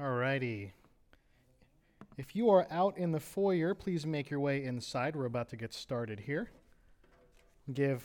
Alrighty. 0.00 0.72
If 2.16 2.34
you 2.34 2.50
are 2.50 2.66
out 2.68 2.98
in 2.98 3.12
the 3.12 3.20
foyer, 3.20 3.74
please 3.74 4.04
make 4.04 4.28
your 4.28 4.40
way 4.40 4.64
inside. 4.64 5.14
We're 5.14 5.26
about 5.26 5.48
to 5.50 5.56
get 5.56 5.72
started 5.72 6.20
here. 6.20 6.50
Give 7.72 8.04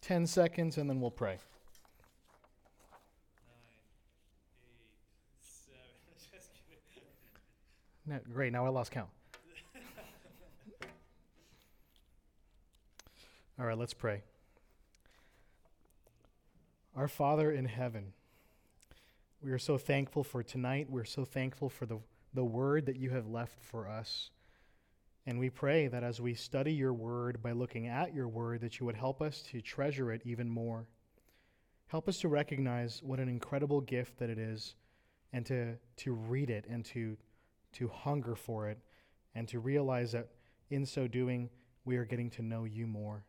10 0.00 0.26
seconds 0.26 0.78
and 0.78 0.90
then 0.90 1.00
we'll 1.00 1.10
pray. 1.10 1.38
No, 8.08 8.20
great, 8.32 8.52
now 8.52 8.64
I 8.64 8.68
lost 8.68 8.92
count. 8.92 9.08
All 13.58 13.66
right, 13.66 13.76
let's 13.76 13.94
pray. 13.94 14.22
Our 16.94 17.08
Father 17.08 17.50
in 17.50 17.64
heaven, 17.64 18.12
we 19.40 19.50
are 19.50 19.58
so 19.58 19.78
thankful 19.78 20.24
for 20.24 20.42
tonight. 20.42 20.86
We're 20.88 21.04
so 21.04 21.24
thankful 21.24 21.68
for 21.68 21.86
the, 21.86 21.98
the 22.34 22.44
word 22.44 22.86
that 22.86 22.96
you 22.96 23.10
have 23.10 23.28
left 23.28 23.62
for 23.62 23.88
us. 23.88 24.30
And 25.26 25.38
we 25.38 25.50
pray 25.50 25.88
that 25.88 26.02
as 26.02 26.20
we 26.20 26.34
study 26.34 26.72
your 26.72 26.94
word 26.94 27.42
by 27.42 27.52
looking 27.52 27.88
at 27.88 28.14
your 28.14 28.28
word, 28.28 28.60
that 28.60 28.78
you 28.78 28.86
would 28.86 28.96
help 28.96 29.20
us 29.20 29.42
to 29.50 29.60
treasure 29.60 30.12
it 30.12 30.22
even 30.24 30.48
more. 30.48 30.86
Help 31.88 32.08
us 32.08 32.18
to 32.18 32.28
recognize 32.28 33.02
what 33.02 33.20
an 33.20 33.28
incredible 33.28 33.80
gift 33.80 34.18
that 34.18 34.30
it 34.30 34.38
is 34.38 34.74
and 35.32 35.44
to, 35.46 35.74
to 35.96 36.12
read 36.12 36.50
it 36.50 36.64
and 36.68 36.84
to, 36.84 37.16
to 37.72 37.88
hunger 37.88 38.34
for 38.34 38.68
it 38.68 38.78
and 39.34 39.46
to 39.48 39.58
realize 39.58 40.12
that 40.12 40.28
in 40.70 40.86
so 40.86 41.06
doing, 41.06 41.50
we 41.84 41.96
are 41.96 42.04
getting 42.04 42.30
to 42.30 42.42
know 42.42 42.64
you 42.64 42.86
more. 42.86 43.24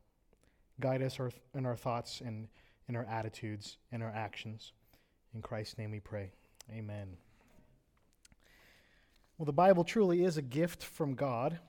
Guide 0.79 1.01
us 1.01 1.19
our, 1.19 1.31
in 1.53 1.65
our 1.65 1.75
thoughts 1.75 2.21
and 2.21 2.47
in 2.87 2.95
our 2.95 3.05
attitudes 3.05 3.77
and 3.91 4.01
our 4.01 4.11
actions. 4.15 4.71
In 5.37 5.43
Christ's 5.43 5.77
name 5.77 5.91
we 5.91 5.99
pray. 5.99 6.31
Amen. 6.71 7.15
Well, 9.37 9.45
the 9.45 9.53
Bible 9.53 9.83
truly 9.83 10.23
is 10.23 10.37
a 10.37 10.41
gift 10.41 10.83
from 10.83 11.13
God. 11.13 11.59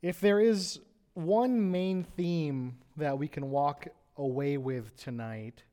If 0.00 0.18
there 0.18 0.40
is 0.40 0.80
one 1.12 1.70
main 1.70 2.02
theme 2.02 2.78
that 2.96 3.18
we 3.18 3.28
can 3.28 3.50
walk 3.50 3.88
away 4.16 4.56
with 4.56 4.96
tonight, 4.96 5.64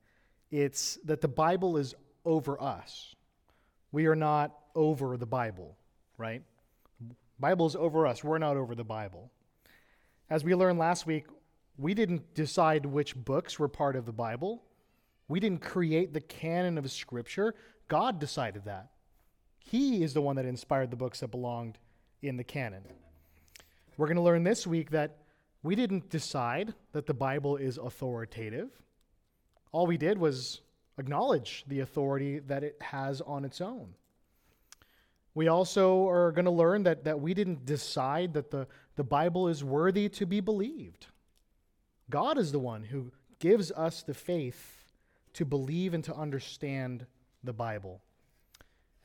it's 0.52 1.00
that 1.06 1.22
the 1.22 1.30
Bible 1.30 1.78
is 1.78 1.96
over 2.26 2.62
us. 2.62 3.16
We 3.94 4.08
are 4.08 4.16
not 4.16 4.52
over 4.76 5.16
the 5.16 5.26
Bible, 5.26 5.78
right? 6.18 6.44
Bible 7.40 7.66
is 7.66 7.78
over 7.78 8.06
us. 8.06 8.26
We're 8.26 8.40
not 8.40 8.58
over 8.58 8.76
the 8.76 8.84
Bible. 8.84 9.32
As 10.30 10.44
we 10.44 10.54
learned 10.54 10.80
last 10.80 11.08
week, 11.08 11.28
we 11.78 11.94
didn't 11.94 12.34
decide 12.34 12.86
which 12.86 13.16
books 13.16 13.58
were 13.58 13.70
part 13.70 13.96
of 13.96 14.06
the 14.06 14.12
Bible. 14.12 14.64
We 15.28 15.40
didn't 15.40 15.62
create 15.62 16.14
the 16.14 16.22
canon 16.22 16.78
of 16.78 16.92
Scripture. 16.92 17.56
God 17.88 18.20
decided 18.20 18.66
that. 18.66 18.90
He 19.58 20.04
is 20.04 20.14
the 20.14 20.22
one 20.22 20.36
that 20.36 20.46
inspired 20.46 20.92
the 20.92 20.98
books 20.98 21.22
that 21.22 21.32
belonged 21.32 21.78
in 22.22 22.38
the 22.38 22.44
canon. 22.44 22.84
We're 23.98 24.08
going 24.08 24.18
to 24.18 24.24
learn 24.24 24.44
this 24.44 24.68
week 24.68 24.92
that 24.92 25.18
we 25.62 25.76
didn't 25.76 26.10
decide 26.10 26.74
that 26.92 27.06
the 27.06 27.14
Bible 27.14 27.56
is 27.56 27.78
authoritative. 27.78 28.70
All 29.72 29.88
we 29.88 29.98
did 29.98 30.18
was 30.18 30.62
acknowledge 30.98 31.64
the 31.68 31.80
authority 31.80 32.40
that 32.40 32.64
it 32.64 32.82
has 32.82 33.22
on 33.22 33.46
its 33.46 33.62
own. 33.62 33.94
We 35.36 35.48
also 35.48 36.08
are 36.10 36.32
going 36.32 36.46
to 36.46 36.52
learn 36.52 36.84
that, 36.84 37.06
that 37.06 37.20
we 37.20 37.34
didn't 37.34 37.66
decide 37.66 38.34
that 38.34 38.52
the, 38.52 38.68
the 38.96 39.04
Bible 39.04 39.48
is 39.48 39.64
worthy 39.64 40.10
to 40.10 40.26
be 40.26 40.42
believed. 40.42 41.08
God 42.10 42.38
is 42.38 42.52
the 42.52 42.60
one 42.60 42.84
who 42.84 43.12
gives 43.40 43.72
us 43.72 44.04
the 44.04 44.14
faith 44.14 44.83
to 45.34 45.46
believe 45.46 45.94
and 45.94 46.04
to 46.04 46.16
understand 46.16 47.06
the 47.44 47.54
Bible. 47.54 48.02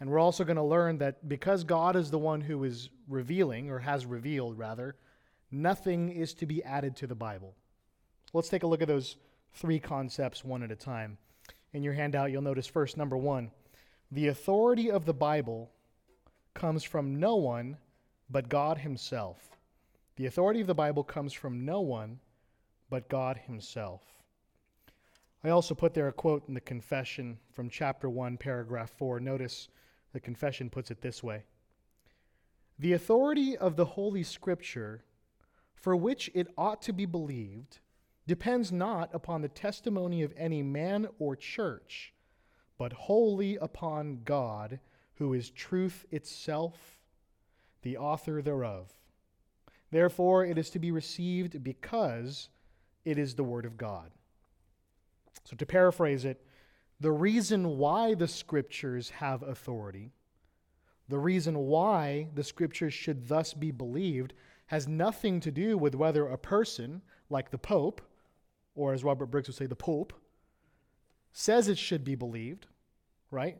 And 0.00 0.10
we're 0.10 0.18
also 0.18 0.44
going 0.44 0.56
to 0.56 0.62
learn 0.62 0.98
that 0.98 1.28
because 1.28 1.64
God 1.64 1.96
is 1.96 2.10
the 2.10 2.18
one 2.18 2.40
who 2.40 2.62
is 2.64 2.88
revealing, 3.08 3.70
or 3.70 3.80
has 3.80 4.06
revealed 4.06 4.58
rather, 4.58 4.96
nothing 5.50 6.10
is 6.10 6.34
to 6.34 6.46
be 6.46 6.62
added 6.62 6.96
to 6.96 7.06
the 7.06 7.14
Bible. 7.14 7.54
Let's 8.32 8.48
take 8.48 8.62
a 8.62 8.66
look 8.66 8.82
at 8.82 8.88
those 8.88 9.16
three 9.54 9.80
concepts 9.80 10.44
one 10.44 10.62
at 10.62 10.70
a 10.70 10.76
time. 10.76 11.18
In 11.72 11.82
your 11.82 11.94
handout, 11.94 12.30
you'll 12.30 12.42
notice 12.42 12.66
first, 12.66 12.96
number 12.96 13.16
one, 13.16 13.50
the 14.10 14.28
authority 14.28 14.90
of 14.90 15.04
the 15.04 15.14
Bible 15.14 15.70
comes 16.54 16.84
from 16.84 17.18
no 17.18 17.36
one 17.36 17.76
but 18.30 18.48
God 18.48 18.78
Himself. 18.78 19.56
The 20.16 20.26
authority 20.26 20.60
of 20.60 20.66
the 20.66 20.74
Bible 20.74 21.04
comes 21.04 21.32
from 21.32 21.64
no 21.64 21.80
one 21.80 22.20
but 22.90 23.08
God 23.08 23.36
Himself. 23.36 24.02
I 25.44 25.50
also 25.50 25.74
put 25.74 25.94
there 25.94 26.08
a 26.08 26.12
quote 26.12 26.48
in 26.48 26.54
the 26.54 26.60
confession 26.60 27.38
from 27.52 27.70
chapter 27.70 28.10
1, 28.10 28.38
paragraph 28.38 28.90
4. 28.96 29.20
Notice 29.20 29.68
the 30.12 30.20
confession 30.20 30.68
puts 30.68 30.90
it 30.90 31.00
this 31.00 31.22
way 31.22 31.44
The 32.78 32.94
authority 32.94 33.56
of 33.56 33.76
the 33.76 33.84
Holy 33.84 34.24
Scripture, 34.24 35.04
for 35.74 35.94
which 35.94 36.28
it 36.34 36.48
ought 36.58 36.82
to 36.82 36.92
be 36.92 37.06
believed, 37.06 37.78
depends 38.26 38.72
not 38.72 39.14
upon 39.14 39.42
the 39.42 39.48
testimony 39.48 40.22
of 40.22 40.34
any 40.36 40.62
man 40.62 41.06
or 41.20 41.36
church, 41.36 42.12
but 42.76 42.92
wholly 42.92 43.56
upon 43.56 44.22
God, 44.24 44.80
who 45.14 45.34
is 45.34 45.50
truth 45.50 46.04
itself, 46.10 46.98
the 47.82 47.96
author 47.96 48.42
thereof. 48.42 48.92
Therefore, 49.92 50.44
it 50.44 50.58
is 50.58 50.68
to 50.70 50.78
be 50.80 50.90
received 50.90 51.62
because 51.62 52.48
it 53.04 53.18
is 53.18 53.34
the 53.34 53.44
Word 53.44 53.64
of 53.64 53.78
God. 53.78 54.10
So, 55.48 55.56
to 55.56 55.64
paraphrase 55.64 56.26
it, 56.26 56.44
the 57.00 57.10
reason 57.10 57.78
why 57.78 58.12
the 58.12 58.28
Scriptures 58.28 59.08
have 59.08 59.42
authority, 59.42 60.12
the 61.08 61.18
reason 61.18 61.56
why 61.56 62.28
the 62.34 62.44
Scriptures 62.44 62.92
should 62.92 63.28
thus 63.28 63.54
be 63.54 63.70
believed, 63.70 64.34
has 64.66 64.86
nothing 64.86 65.40
to 65.40 65.50
do 65.50 65.78
with 65.78 65.94
whether 65.94 66.26
a 66.26 66.36
person, 66.36 67.00
like 67.30 67.50
the 67.50 67.56
Pope, 67.56 68.02
or 68.74 68.92
as 68.92 69.02
Robert 69.02 69.30
Briggs 69.30 69.48
would 69.48 69.56
say, 69.56 69.64
the 69.64 69.74
Pope, 69.74 70.12
says 71.32 71.66
it 71.66 71.78
should 71.78 72.04
be 72.04 72.14
believed, 72.14 72.66
right? 73.30 73.56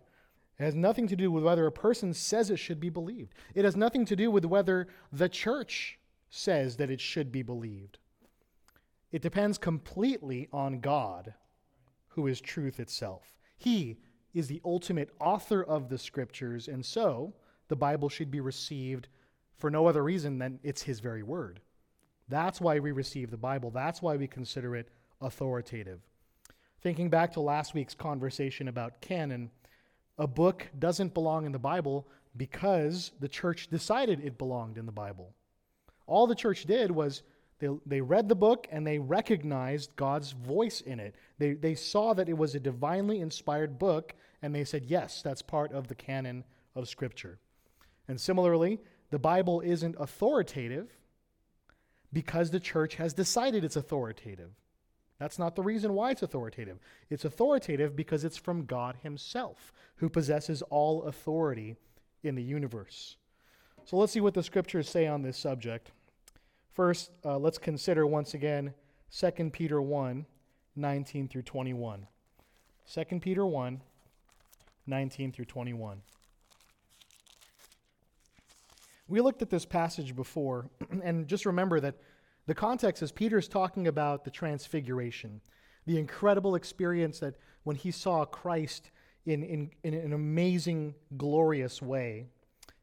It 0.58 0.64
has 0.64 0.74
nothing 0.74 1.06
to 1.06 1.16
do 1.16 1.30
with 1.30 1.42
whether 1.42 1.66
a 1.66 1.72
person 1.72 2.12
says 2.12 2.50
it 2.50 2.58
should 2.58 2.80
be 2.80 2.90
believed. 2.90 3.32
It 3.54 3.64
has 3.64 3.76
nothing 3.76 4.04
to 4.04 4.16
do 4.16 4.30
with 4.30 4.44
whether 4.44 4.88
the 5.10 5.30
church 5.30 5.98
says 6.28 6.76
that 6.76 6.90
it 6.90 7.00
should 7.00 7.32
be 7.32 7.42
believed. 7.42 7.96
It 9.10 9.22
depends 9.22 9.56
completely 9.56 10.48
on 10.52 10.80
God, 10.80 11.32
who 12.18 12.26
is 12.26 12.40
truth 12.40 12.80
itself. 12.80 13.36
He 13.56 13.96
is 14.34 14.48
the 14.48 14.60
ultimate 14.64 15.10
author 15.20 15.62
of 15.62 15.88
the 15.88 15.98
scriptures, 15.98 16.66
and 16.66 16.84
so 16.84 17.32
the 17.68 17.76
Bible 17.76 18.08
should 18.08 18.28
be 18.28 18.40
received 18.40 19.06
for 19.56 19.70
no 19.70 19.86
other 19.86 20.02
reason 20.02 20.36
than 20.36 20.58
it's 20.64 20.82
his 20.82 20.98
very 20.98 21.22
word. 21.22 21.60
That's 22.28 22.60
why 22.60 22.80
we 22.80 22.90
receive 22.90 23.30
the 23.30 23.36
Bible. 23.36 23.70
That's 23.70 24.02
why 24.02 24.16
we 24.16 24.26
consider 24.26 24.74
it 24.74 24.88
authoritative. 25.20 26.00
Thinking 26.82 27.08
back 27.08 27.32
to 27.34 27.40
last 27.40 27.72
week's 27.72 27.94
conversation 27.94 28.66
about 28.66 29.00
canon, 29.00 29.52
a 30.18 30.26
book 30.26 30.66
doesn't 30.76 31.14
belong 31.14 31.46
in 31.46 31.52
the 31.52 31.58
Bible 31.60 32.08
because 32.36 33.12
the 33.20 33.28
church 33.28 33.68
decided 33.68 34.18
it 34.18 34.38
belonged 34.38 34.76
in 34.76 34.86
the 34.86 34.90
Bible. 34.90 35.36
All 36.08 36.26
the 36.26 36.34
church 36.34 36.64
did 36.64 36.90
was 36.90 37.22
they, 37.58 37.68
they 37.86 38.00
read 38.00 38.28
the 38.28 38.34
book 38.34 38.68
and 38.70 38.86
they 38.86 38.98
recognized 38.98 39.96
God's 39.96 40.32
voice 40.32 40.80
in 40.80 41.00
it. 41.00 41.16
They, 41.38 41.54
they 41.54 41.74
saw 41.74 42.14
that 42.14 42.28
it 42.28 42.36
was 42.36 42.54
a 42.54 42.60
divinely 42.60 43.20
inspired 43.20 43.78
book 43.78 44.14
and 44.42 44.54
they 44.54 44.64
said, 44.64 44.84
yes, 44.86 45.22
that's 45.22 45.42
part 45.42 45.72
of 45.72 45.88
the 45.88 45.94
canon 45.94 46.44
of 46.74 46.88
Scripture. 46.88 47.38
And 48.06 48.20
similarly, 48.20 48.80
the 49.10 49.18
Bible 49.18 49.60
isn't 49.60 49.96
authoritative 49.98 50.96
because 52.12 52.50
the 52.50 52.60
church 52.60 52.94
has 52.94 53.12
decided 53.12 53.64
it's 53.64 53.76
authoritative. 53.76 54.50
That's 55.18 55.38
not 55.38 55.56
the 55.56 55.62
reason 55.62 55.94
why 55.94 56.12
it's 56.12 56.22
authoritative. 56.22 56.78
It's 57.10 57.24
authoritative 57.24 57.96
because 57.96 58.24
it's 58.24 58.36
from 58.36 58.66
God 58.66 58.96
Himself, 59.02 59.72
who 59.96 60.08
possesses 60.08 60.62
all 60.62 61.02
authority 61.02 61.76
in 62.22 62.36
the 62.36 62.42
universe. 62.42 63.16
So 63.84 63.96
let's 63.96 64.12
see 64.12 64.20
what 64.20 64.34
the 64.34 64.42
scriptures 64.42 64.88
say 64.88 65.06
on 65.06 65.22
this 65.22 65.36
subject. 65.36 65.90
First, 66.78 67.10
uh, 67.24 67.36
let's 67.38 67.58
consider 67.58 68.06
once 68.06 68.34
again 68.34 68.72
2 69.10 69.50
Peter 69.50 69.82
1 69.82 70.24
19 70.76 71.26
through 71.26 71.42
21. 71.42 72.06
2 72.94 73.04
Peter 73.18 73.44
1 73.44 73.82
19 74.86 75.32
through 75.32 75.44
21. 75.44 76.00
We 79.08 79.20
looked 79.20 79.42
at 79.42 79.50
this 79.50 79.64
passage 79.64 80.14
before, 80.14 80.70
and 81.02 81.26
just 81.26 81.46
remember 81.46 81.80
that 81.80 81.96
the 82.46 82.54
context 82.54 83.02
is 83.02 83.10
Peter's 83.10 83.48
talking 83.48 83.88
about 83.88 84.24
the 84.24 84.30
transfiguration, 84.30 85.40
the 85.84 85.98
incredible 85.98 86.54
experience 86.54 87.18
that 87.18 87.34
when 87.64 87.74
he 87.74 87.90
saw 87.90 88.24
Christ 88.24 88.92
in, 89.26 89.42
in, 89.42 89.70
in 89.82 89.94
an 89.94 90.12
amazing, 90.12 90.94
glorious 91.16 91.82
way 91.82 92.26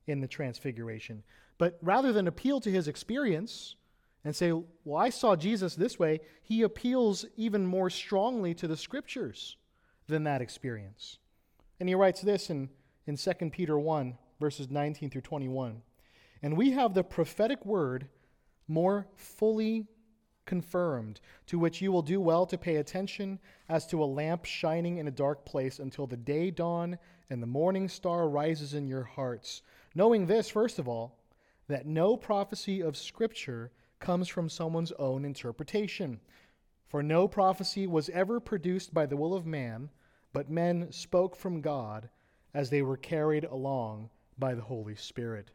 in 0.05 0.19
the 0.19 0.27
transfiguration. 0.27 1.23
But 1.57 1.77
rather 1.81 2.11
than 2.11 2.27
appeal 2.27 2.59
to 2.59 2.69
his 2.69 2.89
experience, 2.89 3.77
and 4.25 4.35
say, 4.35 4.51
Well, 4.51 4.97
I 4.97 5.09
saw 5.09 5.37
Jesus 5.37 5.75
this 5.75 5.97
way, 5.97 6.19
he 6.43 6.63
appeals 6.63 7.25
even 7.37 7.65
more 7.65 7.89
strongly 7.89 8.53
to 8.55 8.67
the 8.67 8.75
scriptures 8.75 9.55
than 10.07 10.25
that 10.25 10.41
experience. 10.41 11.19
And 11.79 11.87
he 11.87 11.95
writes 11.95 12.19
this 12.21 12.49
in 12.49 12.69
in 13.07 13.17
2 13.17 13.31
Peter 13.51 13.77
1, 13.77 14.17
verses 14.39 14.69
19 14.69 15.09
through 15.09 15.21
21. 15.21 15.81
And 16.41 16.57
we 16.57 16.71
have 16.71 16.93
the 16.93 17.03
prophetic 17.03 17.65
word 17.65 18.07
more 18.67 19.07
fully 19.15 19.87
confirmed, 20.45 21.21
to 21.47 21.57
which 21.57 21.81
you 21.81 21.91
will 21.91 22.01
do 22.01 22.19
well 22.19 22.45
to 22.45 22.57
pay 22.57 22.75
attention 22.75 23.39
as 23.69 23.87
to 23.87 24.03
a 24.03 24.05
lamp 24.05 24.45
shining 24.45 24.97
in 24.97 25.07
a 25.07 25.11
dark 25.11 25.45
place 25.45 25.79
until 25.79 26.05
the 26.05 26.17
day 26.17 26.51
dawn 26.51 26.97
and 27.29 27.41
the 27.41 27.47
morning 27.47 27.87
star 27.87 28.29
rises 28.29 28.73
in 28.73 28.87
your 28.87 29.03
hearts. 29.03 29.61
Knowing 29.95 30.25
this, 30.25 30.49
first 30.49 30.77
of 30.77 30.87
all, 30.87 31.17
that 31.67 31.87
no 31.87 32.15
prophecy 32.15 32.81
of 32.81 32.95
Scripture 32.95 33.71
comes 34.05 34.27
from 34.27 34.47
someone's 34.47 34.91
own 34.99 35.25
interpretation. 35.25 36.19
For 36.85 37.01
no 37.01 37.27
prophecy 37.27 37.87
was 37.87 38.07
ever 38.09 38.39
produced 38.39 38.93
by 38.93 39.07
the 39.07 39.17
will 39.17 39.33
of 39.33 39.47
man, 39.47 39.89
but 40.31 40.47
men 40.47 40.91
spoke 40.91 41.35
from 41.35 41.59
God 41.59 42.07
as 42.53 42.69
they 42.69 42.83
were 42.83 42.97
carried 42.97 43.45
along 43.45 44.11
by 44.37 44.53
the 44.53 44.61
Holy 44.61 44.95
Spirit. 44.95 45.49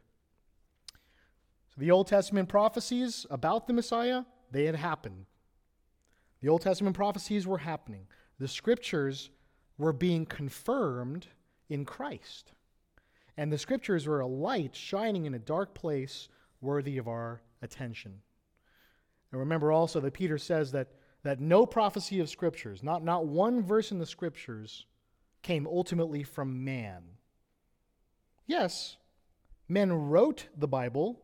So 1.68 1.76
the 1.78 1.92
Old 1.92 2.08
Testament 2.08 2.48
prophecies 2.48 3.24
about 3.30 3.68
the 3.68 3.72
Messiah, 3.72 4.24
they 4.50 4.64
had 4.64 4.74
happened. 4.74 5.26
The 6.40 6.48
Old 6.48 6.62
Testament 6.62 6.96
prophecies 6.96 7.46
were 7.46 7.58
happening. 7.58 8.08
The 8.40 8.48
scriptures 8.48 9.30
were 9.78 9.92
being 9.92 10.26
confirmed 10.26 11.28
in 11.68 11.84
Christ. 11.84 12.50
And 13.36 13.52
the 13.52 13.58
scriptures 13.58 14.08
were 14.08 14.20
a 14.20 14.26
light 14.26 14.74
shining 14.74 15.26
in 15.26 15.34
a 15.34 15.38
dark 15.38 15.72
place 15.72 16.28
worthy 16.60 16.98
of 16.98 17.06
our 17.06 17.42
attention. 17.62 18.20
And 19.32 19.40
remember 19.40 19.72
also 19.72 20.00
that 20.00 20.14
Peter 20.14 20.38
says 20.38 20.72
that, 20.72 20.88
that 21.22 21.40
no 21.40 21.66
prophecy 21.66 22.20
of 22.20 22.28
scriptures, 22.28 22.82
not, 22.82 23.04
not 23.04 23.26
one 23.26 23.62
verse 23.62 23.92
in 23.92 23.98
the 23.98 24.06
scriptures, 24.06 24.86
came 25.42 25.66
ultimately 25.66 26.22
from 26.22 26.64
man. 26.64 27.02
Yes, 28.46 28.96
men 29.68 29.92
wrote 29.92 30.48
the 30.56 30.68
Bible, 30.68 31.22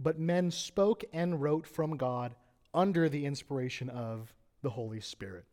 but 0.00 0.18
men 0.18 0.50
spoke 0.50 1.04
and 1.12 1.40
wrote 1.40 1.66
from 1.66 1.96
God 1.96 2.34
under 2.72 3.08
the 3.08 3.26
inspiration 3.26 3.88
of 3.88 4.34
the 4.62 4.70
Holy 4.70 5.00
Spirit. 5.00 5.44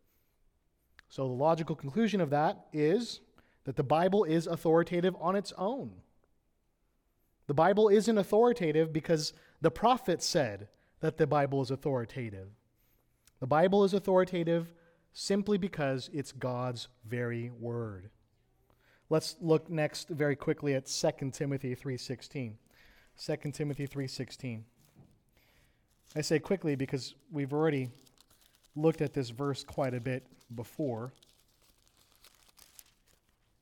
So 1.09 1.27
the 1.27 1.33
logical 1.33 1.75
conclusion 1.75 2.21
of 2.21 2.29
that 2.29 2.67
is 2.71 3.19
that 3.65 3.75
the 3.75 3.83
Bible 3.83 4.23
is 4.23 4.47
authoritative 4.47 5.15
on 5.19 5.35
its 5.35 5.53
own. 5.57 5.91
The 7.47 7.53
Bible 7.53 7.89
isn't 7.89 8.17
authoritative 8.17 8.93
because 8.93 9.33
the 9.59 9.69
prophet 9.69 10.23
said 10.23 10.69
that 11.01 11.17
the 11.17 11.27
Bible 11.27 11.61
is 11.61 11.71
authoritative. 11.71 12.47
The 13.39 13.47
Bible 13.47 13.83
is 13.83 13.93
authoritative 13.93 14.71
simply 15.13 15.57
because 15.57 16.09
it's 16.13 16.31
God's 16.31 16.87
very 17.05 17.51
word. 17.59 18.09
Let's 19.09 19.35
look 19.41 19.69
next 19.69 20.07
very 20.07 20.35
quickly 20.35 20.73
at 20.73 20.87
2 20.87 21.33
Timothy 21.33 21.75
3:16. 21.75 22.57
2 23.17 23.51
Timothy 23.51 23.85
3:16. 23.85 24.63
I 26.15 26.21
say 26.21 26.39
quickly 26.39 26.75
because 26.75 27.15
we've 27.31 27.51
already 27.51 27.89
looked 28.75 29.01
at 29.01 29.13
this 29.13 29.29
verse 29.29 29.63
quite 29.63 29.93
a 29.93 29.99
bit 29.99 30.25
before. 30.55 31.11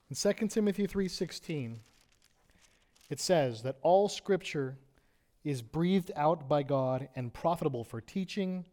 In 0.10 0.16
2 0.16 0.50
Timothy 0.50 0.88
3:16, 0.88 1.80
it 3.10 3.20
says 3.20 3.64
that 3.64 3.78
all 3.82 4.10
scripture 4.10 4.78
is 5.50 5.62
breathed 5.62 6.12
out 6.16 6.48
by 6.48 6.62
God 6.62 7.10
and 7.16 7.34
profitable 7.34 7.84
for 7.84 8.02
teaching, 8.02 8.66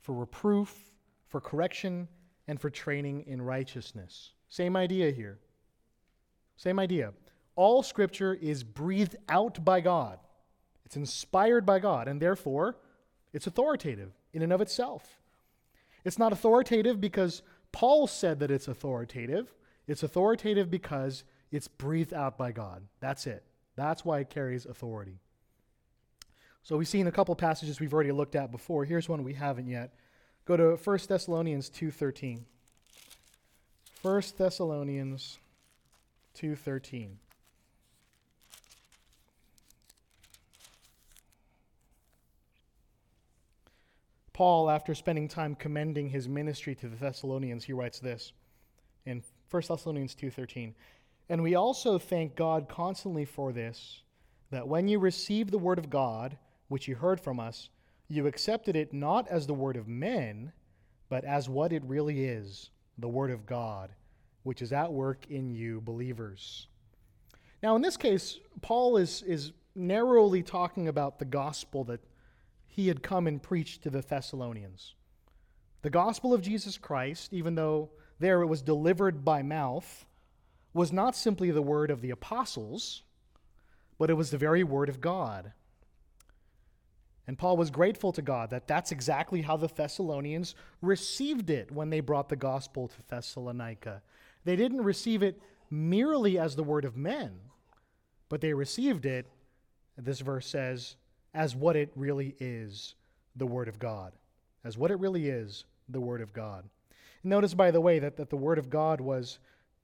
for 0.00 0.14
reproof, 0.14 0.90
for 1.28 1.40
correction, 1.40 2.08
and 2.48 2.60
for 2.60 2.70
training 2.70 3.24
in 3.26 3.40
righteousness. 3.40 4.32
Same 4.48 4.76
idea 4.76 5.12
here. 5.12 5.38
Same 6.56 6.78
idea. 6.78 7.12
All 7.54 7.82
scripture 7.82 8.34
is 8.34 8.64
breathed 8.64 9.16
out 9.28 9.64
by 9.64 9.80
God. 9.80 10.18
It's 10.84 10.96
inspired 10.96 11.64
by 11.64 11.78
God, 11.78 12.08
and 12.08 12.20
therefore 12.20 12.76
it's 13.32 13.46
authoritative 13.46 14.12
in 14.32 14.42
and 14.42 14.52
of 14.52 14.60
itself. 14.60 15.20
It's 16.04 16.18
not 16.18 16.32
authoritative 16.32 17.00
because 17.00 17.42
Paul 17.70 18.06
said 18.06 18.40
that 18.40 18.50
it's 18.50 18.68
authoritative. 18.68 19.54
It's 19.86 20.02
authoritative 20.02 20.70
because 20.70 21.24
it's 21.52 21.68
breathed 21.68 22.12
out 22.12 22.36
by 22.36 22.50
God. 22.52 22.82
That's 23.00 23.26
it. 23.26 23.44
That's 23.76 24.04
why 24.04 24.18
it 24.18 24.30
carries 24.30 24.66
authority. 24.66 25.20
So 26.64 26.76
we've 26.76 26.86
seen 26.86 27.08
a 27.08 27.12
couple 27.12 27.34
passages 27.34 27.80
we've 27.80 27.92
already 27.92 28.12
looked 28.12 28.36
at 28.36 28.52
before. 28.52 28.84
Here's 28.84 29.08
one 29.08 29.24
we 29.24 29.34
haven't 29.34 29.66
yet. 29.66 29.94
Go 30.44 30.56
to 30.56 30.76
1 30.76 31.08
Thessalonians 31.08 31.68
2:13. 31.70 32.44
1 34.02 34.22
Thessalonians 34.36 35.38
2:13. 36.34 37.18
Paul, 44.32 44.70
after 44.70 44.94
spending 44.94 45.28
time 45.28 45.54
commending 45.54 46.08
his 46.08 46.28
ministry 46.28 46.74
to 46.76 46.88
the 46.88 46.96
Thessalonians, 46.96 47.64
he 47.64 47.72
writes 47.72 48.00
this 48.00 48.32
in 49.04 49.22
1 49.50 49.68
Thessalonians 49.68 50.14
2:13. 50.14 50.74
And 51.28 51.42
we 51.42 51.54
also 51.54 51.98
thank 51.98 52.34
God 52.34 52.68
constantly 52.68 53.24
for 53.24 53.52
this, 53.52 54.02
that 54.50 54.68
when 54.68 54.88
you 54.88 54.98
received 54.98 55.50
the 55.50 55.58
word 55.58 55.78
of 55.78 55.90
God, 55.90 56.38
which 56.72 56.88
you 56.88 56.96
heard 56.96 57.20
from 57.20 57.38
us, 57.38 57.68
you 58.08 58.26
accepted 58.26 58.74
it 58.74 58.94
not 58.94 59.28
as 59.28 59.46
the 59.46 59.54
word 59.54 59.76
of 59.76 59.86
men, 59.86 60.50
but 61.10 61.22
as 61.22 61.46
what 61.46 61.70
it 61.70 61.84
really 61.84 62.24
is, 62.24 62.70
the 62.96 63.08
word 63.08 63.30
of 63.30 63.44
God, 63.44 63.90
which 64.42 64.62
is 64.62 64.72
at 64.72 64.90
work 64.90 65.26
in 65.28 65.54
you 65.54 65.82
believers. 65.82 66.68
Now, 67.62 67.76
in 67.76 67.82
this 67.82 67.98
case, 67.98 68.38
Paul 68.62 68.96
is, 68.96 69.22
is 69.22 69.52
narrowly 69.74 70.42
talking 70.42 70.88
about 70.88 71.18
the 71.18 71.26
gospel 71.26 71.84
that 71.84 72.00
he 72.66 72.88
had 72.88 73.02
come 73.02 73.26
and 73.26 73.42
preached 73.42 73.82
to 73.82 73.90
the 73.90 74.00
Thessalonians. 74.00 74.94
The 75.82 75.90
gospel 75.90 76.32
of 76.32 76.40
Jesus 76.40 76.78
Christ, 76.78 77.34
even 77.34 77.54
though 77.54 77.90
there 78.18 78.40
it 78.40 78.46
was 78.46 78.62
delivered 78.62 79.26
by 79.26 79.42
mouth, 79.42 80.06
was 80.72 80.90
not 80.90 81.14
simply 81.14 81.50
the 81.50 81.60
word 81.60 81.90
of 81.90 82.00
the 82.00 82.10
apostles, 82.10 83.02
but 83.98 84.08
it 84.08 84.14
was 84.14 84.30
the 84.30 84.38
very 84.38 84.64
word 84.64 84.88
of 84.88 85.02
God. 85.02 85.52
And 87.26 87.38
Paul 87.38 87.56
was 87.56 87.70
grateful 87.70 88.12
to 88.12 88.22
God 88.22 88.50
that 88.50 88.66
that's 88.66 88.92
exactly 88.92 89.42
how 89.42 89.56
the 89.56 89.68
Thessalonians 89.68 90.54
received 90.80 91.50
it 91.50 91.70
when 91.70 91.90
they 91.90 92.00
brought 92.00 92.28
the 92.28 92.36
gospel 92.36 92.88
to 92.88 93.02
Thessalonica. 93.08 94.02
They 94.44 94.56
didn't 94.56 94.82
receive 94.82 95.22
it 95.22 95.40
merely 95.70 96.38
as 96.38 96.56
the 96.56 96.64
word 96.64 96.84
of 96.84 96.96
men, 96.96 97.32
but 98.28 98.40
they 98.40 98.52
received 98.52 99.06
it, 99.06 99.26
this 99.96 100.20
verse 100.20 100.46
says, 100.46 100.96
as 101.34 101.56
what 101.56 101.76
it 101.76 101.90
really 101.94 102.34
is 102.40 102.94
the 103.36 103.46
Word 103.46 103.68
of 103.68 103.78
God. 103.78 104.12
As 104.64 104.76
what 104.76 104.90
it 104.90 104.98
really 104.98 105.28
is 105.28 105.64
the 105.88 106.00
Word 106.00 106.20
of 106.20 106.32
God. 106.32 106.64
Notice, 107.24 107.54
by 107.54 107.70
the 107.70 107.80
way, 107.80 107.98
that, 107.98 108.16
that 108.16 108.30
the 108.30 108.36
Word 108.36 108.58
of 108.58 108.70
God 108.70 109.00
was, 109.00 109.38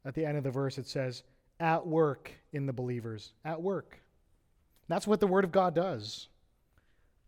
at 0.04 0.14
the 0.14 0.24
end 0.24 0.36
of 0.36 0.44
the 0.44 0.50
verse, 0.50 0.78
it 0.78 0.86
says, 0.86 1.22
at 1.60 1.86
work 1.86 2.30
in 2.52 2.66
the 2.66 2.72
believers. 2.72 3.32
At 3.44 3.60
work. 3.60 4.00
That's 4.88 5.06
what 5.06 5.20
the 5.20 5.26
Word 5.26 5.44
of 5.44 5.52
God 5.52 5.74
does. 5.74 6.28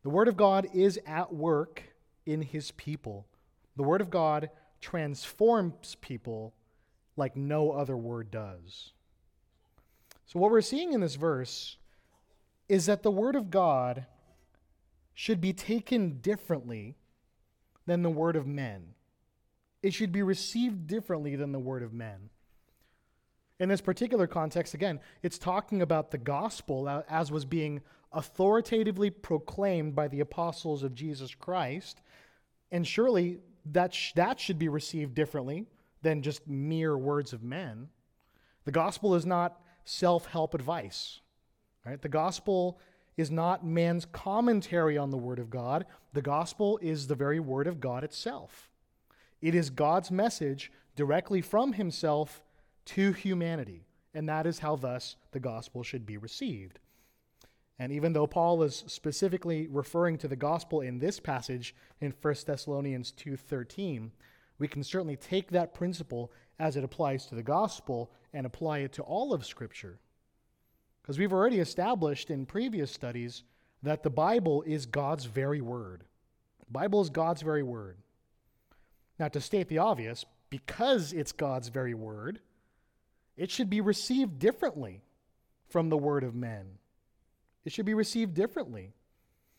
The 0.02 0.10
Word 0.10 0.28
of 0.28 0.36
God 0.36 0.68
is 0.72 0.98
at 1.06 1.32
work 1.34 1.82
in 2.26 2.42
His 2.42 2.70
people. 2.72 3.26
The 3.76 3.82
Word 3.82 4.00
of 4.00 4.10
God 4.10 4.50
transforms 4.80 5.96
people 6.00 6.54
like 7.16 7.36
no 7.36 7.72
other 7.72 7.96
word 7.96 8.30
does. 8.30 8.92
So, 10.26 10.38
what 10.38 10.50
we're 10.50 10.60
seeing 10.60 10.92
in 10.92 11.00
this 11.00 11.16
verse 11.16 11.76
is 12.68 12.86
that 12.86 13.02
the 13.02 13.10
Word 13.10 13.36
of 13.36 13.50
God 13.50 14.06
should 15.12 15.40
be 15.40 15.52
taken 15.52 16.20
differently 16.20 16.96
than 17.86 18.02
the 18.02 18.10
Word 18.10 18.36
of 18.36 18.46
men. 18.46 18.94
It 19.82 19.92
should 19.92 20.12
be 20.12 20.22
received 20.22 20.86
differently 20.86 21.36
than 21.36 21.52
the 21.52 21.58
Word 21.58 21.82
of 21.82 21.92
men. 21.92 22.30
In 23.58 23.68
this 23.68 23.80
particular 23.82 24.26
context, 24.26 24.72
again, 24.72 25.00
it's 25.22 25.36
talking 25.36 25.82
about 25.82 26.10
the 26.10 26.18
gospel 26.18 27.04
as 27.08 27.30
was 27.30 27.44
being 27.44 27.82
authoritatively 28.12 29.10
proclaimed 29.10 29.94
by 29.94 30.08
the 30.08 30.20
apostles 30.20 30.82
of 30.82 30.94
Jesus 30.94 31.34
Christ. 31.34 32.00
And 32.72 32.86
surely 32.86 33.38
that, 33.66 33.94
sh- 33.94 34.12
that 34.14 34.40
should 34.40 34.58
be 34.58 34.68
received 34.68 35.14
differently 35.14 35.66
than 36.02 36.22
just 36.22 36.46
mere 36.48 36.96
words 36.96 37.32
of 37.32 37.42
men. 37.42 37.88
The 38.64 38.72
gospel 38.72 39.14
is 39.14 39.26
not 39.26 39.60
self 39.84 40.26
help 40.26 40.54
advice. 40.54 41.20
Right? 41.84 42.00
The 42.00 42.08
gospel 42.08 42.78
is 43.16 43.30
not 43.30 43.64
man's 43.64 44.06
commentary 44.06 44.96
on 44.96 45.10
the 45.10 45.18
Word 45.18 45.38
of 45.38 45.50
God. 45.50 45.86
The 46.12 46.22
gospel 46.22 46.78
is 46.82 47.06
the 47.06 47.14
very 47.14 47.40
Word 47.40 47.66
of 47.66 47.80
God 47.80 48.04
itself. 48.04 48.70
It 49.40 49.54
is 49.54 49.70
God's 49.70 50.10
message 50.10 50.70
directly 50.96 51.40
from 51.40 51.72
Himself 51.72 52.42
to 52.86 53.12
humanity. 53.12 53.86
And 54.14 54.28
that 54.28 54.46
is 54.46 54.58
how, 54.58 54.76
thus, 54.76 55.16
the 55.32 55.40
gospel 55.40 55.82
should 55.82 56.04
be 56.04 56.16
received. 56.16 56.78
And 57.80 57.92
even 57.92 58.12
though 58.12 58.26
Paul 58.26 58.62
is 58.62 58.84
specifically 58.88 59.66
referring 59.66 60.18
to 60.18 60.28
the 60.28 60.36
gospel 60.36 60.82
in 60.82 60.98
this 60.98 61.18
passage 61.18 61.74
in 62.02 62.12
1 62.12 62.46
Thessalonians 62.46 63.10
2:13, 63.10 64.12
we 64.58 64.68
can 64.68 64.84
certainly 64.84 65.16
take 65.16 65.50
that 65.50 65.72
principle 65.72 66.30
as 66.58 66.76
it 66.76 66.84
applies 66.84 67.24
to 67.26 67.34
the 67.34 67.42
gospel 67.42 68.12
and 68.34 68.44
apply 68.44 68.80
it 68.80 68.92
to 68.92 69.02
all 69.02 69.32
of 69.32 69.46
Scripture. 69.46 69.98
Because 71.00 71.18
we've 71.18 71.32
already 71.32 71.58
established 71.58 72.30
in 72.30 72.44
previous 72.44 72.92
studies 72.92 73.44
that 73.82 74.02
the 74.02 74.10
Bible 74.10 74.60
is 74.66 74.84
God's 74.84 75.24
very 75.24 75.62
word. 75.62 76.04
The 76.66 76.72
Bible 76.72 77.00
is 77.00 77.08
God's 77.08 77.40
very 77.40 77.62
word. 77.62 77.96
Now, 79.18 79.28
to 79.28 79.40
state 79.40 79.68
the 79.68 79.78
obvious, 79.78 80.26
because 80.50 81.14
it's 81.14 81.32
God's 81.32 81.68
very 81.68 81.94
word, 81.94 82.42
it 83.38 83.50
should 83.50 83.70
be 83.70 83.80
received 83.80 84.38
differently 84.38 85.00
from 85.66 85.88
the 85.88 85.96
word 85.96 86.24
of 86.24 86.34
men. 86.34 86.76
It 87.64 87.72
should 87.72 87.86
be 87.86 87.94
received 87.94 88.34
differently. 88.34 88.92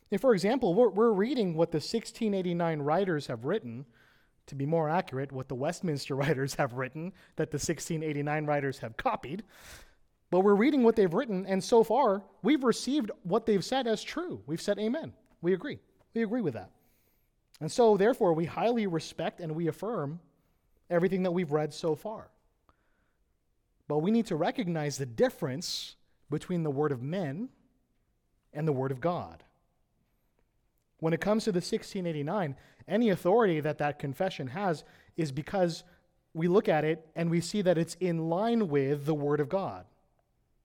If, 0.09 0.21
for 0.21 0.33
example, 0.33 0.73
we're, 0.73 0.89
we're 0.89 1.11
reading 1.11 1.53
what 1.55 1.71
the 1.71 1.77
1689 1.77 2.81
writers 2.81 3.27
have 3.27 3.45
written, 3.45 3.85
to 4.47 4.55
be 4.55 4.65
more 4.65 4.89
accurate, 4.89 5.31
what 5.31 5.47
the 5.47 5.55
Westminster 5.55 6.15
writers 6.17 6.55
have 6.55 6.73
written, 6.73 7.13
that 7.35 7.51
the 7.51 7.55
1689 7.55 8.45
writers 8.45 8.79
have 8.79 8.97
copied, 8.97 9.43
but 10.29 10.41
we're 10.41 10.55
reading 10.55 10.83
what 10.83 10.95
they've 10.95 11.13
written, 11.13 11.45
and 11.45 11.63
so 11.63 11.83
far, 11.83 12.23
we've 12.41 12.63
received 12.63 13.11
what 13.23 13.45
they've 13.45 13.63
said 13.63 13.85
as 13.85 14.01
true. 14.01 14.41
We've 14.45 14.61
said 14.61 14.79
amen. 14.79 15.13
We 15.41 15.53
agree. 15.53 15.79
We 16.13 16.23
agree 16.23 16.41
with 16.41 16.53
that. 16.53 16.71
And 17.59 17.71
so, 17.71 17.97
therefore, 17.97 18.33
we 18.33 18.45
highly 18.45 18.87
respect 18.87 19.39
and 19.39 19.55
we 19.55 19.67
affirm 19.67 20.19
everything 20.89 21.23
that 21.23 21.31
we've 21.31 21.51
read 21.51 21.73
so 21.73 21.95
far. 21.95 22.29
But 23.87 23.99
we 23.99 24.09
need 24.09 24.25
to 24.27 24.35
recognize 24.35 24.97
the 24.97 25.05
difference 25.05 25.95
between 26.29 26.63
the 26.63 26.71
Word 26.71 26.91
of 26.91 27.01
men 27.01 27.49
and 28.53 28.67
the 28.67 28.73
Word 28.73 28.91
of 28.91 29.01
God. 29.01 29.43
When 30.99 31.13
it 31.13 31.21
comes 31.21 31.45
to 31.45 31.51
the 31.51 31.57
1689, 31.57 32.55
any 32.87 33.09
authority 33.09 33.59
that 33.59 33.79
that 33.79 33.99
confession 33.99 34.47
has 34.47 34.83
is 35.17 35.31
because 35.31 35.83
we 36.33 36.47
look 36.47 36.69
at 36.69 36.83
it 36.85 37.07
and 37.15 37.29
we 37.29 37.41
see 37.41 37.61
that 37.61 37.77
it's 37.77 37.95
in 37.99 38.29
line 38.29 38.67
with 38.69 39.05
the 39.05 39.13
Word 39.13 39.39
of 39.39 39.49
God. 39.49 39.85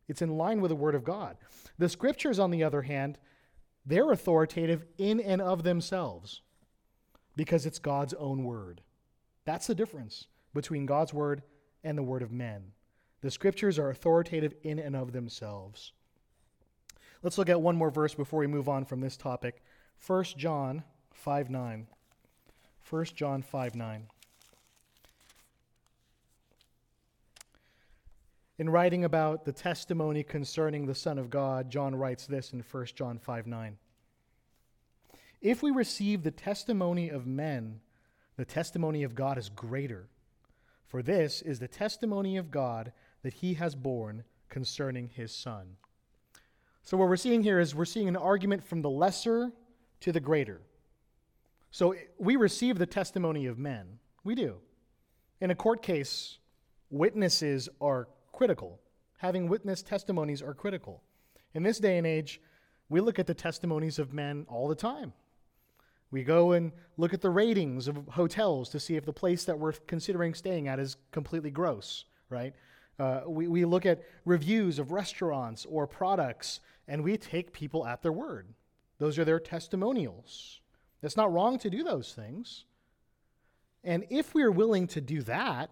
It's 0.09 0.23
in 0.23 0.37
line 0.37 0.61
with 0.61 0.69
the 0.69 0.76
Word 0.76 0.95
of 0.95 1.05
God. 1.05 1.37
The 1.78 1.88
Scriptures, 1.88 2.38
on 2.38 2.50
the 2.50 2.62
other 2.62 2.83
hand, 2.83 3.19
they're 3.85 4.12
authoritative 4.12 4.85
in 4.99 5.21
and 5.21 5.40
of 5.40 5.62
themselves 5.62 6.43
because 7.37 7.66
it's 7.66 7.78
God's 7.78 8.14
own 8.14 8.45
Word. 8.45 8.83
That's 9.45 9.66
the 9.66 9.75
difference 9.75 10.26
between 10.55 10.87
God's 10.87 11.14
Word 11.14 11.43
and 11.85 11.97
the 11.97 12.02
Word 12.02 12.23
of 12.23 12.33
men. 12.33 12.73
The 13.21 13.31
Scriptures 13.31 13.78
are 13.78 13.90
authoritative 13.90 14.55
in 14.62 14.78
and 14.78 14.95
of 14.95 15.12
themselves. 15.12 15.93
Let's 17.26 17.38
look 17.38 17.49
at 17.49 17.61
one 17.61 17.75
more 17.75 17.90
verse 17.90 18.14
before 18.14 18.38
we 18.38 18.47
move 18.47 18.68
on 18.68 18.85
from 18.85 19.00
this 19.00 19.16
topic. 19.16 19.61
1 20.06 20.23
John 20.37 20.85
5 21.12 21.50
9. 21.50 21.88
1 22.88 23.04
John 23.16 23.42
5 23.42 23.75
9. 23.75 24.06
In 28.59 28.71
writing 28.71 29.04
about 29.04 29.45
the 29.45 29.50
testimony 29.50 30.23
concerning 30.23 30.87
the 30.87 30.95
Son 30.95 31.18
of 31.18 31.28
God, 31.28 31.68
John 31.68 31.97
writes 31.97 32.28
this 32.28 32.52
in 32.52 32.61
1 32.61 32.87
John 32.95 33.18
5 33.18 33.47
9. 33.49 33.76
If 35.40 35.64
we 35.64 35.73
receive 35.73 36.23
the 36.23 36.30
testimony 36.30 37.09
of 37.09 37.26
men, 37.26 37.80
the 38.37 38.45
testimony 38.45 39.02
of 39.02 39.16
God 39.16 39.37
is 39.37 39.49
greater. 39.49 40.06
For 40.87 41.02
this 41.02 41.42
is 41.42 41.59
the 41.59 41.66
testimony 41.66 42.37
of 42.37 42.52
God 42.52 42.92
that 43.25 43.35
he 43.35 43.54
has 43.54 43.75
borne 43.75 44.23
concerning 44.49 45.09
his 45.09 45.35
Son. 45.35 45.76
So, 46.87 46.97
what 46.97 47.09
we're 47.09 47.16
seeing 47.16 47.43
here 47.43 47.59
is 47.59 47.75
we're 47.75 47.85
seeing 47.85 48.07
an 48.07 48.14
argument 48.14 48.62
from 48.62 48.81
the 48.81 48.88
lesser 48.88 49.50
to 50.02 50.12
the 50.12 50.21
greater. 50.21 50.61
So, 51.73 51.97
we 52.16 52.37
receive 52.37 52.78
the 52.78 52.87
testimony 52.87 53.47
of 53.47 53.59
men. 53.59 53.99
We 54.23 54.37
do. 54.37 54.59
In 55.40 55.50
a 55.50 55.57
court 55.57 55.83
case, 55.83 56.38
witnesses 56.88 57.69
are 57.81 58.07
critical. 58.31 58.78
Having 59.19 59.49
witness 59.49 59.83
testimonies 59.83 60.40
are 60.40 60.55
critical. 60.55 61.02
In 61.55 61.64
this 61.64 61.81
day 61.81 61.99
and 61.99 62.07
age, 62.07 62.40
we 62.88 63.00
look 63.00 63.19
at 63.19 63.26
the 63.26 63.35
testimonies 63.35 63.99
of 63.99 64.14
men 64.14 64.47
all 64.49 64.69
the 64.69 64.76
time. 64.76 65.12
We 66.12 66.23
go 66.23 66.52
and 66.52 66.71
look 66.99 67.12
at 67.12 67.21
the 67.21 67.31
ratings 67.31 67.88
of 67.88 67.97
hotels 68.11 68.69
to 68.69 68.78
see 68.78 68.95
if 68.95 69.05
the 69.05 69.12
place 69.12 69.45
that 69.47 69.59
we're 69.59 69.73
considering 69.73 70.35
staying 70.35 70.69
at 70.69 70.78
is 70.78 70.97
completely 71.11 71.50
gross, 71.50 72.05
right? 72.31 72.55
Uh, 73.00 73.23
we, 73.26 73.49
we 73.49 73.64
look 73.64 73.85
at 73.85 74.05
reviews 74.25 74.78
of 74.78 74.93
restaurants 74.93 75.66
or 75.69 75.87
products 75.88 76.61
and 76.88 77.02
we 77.02 77.16
take 77.16 77.52
people 77.52 77.87
at 77.87 78.02
their 78.02 78.12
word. 78.12 78.49
Those 78.99 79.19
are 79.19 79.25
their 79.25 79.40
testimonials. 79.40 80.61
It's 81.02 81.16
not 81.16 81.33
wrong 81.33 81.59
to 81.59 81.71
do 81.71 81.83
those 81.83 82.12
things. 82.12 82.64
And 83.85 84.05
if 84.11 84.35
we're 84.35 84.50
willing 84.50 84.87
to 84.88 85.00
do 85.00 85.23
that, 85.23 85.71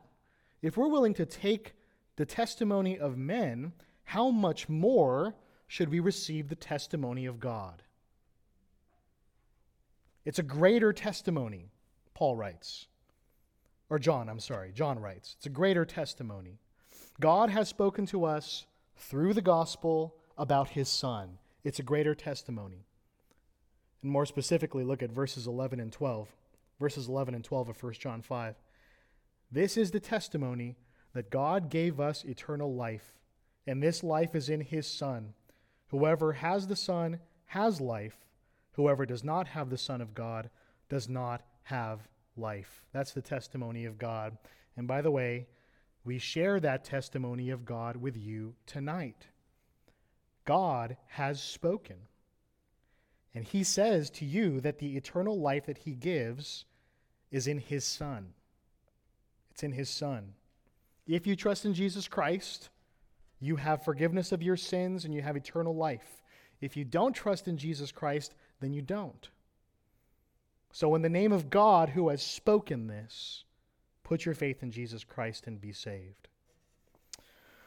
if 0.63 0.77
we're 0.77 0.89
willing 0.89 1.15
to 1.15 1.27
take 1.27 1.75
the 2.17 2.27
testimony 2.27 2.99
of 2.99 3.17
men, 3.17 3.73
how 4.05 4.31
much 4.31 4.69
more 4.69 5.35
should 5.67 5.89
we 5.89 6.01
receive 6.01 6.49
the 6.49 6.55
testimony 6.55 7.27
of 7.27 7.41
God? 7.41 7.83
It's 10.25 10.39
a 10.39 10.45
greater 10.45 10.93
testimony, 10.93 11.71
Paul 12.15 12.37
writes. 12.37 12.87
Or 13.91 13.99
John, 13.99 14.29
I'm 14.29 14.41
sorry, 14.41 14.73
John 14.73 14.99
writes. 14.99 15.35
It's 15.37 15.47
a 15.47 15.51
greater 15.51 15.85
testimony. 15.85 16.59
God 17.21 17.51
has 17.51 17.69
spoken 17.69 18.07
to 18.07 18.25
us 18.25 18.67
through 18.97 19.35
the 19.35 19.43
gospel 19.43 20.17
about 20.37 20.71
his 20.71 20.89
Son. 20.89 21.39
It's 21.63 21.79
a 21.79 21.85
greater 21.85 22.15
testimony. 22.15 22.87
And 24.03 24.11
more 24.11 24.27
specifically, 24.27 24.85
look 24.85 25.03
at 25.03 25.11
verses 25.11 25.47
11 25.47 25.81
and 25.81 25.93
12. 25.93 26.29
Verses 26.81 27.09
11 27.09 27.35
and 27.35 27.45
12 27.45 27.69
of 27.71 27.83
1 27.83 27.93
John 27.95 28.21
5. 28.21 28.55
This 29.51 29.77
is 29.77 29.91
the 29.91 30.01
testimony 30.01 30.77
that 31.15 31.31
God 31.31 31.71
gave 31.71 32.01
us 32.01 32.25
eternal 32.25 32.75
life, 32.75 33.15
and 33.67 33.83
this 33.83 34.03
life 34.03 34.35
is 34.35 34.49
in 34.49 34.61
his 34.61 34.87
Son. 34.87 35.33
Whoever 35.89 36.33
has 36.33 36.67
the 36.67 36.77
Son 36.77 37.21
has 37.47 37.81
life. 37.81 38.19
Whoever 38.73 39.07
does 39.07 39.23
not 39.23 39.47
have 39.49 39.71
the 39.71 39.79
Son 39.79 40.01
of 40.01 40.15
God 40.15 40.51
does 40.89 41.09
not 41.09 41.43
have 41.63 42.09
life. 42.37 42.83
That's 42.93 43.13
the 43.13 43.23
testimony 43.23 43.85
of 43.85 43.97
God. 43.97 44.37
And 44.77 44.89
by 44.89 45.01
the 45.01 45.13
way, 45.13 45.47
we 46.05 46.19
share 46.19 46.59
that 46.61 46.85
testimony 46.85 47.51
of 47.51 47.65
God 47.65 47.97
with 47.97 48.17
you 48.17 48.55
tonight. 48.67 49.29
God 50.45 50.97
has 51.09 51.43
spoken. 51.43 51.97
And 53.35 53.45
he 53.45 53.65
says 53.65 54.11
to 54.11 54.25
you 54.25 54.61
that 54.61 54.79
the 54.79 54.97
eternal 54.97 55.39
life 55.39 55.67
that 55.67 55.79
he 55.79 55.93
gives 55.93 56.65
is 57.31 57.47
in 57.47 57.59
his 57.59 57.85
Son. 57.85 58.33
It's 59.51 59.63
in 59.63 59.73
his 59.73 59.91
Son. 59.91 60.35
If 61.07 61.27
you 61.27 61.37
trust 61.37 61.65
in 61.65 61.75
Jesus 61.75 62.09
Christ, 62.09 62.71
you 63.41 63.57
have 63.57 63.85
forgiveness 63.85 64.33
of 64.33 64.43
your 64.43 64.57
sins 64.57 65.05
and 65.05 65.13
you 65.13 65.23
have 65.23 65.37
eternal 65.37 65.75
life. 65.75 66.23
If 66.61 66.77
you 66.77 66.85
don't 66.85 67.13
trust 67.13 67.49
in 67.49 67.59
Jesus 67.59 67.93
Christ, 67.93 68.35
then 68.61 68.73
you 68.73 68.83
don't. 68.83 69.29
So, 70.73 70.95
in 70.95 71.03
the 71.03 71.09
name 71.09 71.33
of 71.33 71.51
God 71.51 71.91
who 71.91 72.09
has 72.09 72.23
spoken 72.23 72.87
this, 72.87 73.45
put 74.03 74.25
your 74.25 74.35
faith 74.35 74.63
in 74.63 74.71
Jesus 74.71 75.05
Christ 75.05 75.47
and 75.47 75.61
be 75.61 75.73
saved. 75.73 76.29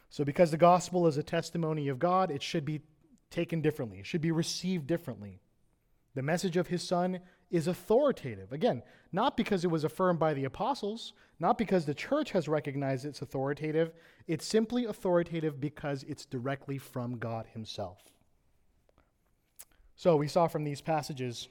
So, 0.10 0.24
because 0.24 0.52
the 0.52 0.58
gospel 0.58 1.08
is 1.08 1.18
a 1.18 1.24
testimony 1.24 1.90
of 1.90 2.00
God, 2.00 2.32
it 2.32 2.42
should 2.42 2.66
be 2.66 2.82
taken 3.30 3.62
differently, 3.62 4.00
it 4.00 4.06
should 4.06 4.22
be 4.22 4.32
received 4.32 4.88
differently. 4.88 5.42
The 6.16 6.24
message 6.24 6.58
of 6.58 6.68
his 6.68 6.82
son 6.82 7.20
is 7.52 7.68
authoritative. 7.68 8.52
Again, 8.52 8.82
not 9.12 9.38
because 9.38 9.64
it 9.64 9.70
was 9.70 9.84
affirmed 9.84 10.20
by 10.20 10.34
the 10.34 10.46
apostles, 10.46 11.14
not 11.40 11.58
because 11.58 11.86
the 11.86 11.94
church 11.94 12.32
has 12.32 12.48
recognized 12.48 13.06
it's 13.06 13.22
authoritative. 13.22 13.92
It's 14.26 14.46
simply 14.46 14.86
authoritative 14.86 15.62
because 15.62 16.04
it's 16.04 16.26
directly 16.26 16.78
from 16.78 17.20
God 17.20 17.46
himself. 17.54 18.00
So 19.96 20.16
we 20.16 20.28
saw 20.28 20.48
from 20.48 20.64
these 20.64 20.82
passages 20.82 21.48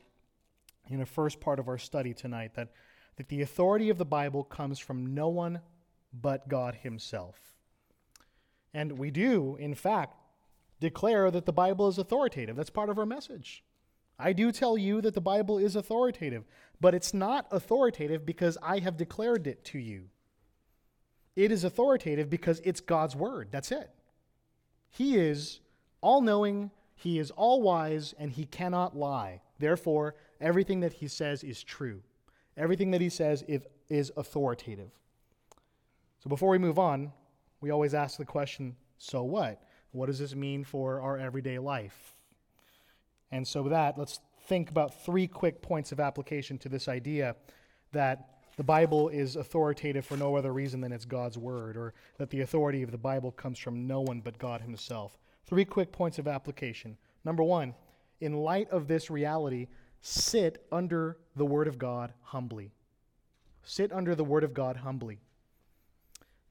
in 0.89 0.99
the 0.99 1.07
first 1.07 1.41
part 1.41 1.59
of 1.59 1.69
our 1.69 1.79
study 1.79 2.13
tonight 2.13 2.55
that, 2.55 2.73
that 3.17 3.29
the 3.29 3.43
authority 3.43 3.89
of 3.89 3.99
the 3.99 4.05
Bible 4.05 4.45
comes 4.45 4.79
from 4.79 5.15
no 5.15 5.29
one 5.29 5.61
but 6.13 6.49
God 6.49 6.75
himself. 6.75 7.56
And 8.75 8.99
we 8.99 9.11
do, 9.11 9.57
in 9.59 9.75
fact, 9.75 10.15
declare 10.81 11.31
that 11.31 11.47
the 11.47 11.53
Bible 11.53 11.89
is 11.89 11.99
authoritative. 11.99 12.57
That's 12.57 12.71
part 12.71 12.91
of 12.91 12.99
our 12.99 13.07
message. 13.07 13.65
I 14.19 14.33
do 14.33 14.51
tell 14.53 14.79
you 14.79 15.01
that 15.03 15.15
the 15.15 15.21
Bible 15.21 15.59
is 15.59 15.77
authoritative, 15.77 16.45
but 16.81 16.95
it's 16.95 17.13
not 17.13 17.47
authoritative 17.51 18.25
because 18.25 18.57
I 18.63 18.79
have 18.79 18.97
declared 18.97 19.47
it 19.47 19.65
to 19.67 19.79
you. 19.79 20.05
It 21.35 21.53
is 21.53 21.65
authoritative 21.65 22.31
because 22.31 22.61
it's 22.65 22.81
God's 22.81 23.15
word. 23.15 23.49
That's 23.51 23.71
it. 23.71 23.91
He 24.91 25.17
is 25.17 25.61
all 26.01 26.23
knowing, 26.23 26.71
He 26.95 27.19
is 27.19 27.31
all 27.31 27.61
wise, 27.61 28.15
and 28.19 28.31
He 28.31 28.47
cannot 28.47 28.97
lie. 28.97 29.43
Therefore, 29.59 30.15
everything 30.41 30.81
that 30.81 30.95
He 30.95 31.09
says 31.09 31.45
is 31.45 31.63
true. 31.63 32.01
Everything 32.57 32.91
that 32.93 33.03
He 33.03 33.11
says 33.11 33.45
is 33.91 34.13
authoritative. 34.17 34.91
So 36.21 36.31
before 36.31 36.49
we 36.49 36.59
move 36.59 36.79
on, 36.79 37.13
we 37.61 37.71
always 37.71 37.95
ask 37.95 38.19
the 38.19 38.25
question 38.25 38.77
so 38.99 39.23
what? 39.23 39.63
What 39.93 40.07
does 40.07 40.19
this 40.19 40.35
mean 40.35 40.65
for 40.65 41.01
our 41.01 41.19
everyday 41.19 41.59
life? 41.59 42.15
And 43.31 43.47
so, 43.47 43.63
with 43.63 43.73
that, 43.73 43.99
let's 43.99 44.21
think 44.47 44.71
about 44.71 45.05
three 45.05 45.27
quick 45.27 45.63
points 45.63 45.93
of 45.93 46.01
application 46.01 46.59
to 46.59 46.69
this 46.69 46.89
idea 46.89 47.37
that 47.93 48.37
the 48.57 48.65
Bible 48.65 49.09
is 49.09 49.37
authoritative 49.37 50.07
for 50.07 50.17
no 50.17 50.37
other 50.37 50.53
reason 50.53 50.81
than 50.81 50.93
it's 50.93 51.05
God's 51.05 51.37
word, 51.37 51.77
or 51.77 51.95
that 52.19 52.31
the 52.31 52.41
authority 52.41 52.83
of 52.83 52.91
the 52.91 52.99
Bible 52.99 53.33
comes 53.33 53.59
from 53.59 53.87
no 53.87 54.01
one 54.01 54.21
but 54.21 54.39
God 54.39 54.61
Himself. 54.61 55.19
Three 55.45 55.65
quick 55.65 55.93
points 55.93 56.19
of 56.19 56.27
application. 56.27 56.97
Number 57.25 57.43
one, 57.43 57.75
in 58.21 58.35
light 58.35 58.71
of 58.71 58.89
this 58.89 59.11
reality, 59.11 59.67
sit 60.01 60.65
under 60.73 61.19
the 61.35 61.45
Word 61.45 61.69
of 61.69 61.79
God 61.79 62.13
humbly. 62.23 62.73
Sit 63.63 63.93
under 63.93 64.15
the 64.15 64.25
Word 64.25 64.45
of 64.45 64.55
God 64.55 64.77
humbly. 64.77 65.21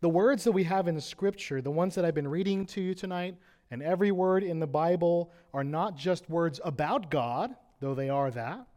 The 0.01 0.09
words 0.09 0.43
that 0.43 0.51
we 0.51 0.63
have 0.65 0.87
in 0.87 0.99
Scripture, 1.01 1.61
the 1.61 1.71
ones 1.71 1.95
that 1.95 2.05
I've 2.05 2.15
been 2.15 2.27
reading 2.27 2.65
to 2.67 2.81
you 2.81 2.93
tonight, 2.93 3.37
and 3.71 3.81
every 3.81 4.11
word 4.11 4.43
in 4.43 4.59
the 4.59 4.67
Bible 4.67 5.31
are 5.53 5.63
not 5.63 5.95
just 5.95 6.29
words 6.29 6.59
about 6.63 7.09
God, 7.09 7.55
though 7.79 7.95
they 7.95 8.09
are 8.09 8.29
that. 8.31 8.67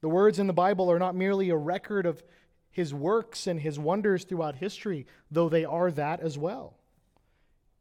The 0.00 0.08
words 0.08 0.38
in 0.38 0.46
the 0.46 0.52
Bible 0.52 0.90
are 0.90 0.98
not 0.98 1.14
merely 1.14 1.50
a 1.50 1.56
record 1.56 2.06
of 2.06 2.22
his 2.70 2.92
works 2.92 3.46
and 3.46 3.60
his 3.60 3.78
wonders 3.78 4.24
throughout 4.24 4.56
history, 4.56 5.06
though 5.30 5.48
they 5.48 5.64
are 5.64 5.90
that 5.92 6.20
as 6.20 6.36
well. 6.36 6.74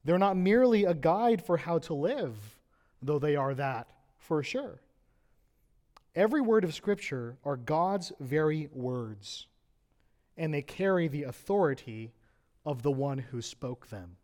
They're 0.04 0.20
not 0.20 0.38
merely 0.38 0.86
a 0.86 0.94
guide 0.94 1.44
for 1.44 1.58
how 1.58 1.80
to 1.80 1.94
live, 1.94 2.36
though 3.02 3.20
they 3.20 3.36
are 3.36 3.54
that 3.56 3.88
for 4.18 4.44
sure. 4.44 4.82
Every 6.16 6.42
word 6.42 6.64
of 6.64 6.74
Scripture 6.74 7.38
are 7.46 7.56
God's 7.56 8.12
very 8.20 8.70
words, 8.74 9.48
and 10.38 10.54
they 10.54 10.62
carry 10.62 11.08
the 11.08 11.24
authority 11.24 12.14
of 12.66 12.84
the 12.84 12.92
one 12.92 13.18
who 13.18 13.42
spoke 13.42 13.88
them. 13.88 14.18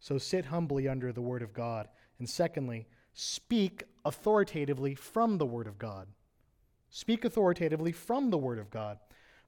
So 0.00 0.18
sit 0.18 0.46
humbly 0.46 0.88
under 0.88 1.12
the 1.12 1.20
Word 1.20 1.42
of 1.42 1.52
God. 1.52 1.88
And 2.18 2.28
secondly, 2.28 2.86
speak 3.12 3.84
authoritatively 4.04 4.94
from 4.94 5.38
the 5.38 5.46
Word 5.46 5.66
of 5.66 5.78
God. 5.78 6.06
Speak 6.90 7.24
authoritatively 7.24 7.92
from 7.92 8.30
the 8.30 8.38
Word 8.38 8.58
of 8.58 8.70
God. 8.70 8.98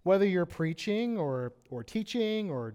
Whether 0.02 0.26
you're 0.26 0.47
preaching 0.47 1.19
or, 1.19 1.52
or 1.71 1.85
teaching 1.85 2.50
or 2.50 2.75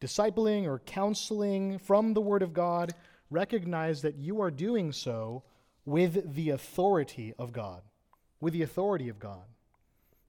discipling 0.00 0.64
or 0.64 0.80
counseling 0.80 1.78
from 1.78 2.14
the 2.14 2.20
Word 2.20 2.42
of 2.42 2.52
God, 2.52 2.94
recognize 3.30 4.02
that 4.02 4.16
you 4.16 4.40
are 4.40 4.50
doing 4.50 4.92
so 4.92 5.42
with 5.84 6.34
the 6.34 6.50
authority 6.50 7.34
of 7.38 7.52
God. 7.52 7.82
With 8.40 8.52
the 8.52 8.62
authority 8.62 9.08
of 9.08 9.18
God. 9.18 9.44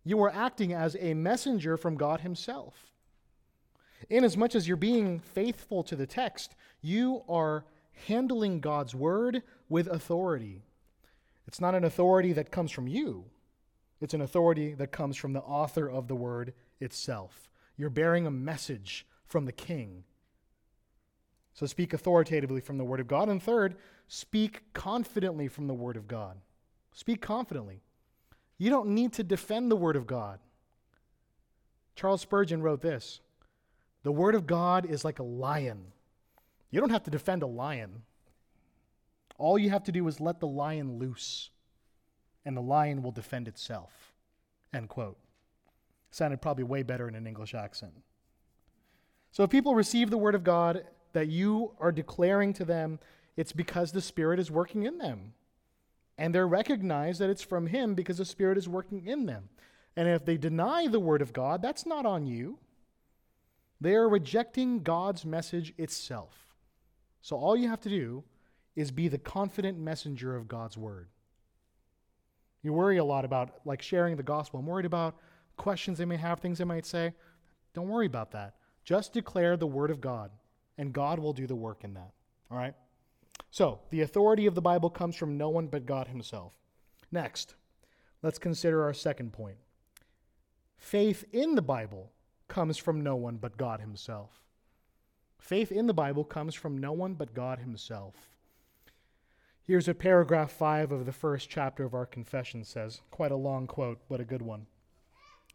You 0.05 0.21
are 0.24 0.31
acting 0.31 0.71
as 0.71 0.95
a 1.00 1.15
messenger 1.15 1.75
from 1.75 1.97
God 1.97 2.21
Himself. 2.21 2.93
Inasmuch 4.09 4.55
as 4.55 4.67
you're 4.67 4.77
being 4.77 5.19
faithful 5.19 5.83
to 5.83 5.95
the 5.95 6.05
text, 6.05 6.55
you 6.81 7.24
are 7.27 7.65
handling 8.07 8.59
God's 8.59 8.93
word 8.93 9.41
with 9.67 9.88
authority. 9.88 10.62
It's 11.47 11.59
not 11.59 11.75
an 11.75 11.83
authority 11.83 12.33
that 12.33 12.51
comes 12.51 12.71
from 12.71 12.88
you, 12.88 13.25
it's 14.00 14.13
an 14.13 14.21
authority 14.21 14.74
that 14.75 14.91
comes 14.91 15.17
from 15.17 15.33
the 15.33 15.41
author 15.41 15.89
of 15.89 16.07
the 16.07 16.15
word 16.15 16.53
itself. 16.79 17.50
You're 17.75 17.89
bearing 17.89 18.27
a 18.27 18.31
message 18.31 19.05
from 19.25 19.45
the 19.45 19.51
king. 19.51 20.03
So 21.53 21.65
speak 21.65 21.93
authoritatively 21.93 22.62
from 22.62 22.77
the 22.77 22.83
word 22.83 23.00
of 23.00 23.07
God. 23.07 23.29
And 23.29 23.41
third, 23.41 23.75
speak 24.07 24.62
confidently 24.74 25.47
from 25.47 25.67
the 25.67 25.74
word 25.74 25.97
of 25.97 26.07
God. 26.07 26.38
Speak 26.93 27.21
confidently. 27.21 27.81
You 28.57 28.69
don't 28.69 28.89
need 28.89 29.13
to 29.13 29.24
defend 29.24 29.69
the 29.69 29.75
word 29.75 29.95
of 29.95 30.07
God. 30.07 30.39
Charles 31.95 32.21
Spurgeon 32.21 32.62
wrote 32.62 32.81
this 32.81 33.21
The 34.03 34.12
word 34.12 34.35
of 34.35 34.47
God 34.47 34.85
is 34.85 35.05
like 35.05 35.19
a 35.19 35.24
lion. 35.24 35.91
You 36.71 36.79
don't 36.79 36.89
have 36.89 37.03
to 37.03 37.12
defend 37.12 37.43
a 37.43 37.47
lion. 37.47 38.03
All 39.38 39.57
you 39.57 39.69
have 39.69 39.83
to 39.83 39.91
do 39.91 40.07
is 40.07 40.19
let 40.19 40.39
the 40.39 40.47
lion 40.47 40.97
loose 40.97 41.50
and 42.45 42.55
the 42.55 42.62
lion 42.62 43.01
will 43.01 43.12
defend 43.12 43.47
itself. 43.47 44.13
End 44.74 44.88
quote. 44.88 45.17
Sounded 46.12 46.41
probably 46.41 46.63
way 46.63 46.83
better 46.83 47.07
in 47.07 47.15
an 47.15 47.27
English 47.27 47.53
accent. 47.53 47.93
So 49.31 49.43
if 49.43 49.50
people 49.50 49.75
receive 49.75 50.09
the 50.09 50.17
word 50.17 50.35
of 50.35 50.43
God 50.43 50.85
that 51.12 51.27
you 51.27 51.71
are 51.79 51.91
declaring 51.91 52.53
to 52.53 52.65
them, 52.65 53.00
it's 53.35 53.51
because 53.51 53.91
the 53.91 54.01
Spirit 54.01 54.39
is 54.39 54.50
working 54.50 54.83
in 54.83 54.97
them. 54.97 55.34
And 56.17 56.34
they 56.34 56.39
recognize 56.39 57.19
that 57.19 57.30
it's 57.30 57.41
from 57.41 57.67
Him 57.67 57.93
because 57.93 58.17
the 58.17 58.25
Spirit 58.25 58.58
is 58.58 58.69
working 58.69 59.06
in 59.06 59.25
them. 59.25 59.49
And 59.97 60.08
if 60.08 60.25
they 60.25 60.38
deny 60.38 60.88
the 60.88 60.99
word 60.99 61.21
of 61.21 61.34
God, 61.34 61.62
that's 61.62 61.86
not 61.86 62.06
on 62.06 62.25
you. 62.25 62.60
They 63.82 63.95
are 63.95 64.08
rejecting 64.08 64.84
God's 64.84 65.25
message 65.25 65.73
itself. 65.78 66.56
So 67.21 67.36
all 67.36 67.58
you 67.58 67.67
have 67.69 67.82
to 67.82 67.89
do 67.89 68.23
is 68.75 68.91
be 68.91 69.08
the 69.08 69.17
confident 69.17 69.78
messenger 69.78 70.36
of 70.36 70.47
God's 70.47 70.78
word. 70.78 71.08
You 72.62 72.73
worry 72.73 72.97
a 72.97 73.04
lot 73.04 73.25
about 73.25 73.60
like 73.65 73.82
sharing 73.82 74.15
the 74.15 74.23
gospel. 74.23 74.60
I'm 74.60 74.65
worried 74.65 74.86
about 74.86 75.15
questions 75.58 75.97
they 75.97 76.06
may 76.06 76.17
have, 76.17 76.39
things 76.39 76.58
they 76.58 76.65
might 76.65 76.86
say. 76.86 77.13
Don't 77.73 77.89
worry 77.89 78.06
about 78.06 78.32
that. 78.32 78.56
Just 78.84 79.13
declare 79.13 79.58
the 79.58 79.67
word 79.67 79.91
of 79.91 80.01
God, 80.01 80.32
and 80.78 80.93
God 80.93 81.19
will 81.19 81.34
do 81.34 81.47
the 81.47 81.56
work 81.56 81.84
in 81.84 81.93
that. 81.95 82.12
All 82.49 82.58
right? 82.58 82.73
So, 83.52 83.80
the 83.89 84.02
authority 84.02 84.45
of 84.45 84.56
the 84.56 84.62
Bible 84.62 84.89
comes 84.89 85.15
from 85.15 85.38
no 85.38 85.50
one 85.50 85.67
but 85.67 85.86
God 85.86 86.08
Himself. 86.08 86.54
Next, 87.12 87.56
let's 88.21 88.38
consider 88.38 88.84
our 88.84 88.93
second 88.93 89.32
point. 89.34 89.58
Faith 90.78 91.24
in 91.32 91.56
the 91.56 91.62
Bible 91.62 92.12
comes 92.48 92.78
from 92.78 93.02
no 93.02 93.15
one 93.15 93.38
but 93.38 93.58
God 93.58 93.80
Himself. 93.80 94.41
Faith 95.39 95.71
in 95.71 95.88
the 95.88 95.93
Bible 95.93 96.24
comes 96.24 96.54
from 96.54 96.78
no 96.78 96.91
one 96.91 97.13
but 97.13 97.34
God 97.34 97.60
Himself. 97.60 98.15
Here's 99.63 99.88
what 99.88 100.00
paragraph 100.00 100.52
5 100.52 100.91
of 100.91 101.06
the 101.06 101.12
first 101.12 101.50
chapter 101.50 101.86
of 101.86 101.93
our 101.93 102.06
confession 102.06 102.63
says. 102.63 103.02
Quite 103.10 103.32
a 103.32 103.36
long 103.36 103.65
quote, 103.65 104.00
but 104.08 104.19
a 104.19 104.26
good 104.26 104.41
one. 104.41 104.67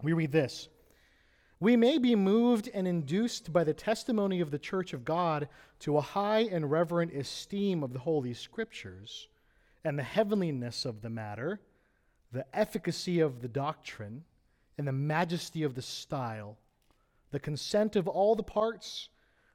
We 0.02 0.12
read 0.12 0.32
this 0.32 0.68
We 1.60 1.76
may 1.76 1.98
be 1.98 2.14
moved 2.14 2.70
and 2.72 2.88
induced 2.88 3.52
by 3.52 3.64
the 3.64 3.74
testimony 3.74 4.40
of 4.40 4.50
the 4.50 4.58
Church 4.58 4.92
of 4.92 5.04
God 5.04 5.48
to 5.80 5.98
a 5.98 6.00
high 6.00 6.40
and 6.40 6.70
reverent 6.70 7.14
esteem 7.14 7.82
of 7.82 7.92
the 7.92 7.98
Holy 7.98 8.34
Scriptures 8.34 9.28
and 9.84 9.98
the 9.98 10.02
heavenliness 10.02 10.84
of 10.84 11.02
the 11.02 11.10
matter, 11.10 11.60
the 12.32 12.46
efficacy 12.56 13.20
of 13.20 13.42
the 13.42 13.48
doctrine, 13.48 14.24
and 14.78 14.88
the 14.88 14.92
majesty 14.92 15.62
of 15.62 15.74
the 15.74 15.82
style, 15.82 16.56
the 17.30 17.40
consent 17.40 17.94
of 17.94 18.08
all 18.08 18.34
the 18.34 18.42
parts, 18.42 19.10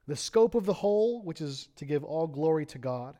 the 0.07 0.15
scope 0.15 0.53
of 0.53 0.65
the 0.65 0.73
whole, 0.73 1.23
which 1.23 1.41
is 1.41 1.69
to 1.75 1.85
give 1.85 2.03
all 2.03 2.27
glory 2.27 2.65
to 2.67 2.77
God 2.77 3.17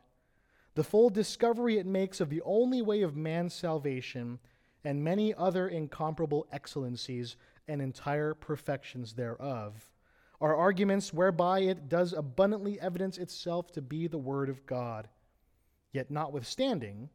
the 0.75 0.83
full 0.83 1.09
discovery 1.09 1.77
it 1.77 1.85
makes 1.85 2.19
of 2.19 2.29
the 2.29 2.41
only 2.43 2.81
way 2.81 3.01
of 3.01 3.15
man's 3.15 3.53
salvation, 3.53 4.37
and 4.83 5.03
many 5.03 5.33
other 5.33 5.67
incomparable 5.67 6.45
excellencies 6.51 7.37
and 7.67 7.81
entire 7.81 8.33
perfections 8.33 9.13
thereof, 9.13 9.89
are 10.41 10.55
arguments 10.55 11.13
whereby 11.13 11.59
it 11.61 11.89
does 11.89 12.13
abundantly 12.13 12.79
evidence 12.79 13.17
itself 13.17 13.71
to 13.71 13.81
be 13.81 14.07
the 14.07 14.17
Word 14.17 14.49
of 14.49 14.65
God. 14.65 15.07
Yet, 15.91 16.11
notwithstanding, 16.11 17.09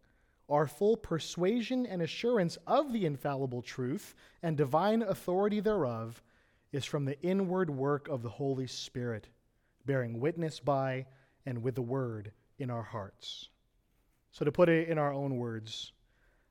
our 0.49 0.67
full 0.67 0.97
persuasion 0.97 1.87
and 1.87 2.03
assurance 2.03 2.59
of 2.67 2.93
the 2.93 3.07
infallible 3.07 3.63
truth 3.63 4.15
and 4.43 4.57
divine 4.57 5.03
authority 5.03 5.61
thereof 5.61 6.23
is 6.73 6.85
from 6.85 7.05
the 7.05 7.21
inward 7.21 7.71
work 7.71 8.09
of 8.09 8.23
the 8.23 8.29
Holy 8.29 8.67
Spirit, 8.67 9.29
bearing 9.87 10.19
witness 10.19 10.59
by 10.59 11.07
and 11.47 11.63
with 11.63 11.75
the 11.75 11.83
Word 11.83 12.33
in 12.59 12.71
our 12.71 12.83
hearts. 12.83 13.49
So, 14.33 14.45
to 14.45 14.53
put 14.53 14.69
it 14.69 14.89
in 14.89 14.99
our 14.99 15.13
own 15.13 15.37
words, 15.37 15.93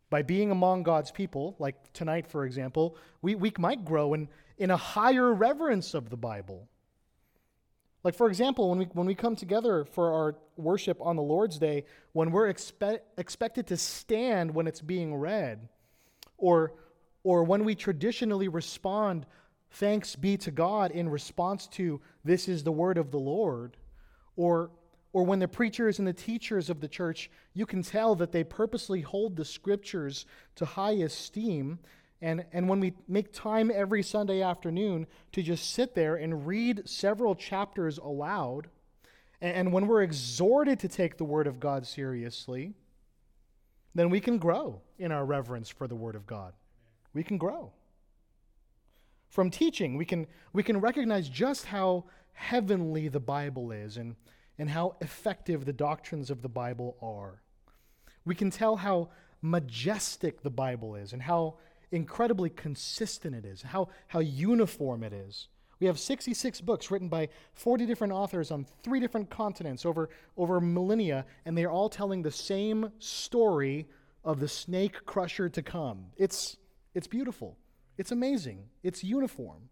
by 0.09 0.21
being 0.21 0.51
among 0.51 0.83
God's 0.83 1.11
people, 1.11 1.55
like 1.59 1.75
tonight, 1.93 2.27
for 2.27 2.45
example, 2.45 2.95
we, 3.21 3.35
we 3.35 3.51
might 3.57 3.85
grow 3.85 4.13
in, 4.13 4.27
in 4.57 4.71
a 4.71 4.77
higher 4.77 5.33
reverence 5.33 5.93
of 5.93 6.09
the 6.09 6.17
Bible. 6.17 6.67
Like, 8.03 8.15
for 8.15 8.27
example, 8.27 8.69
when 8.69 8.79
we, 8.79 8.85
when 8.93 9.05
we 9.05 9.13
come 9.13 9.35
together 9.35 9.85
for 9.85 10.13
our 10.13 10.35
worship 10.55 10.97
on 11.01 11.15
the 11.15 11.21
Lord's 11.21 11.59
Day, 11.59 11.85
when 12.13 12.31
we're 12.31 12.51
expe- 12.51 13.01
expected 13.17 13.67
to 13.67 13.77
stand 13.77 14.53
when 14.53 14.67
it's 14.67 14.81
being 14.81 15.15
read, 15.15 15.67
or, 16.37 16.73
or 17.23 17.43
when 17.43 17.65
we 17.65 17.75
traditionally 17.75 18.47
respond, 18.47 19.25
thanks 19.71 20.15
be 20.15 20.37
to 20.37 20.51
God, 20.51 20.91
in 20.91 21.09
response 21.09 21.67
to, 21.67 21.99
this 22.23 22.47
is 22.47 22.63
the 22.63 22.71
word 22.71 22.97
of 22.97 23.11
the 23.11 23.19
Lord, 23.19 23.75
or 24.37 24.71
or 25.11 25.23
when 25.23 25.39
the 25.39 25.47
preachers 25.47 25.99
and 25.99 26.07
the 26.07 26.13
teachers 26.13 26.69
of 26.69 26.81
the 26.81 26.87
church, 26.87 27.31
you 27.53 27.65
can 27.65 27.81
tell 27.81 28.15
that 28.15 28.31
they 28.31 28.43
purposely 28.43 29.01
hold 29.01 29.35
the 29.35 29.45
scriptures 29.45 30.25
to 30.55 30.65
high 30.65 30.91
esteem. 30.91 31.79
And, 32.21 32.45
and 32.51 32.69
when 32.69 32.79
we 32.79 32.93
make 33.07 33.33
time 33.33 33.71
every 33.73 34.03
Sunday 34.03 34.41
afternoon 34.41 35.07
to 35.31 35.41
just 35.41 35.71
sit 35.71 35.95
there 35.95 36.15
and 36.15 36.45
read 36.45 36.87
several 36.87 37.33
chapters 37.33 37.97
aloud, 37.97 38.67
and, 39.41 39.55
and 39.55 39.73
when 39.73 39.87
we're 39.87 40.03
exhorted 40.03 40.79
to 40.81 40.87
take 40.87 41.17
the 41.17 41.23
Word 41.23 41.47
of 41.47 41.59
God 41.59 41.87
seriously, 41.87 42.73
then 43.95 44.11
we 44.11 44.19
can 44.19 44.37
grow 44.37 44.81
in 44.99 45.11
our 45.11 45.25
reverence 45.25 45.69
for 45.69 45.87
the 45.87 45.95
Word 45.95 46.15
of 46.15 46.27
God. 46.27 46.53
We 47.13 47.23
can 47.23 47.39
grow. 47.39 47.71
From 49.29 49.49
teaching, 49.49 49.97
we 49.97 50.05
can, 50.05 50.27
we 50.53 50.61
can 50.61 50.79
recognize 50.79 51.29
just 51.29 51.65
how 51.65 52.05
heavenly 52.33 53.07
the 53.07 53.19
Bible 53.19 53.71
is 53.71 53.97
and 53.97 54.15
and 54.59 54.69
how 54.69 54.97
effective 55.01 55.65
the 55.65 55.73
doctrines 55.73 56.29
of 56.29 56.41
the 56.41 56.49
Bible 56.49 56.97
are. 57.01 57.41
We 58.25 58.35
can 58.35 58.51
tell 58.51 58.75
how 58.75 59.09
majestic 59.41 60.43
the 60.43 60.49
Bible 60.49 60.95
is 60.95 61.13
and 61.13 61.21
how 61.21 61.55
incredibly 61.91 62.49
consistent 62.49 63.33
it 63.33 63.45
is, 63.45 63.61
how, 63.61 63.89
how 64.07 64.19
uniform 64.19 65.03
it 65.03 65.13
is. 65.13 65.47
We 65.79 65.87
have 65.87 65.97
66 65.97 66.59
books 66.61 66.91
written 66.91 67.07
by 67.07 67.29
40 67.53 67.85
different 67.85 68.11
authors 68.11 68.51
on 68.51 68.65
three 68.83 68.99
different 68.99 69.29
continents 69.29 69.85
over, 69.85 70.09
over 70.35 70.59
millennia, 70.59 71.25
and 71.45 71.57
they 71.57 71.63
are 71.63 71.71
all 71.71 71.89
telling 71.89 72.21
the 72.21 72.31
same 72.31 72.91
story 72.99 73.87
of 74.25 74.41
the 74.41 74.47
snake 74.49 75.05
crusher 75.05 75.47
to 75.47 75.61
come. 75.61 76.07
It's, 76.17 76.57
it's 76.93 77.07
beautiful. 77.07 77.57
It's 77.97 78.11
amazing. 78.11 78.65
It's 78.83 79.05
uniform. 79.05 79.69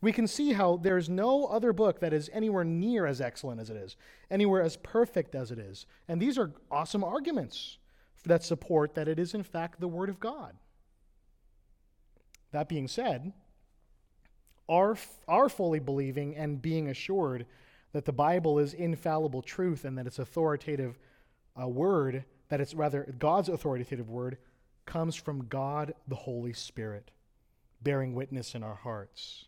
We 0.00 0.12
can 0.12 0.26
see 0.26 0.52
how 0.52 0.76
there's 0.76 1.08
no 1.08 1.46
other 1.46 1.72
book 1.72 2.00
that 2.00 2.12
is 2.12 2.30
anywhere 2.32 2.64
near 2.64 3.06
as 3.06 3.20
excellent 3.20 3.60
as 3.60 3.70
it 3.70 3.76
is, 3.76 3.96
anywhere 4.30 4.62
as 4.62 4.76
perfect 4.76 5.34
as 5.34 5.50
it 5.50 5.58
is. 5.58 5.86
And 6.08 6.20
these 6.20 6.38
are 6.38 6.52
awesome 6.70 7.02
arguments 7.02 7.78
that 8.24 8.44
support 8.44 8.94
that 8.94 9.08
it 9.08 9.18
is, 9.18 9.34
in 9.34 9.42
fact, 9.42 9.80
the 9.80 9.88
Word 9.88 10.08
of 10.08 10.20
God. 10.20 10.54
That 12.52 12.68
being 12.68 12.86
said, 12.88 13.32
our, 14.68 14.96
our 15.26 15.48
fully 15.48 15.80
believing 15.80 16.36
and 16.36 16.60
being 16.60 16.88
assured 16.88 17.46
that 17.92 18.04
the 18.04 18.12
Bible 18.12 18.58
is 18.58 18.74
infallible 18.74 19.42
truth 19.42 19.84
and 19.84 19.96
that 19.96 20.06
it's 20.06 20.18
authoritative 20.18 20.98
uh, 21.60 21.66
word, 21.66 22.24
that 22.50 22.60
it's 22.60 22.74
rather 22.74 23.14
God's 23.18 23.48
authoritative 23.48 24.10
word, 24.10 24.36
comes 24.84 25.16
from 25.16 25.46
God 25.46 25.94
the 26.06 26.14
Holy 26.14 26.52
Spirit, 26.52 27.10
bearing 27.82 28.14
witness 28.14 28.54
in 28.54 28.62
our 28.62 28.74
hearts. 28.74 29.46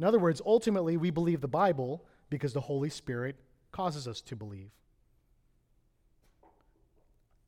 In 0.00 0.06
other 0.06 0.18
words, 0.18 0.40
ultimately, 0.46 0.96
we 0.96 1.10
believe 1.10 1.42
the 1.42 1.46
Bible 1.46 2.02
because 2.30 2.54
the 2.54 2.60
Holy 2.62 2.88
Spirit 2.88 3.36
causes 3.70 4.08
us 4.08 4.22
to 4.22 4.34
believe. 4.34 4.70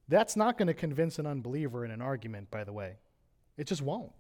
That's 0.07 0.37
not 0.37 0.59
going 0.59 0.67
to 0.67 0.75
convince 0.75 1.19
an 1.19 1.27
unbeliever 1.27 1.83
in 1.83 1.91
an 1.91 2.03
argument, 2.03 2.51
by 2.51 2.65
the 2.65 2.73
way. 2.75 2.97
It 3.57 3.67
just 3.67 3.81
won't. 3.81 4.13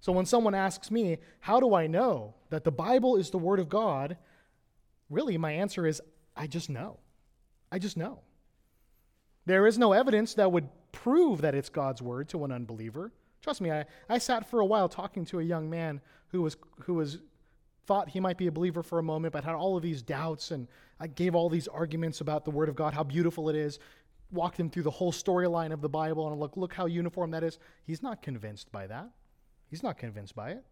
So 0.00 0.10
when 0.10 0.26
someone 0.26 0.56
asks 0.56 0.90
me, 0.90 1.18
How 1.38 1.60
do 1.60 1.76
I 1.76 1.86
know 1.86 2.34
that 2.50 2.64
the 2.64 2.72
Bible 2.72 3.14
is 3.14 3.30
the 3.30 3.38
Word 3.38 3.60
of 3.60 3.68
God? 3.68 4.16
Really, 5.08 5.38
my 5.38 5.52
answer 5.52 5.86
is, 5.86 6.02
I 6.36 6.48
just 6.48 6.68
know. 6.68 6.98
I 7.70 7.78
just 7.78 7.96
know. 7.96 8.18
There 9.46 9.68
is 9.68 9.78
no 9.78 9.92
evidence 9.92 10.34
that 10.34 10.50
would 10.50 10.68
prove 10.90 11.42
that 11.42 11.54
it's 11.54 11.68
God's 11.68 12.02
Word 12.02 12.28
to 12.30 12.44
an 12.44 12.50
unbeliever. 12.50 13.12
Trust 13.42 13.60
me, 13.60 13.70
I, 13.70 13.84
I 14.08 14.18
sat 14.18 14.48
for 14.48 14.60
a 14.60 14.64
while 14.64 14.88
talking 14.88 15.24
to 15.26 15.40
a 15.40 15.42
young 15.42 15.68
man 15.68 16.00
who 16.28 16.42
was, 16.42 16.56
who 16.84 16.94
was 16.94 17.18
thought 17.86 18.08
he 18.08 18.20
might 18.20 18.38
be 18.38 18.46
a 18.46 18.52
believer 18.52 18.82
for 18.82 18.98
a 18.98 19.02
moment, 19.02 19.32
but 19.32 19.44
had 19.44 19.54
all 19.54 19.76
of 19.76 19.82
these 19.82 20.00
doubts, 20.00 20.52
and 20.52 20.68
I 21.00 21.08
gave 21.08 21.34
all 21.34 21.48
these 21.48 21.68
arguments 21.68 22.20
about 22.20 22.44
the 22.44 22.52
Word 22.52 22.68
of 22.68 22.76
God, 22.76 22.94
how 22.94 23.02
beautiful 23.02 23.48
it 23.48 23.56
is, 23.56 23.80
walked 24.30 24.58
him 24.58 24.70
through 24.70 24.84
the 24.84 24.90
whole 24.90 25.12
storyline 25.12 25.72
of 25.72 25.80
the 25.80 25.88
Bible, 25.88 26.28
and 26.28 26.40
look, 26.40 26.56
look 26.56 26.72
how 26.72 26.86
uniform 26.86 27.32
that 27.32 27.42
is. 27.42 27.58
He's 27.84 28.02
not 28.02 28.22
convinced 28.22 28.70
by 28.70 28.86
that. 28.86 29.10
He's 29.68 29.82
not 29.82 29.98
convinced 29.98 30.34
by 30.34 30.50
it. 30.50 30.64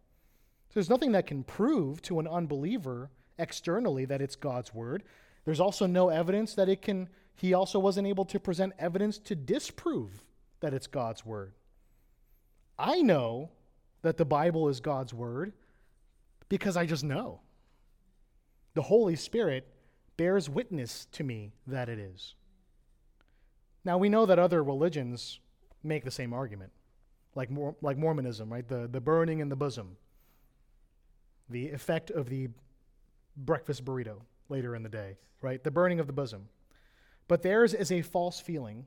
So 0.69 0.75
there's 0.75 0.89
nothing 0.89 1.11
that 1.11 1.27
can 1.27 1.43
prove 1.43 2.01
to 2.03 2.19
an 2.19 2.27
unbeliever 2.27 3.09
externally 3.37 4.05
that 4.05 4.21
it's 4.21 4.37
God's 4.37 4.73
word. 4.73 5.03
There's 5.43 5.59
also 5.59 5.85
no 5.85 6.09
evidence 6.09 6.53
that 6.55 6.69
it 6.69 6.81
can, 6.81 7.09
he 7.35 7.53
also 7.53 7.79
wasn't 7.79 8.07
able 8.07 8.25
to 8.25 8.39
present 8.39 8.73
evidence 8.79 9.17
to 9.19 9.35
disprove 9.35 10.23
that 10.61 10.73
it's 10.73 10.87
God's 10.87 11.25
word. 11.25 11.53
I 12.81 13.01
know 13.01 13.51
that 14.01 14.17
the 14.17 14.25
Bible 14.25 14.67
is 14.67 14.79
God's 14.79 15.13
word 15.13 15.53
because 16.49 16.75
I 16.75 16.87
just 16.87 17.03
know. 17.03 17.41
The 18.73 18.81
Holy 18.81 19.15
Spirit 19.15 19.67
bears 20.17 20.49
witness 20.49 21.07
to 21.11 21.23
me 21.23 21.51
that 21.67 21.89
it 21.89 21.99
is. 21.99 22.33
Now, 23.85 23.99
we 23.99 24.09
know 24.09 24.25
that 24.25 24.39
other 24.39 24.63
religions 24.63 25.39
make 25.83 26.03
the 26.03 26.11
same 26.11 26.33
argument 26.33 26.71
like, 27.35 27.49
Mor- 27.51 27.75
like 27.81 27.97
Mormonism, 27.97 28.51
right? 28.51 28.67
The, 28.67 28.89
the 28.91 28.99
burning 28.99 29.39
in 29.39 29.49
the 29.49 29.55
bosom, 29.55 29.95
the 31.49 31.69
effect 31.69 32.09
of 32.09 32.29
the 32.29 32.49
breakfast 33.37 33.85
burrito 33.85 34.21
later 34.49 34.75
in 34.75 34.83
the 34.83 34.89
day, 34.89 35.17
right? 35.41 35.63
The 35.63 35.71
burning 35.71 35.99
of 35.99 36.07
the 36.07 36.13
bosom. 36.13 36.49
But 37.27 37.43
theirs 37.43 37.73
is 37.73 37.91
a 37.91 38.01
false 38.01 38.39
feeling, 38.39 38.85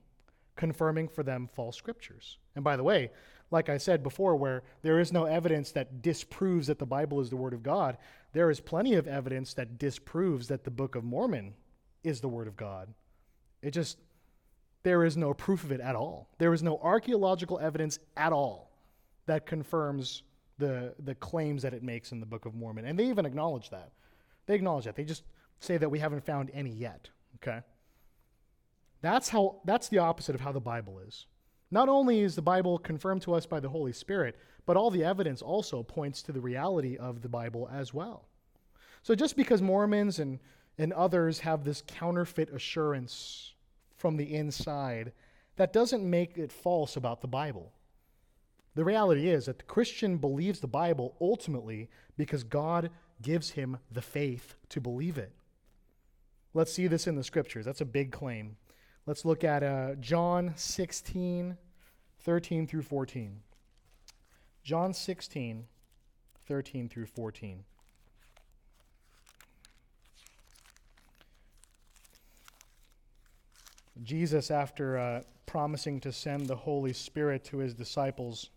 confirming 0.57 1.09
for 1.09 1.23
them 1.23 1.49
false 1.55 1.77
scriptures. 1.77 2.39
And 2.55 2.65
by 2.65 2.77
the 2.77 2.83
way, 2.83 3.11
like 3.51 3.69
I 3.69 3.79
said 3.79 4.03
before, 4.03 4.37
where 4.37 4.63
there 4.83 4.99
is 4.99 5.13
no 5.13 5.25
evidence 5.25 5.73
that 5.73 6.03
disproves 6.03 6.67
that 6.67 6.79
the 6.79 6.87
Bible 6.87 7.21
is 7.21 7.31
the 7.31 7.37
Word 7.37 7.53
of 7.53 7.63
God, 7.63 7.99
there 8.33 8.51
is 8.51 8.61
plenty 8.61 8.95
of 8.95 9.07
evidence 9.07 9.55
that 9.55 9.79
disproves 9.79 10.49
that 10.49 10.65
the 10.65 10.71
Book 10.71 10.95
of 10.95 11.05
Mormon 11.05 11.55
is 12.03 12.21
the 12.21 12.29
Word 12.29 12.49
of 12.49 12.57
God. 12.57 12.93
It 13.63 13.71
just 13.71 13.99
there 14.83 15.05
is 15.05 15.17
no 15.17 15.33
proof 15.33 15.65
of 15.65 15.73
it 15.73 15.81
at 15.81 15.97
all. 15.97 16.29
There 16.39 16.53
is 16.53 16.63
no 16.63 16.79
archaeological 16.79 17.59
evidence 17.59 17.99
at 18.17 18.33
all 18.33 18.71
that 19.27 19.47
confirms 19.47 20.23
the, 20.59 20.95
the 20.99 21.15
claims 21.15 21.63
that 21.63 21.75
it 21.75 21.83
makes 21.83 22.13
in 22.13 22.21
the 22.21 22.27
Book 22.27 22.45
of 22.45 22.55
Mormon. 22.55 22.85
And 22.85 22.99
they 22.99 23.07
even 23.07 23.27
acknowledge 23.27 23.71
that. 23.71 23.93
They 24.47 24.55
acknowledge 24.55 24.85
that. 24.85 24.95
They 24.95 25.05
just 25.05 25.25
say 25.59 25.79
that 25.79 25.91
we 25.91 25.99
haven't 25.99 26.25
found 26.25 26.51
any 26.53 26.71
yet. 26.71 27.09
Okay? 27.37 27.61
That's 29.01 29.31
how 29.31 29.61
that's 29.65 29.89
the 29.89 29.99
opposite 29.99 30.35
of 30.35 30.41
how 30.41 30.53
the 30.53 30.61
Bible 30.61 31.01
is. 31.07 31.27
Not 31.75 31.89
only 31.89 32.21
is 32.21 32.37
the 32.37 32.41
Bible 32.41 32.79
confirmed 32.79 33.23
to 33.23 33.35
us 33.35 33.47
by 33.47 33.59
the 33.59 33.69
Holy 33.69 33.93
Spirit, 33.93 34.37
but 34.65 34.77
all 34.77 34.93
the 34.93 35.03
evidence 35.03 35.43
also 35.43 35.83
points 35.83 36.23
to 36.23 36.31
the 36.31 36.41
reality 36.41 36.97
of 36.97 37.21
the 37.21 37.29
Bible 37.29 37.69
as 37.73 37.93
well. 37.93 38.29
So 39.03 39.17
just 39.17 39.35
because 39.35 39.61
Mormons 39.61 40.21
and, 40.21 40.39
and 40.79 40.93
others 40.93 41.41
have 41.41 41.65
this 41.65 41.83
counterfeit 41.85 42.49
assurance 42.51 43.55
from 43.97 44.17
the 44.17 44.37
inside, 44.37 45.11
that 45.57 45.73
doesn't 45.73 46.09
make 46.09 46.39
it 46.39 46.53
false 46.53 46.95
about 46.95 47.23
the 47.23 47.27
Bible. 47.27 47.73
The 48.77 48.85
reality 48.85 49.29
is 49.29 49.47
that 49.47 49.59
the 49.59 49.65
Christian 49.65 50.19
believes 50.19 50.61
the 50.61 50.69
Bible 50.69 51.17
ultimately 51.21 51.91
because 52.17 52.45
God 52.45 52.91
gives 53.21 53.51
him 53.51 53.79
the 53.91 54.01
faith 54.01 54.55
to 54.69 54.81
believe 54.81 55.19
it. 55.19 55.33
Let's 56.55 56.73
see 56.73 56.87
this 56.87 57.09
in 57.09 57.17
the 57.17 57.25
scriptures. 57.25 57.65
That's 57.65 57.81
a 57.81 57.85
big 57.85 58.13
claim. 58.13 58.59
Let's 59.07 59.25
look 59.25 59.43
at 59.43 59.65
uh, 59.65 59.97
John 59.97 60.53
16, 60.55 61.59
13 62.25 62.67
through 62.67 62.83
14. 62.83 63.41
John 64.63 64.95
16, 64.95 65.67
13 66.47 66.89
through 66.89 67.07
14. 67.07 67.65
Jesus, 74.03 74.51
after 74.51 74.99
uh, 74.99 75.21
promising 75.45 76.01
to 76.01 76.13
send 76.13 76.47
the 76.47 76.57
Holy 76.57 76.95
Spirit 76.95 77.45
to 77.45 77.59
his 77.59 77.75
disciples, 77.75 78.49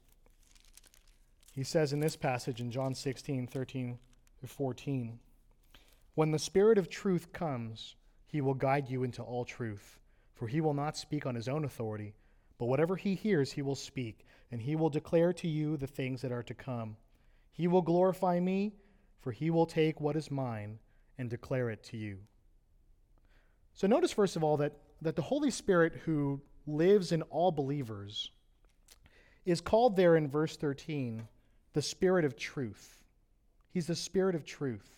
he 1.54 1.64
says 1.64 1.92
in 1.92 2.00
this 2.00 2.16
passage 2.16 2.62
in 2.62 2.72
John 2.72 2.96
16, 2.96 3.48
13 3.48 4.00
to 4.40 4.48
14, 4.48 5.20
When 6.16 6.32
the 6.32 6.40
Spirit 6.40 6.78
of 6.78 6.90
truth 6.90 7.34
comes, 7.34 7.96
he 8.26 8.40
will 8.40 8.54
guide 8.54 8.90
you 8.90 9.04
into 9.04 9.22
all 9.22 9.44
truth, 9.44 10.00
for 10.34 10.48
he 10.48 10.62
will 10.62 10.74
not 10.74 10.98
speak 10.98 11.26
on 11.26 11.36
his 11.36 11.50
own 11.50 11.66
authority, 11.66 12.14
but 12.58 12.66
whatever 12.66 12.96
he 12.96 13.16
hears, 13.16 13.52
he 13.52 13.62
will 13.62 13.76
speak, 13.76 14.26
and 14.52 14.62
he 14.62 14.76
will 14.76 14.90
declare 14.90 15.34
to 15.34 15.48
you 15.48 15.78
the 15.78 15.88
things 15.88 16.22
that 16.22 16.32
are 16.32 16.44
to 16.44 16.54
come. 16.54 16.98
He 17.52 17.68
will 17.68 17.82
glorify 17.82 18.40
me, 18.40 18.74
for 19.20 19.32
he 19.32 19.50
will 19.50 19.66
take 19.66 20.00
what 20.00 20.16
is 20.16 20.32
mine 20.32 20.80
and 21.18 21.30
declare 21.30 21.70
it 21.70 21.84
to 21.86 21.98
you. 21.98 22.20
So 23.74 23.88
notice, 23.88 24.12
first 24.12 24.36
of 24.36 24.44
all, 24.44 24.58
that 24.58 24.74
that 25.02 25.16
the 25.16 25.22
Holy 25.22 25.52
Spirit 25.52 25.94
who 26.06 26.42
lives 26.66 27.12
in 27.12 27.22
all 27.24 27.52
believers 27.52 28.32
is 29.46 29.62
called 29.62 29.96
there 29.96 30.16
in 30.16 30.28
verse 30.28 30.58
13 30.58 31.28
the 31.74 31.82
Spirit 31.82 32.26
of 32.26 32.36
truth. 32.36 33.04
He's 33.70 33.88
the 33.88 33.96
Spirit 33.96 34.36
of 34.36 34.46
truth. 34.46 34.96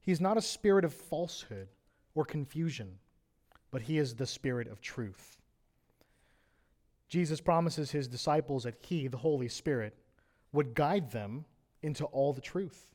He's 0.00 0.20
not 0.20 0.36
a 0.36 0.42
spirit 0.42 0.84
of 0.84 0.94
falsehood 0.94 1.68
or 2.14 2.24
confusion, 2.24 2.98
but 3.70 3.82
he 3.82 3.98
is 3.98 4.14
the 4.14 4.26
Spirit 4.26 4.68
of 4.68 4.80
truth. 4.80 5.38
Jesus 7.08 7.40
promises 7.40 7.90
his 7.90 8.08
disciples 8.08 8.64
that 8.64 8.76
he, 8.80 9.08
the 9.08 9.16
Holy 9.16 9.48
Spirit, 9.48 9.96
would 10.52 10.74
guide 10.74 11.10
them 11.10 11.44
into 11.82 12.04
all 12.06 12.32
the 12.32 12.40
truth. 12.40 12.94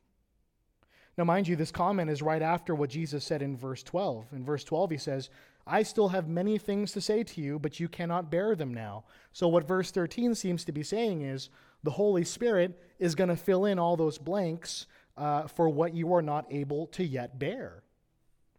Now, 1.18 1.24
mind 1.24 1.48
you, 1.48 1.56
this 1.56 1.72
comment 1.72 2.10
is 2.10 2.22
right 2.22 2.42
after 2.42 2.74
what 2.74 2.90
Jesus 2.90 3.24
said 3.24 3.42
in 3.42 3.58
verse 3.58 3.84
12. 3.84 4.34
In 4.34 4.46
verse 4.46 4.64
12, 4.64 4.92
he 4.92 4.98
says, 4.98 5.30
I 5.68 5.84
still 5.84 6.10
have 6.10 6.28
many 6.28 6.58
things 6.58 6.92
to 6.94 7.02
say 7.02 7.24
to 7.24 7.42
you, 7.42 7.60
but 7.60 7.80
you 7.80 7.88
cannot 7.88 8.32
bear 8.32 8.56
them 8.56 8.74
now. 8.74 9.04
So, 9.32 9.48
what 9.48 9.68
verse 9.68 9.92
13 9.92 10.34
seems 10.36 10.66
to 10.66 10.72
be 10.72 10.84
saying 10.84 11.22
is 11.22 11.50
the 11.84 11.92
Holy 11.92 12.24
Spirit 12.24 12.80
is 13.00 13.16
going 13.16 13.30
to 13.30 13.36
fill 13.36 13.66
in 13.66 13.78
all 13.78 13.96
those 13.96 14.18
blanks 14.18 14.88
uh, 15.18 15.48
for 15.48 15.70
what 15.70 15.94
you 15.94 16.14
are 16.14 16.22
not 16.22 16.46
able 16.50 16.88
to 16.88 17.04
yet 17.04 17.38
bear. 17.38 17.84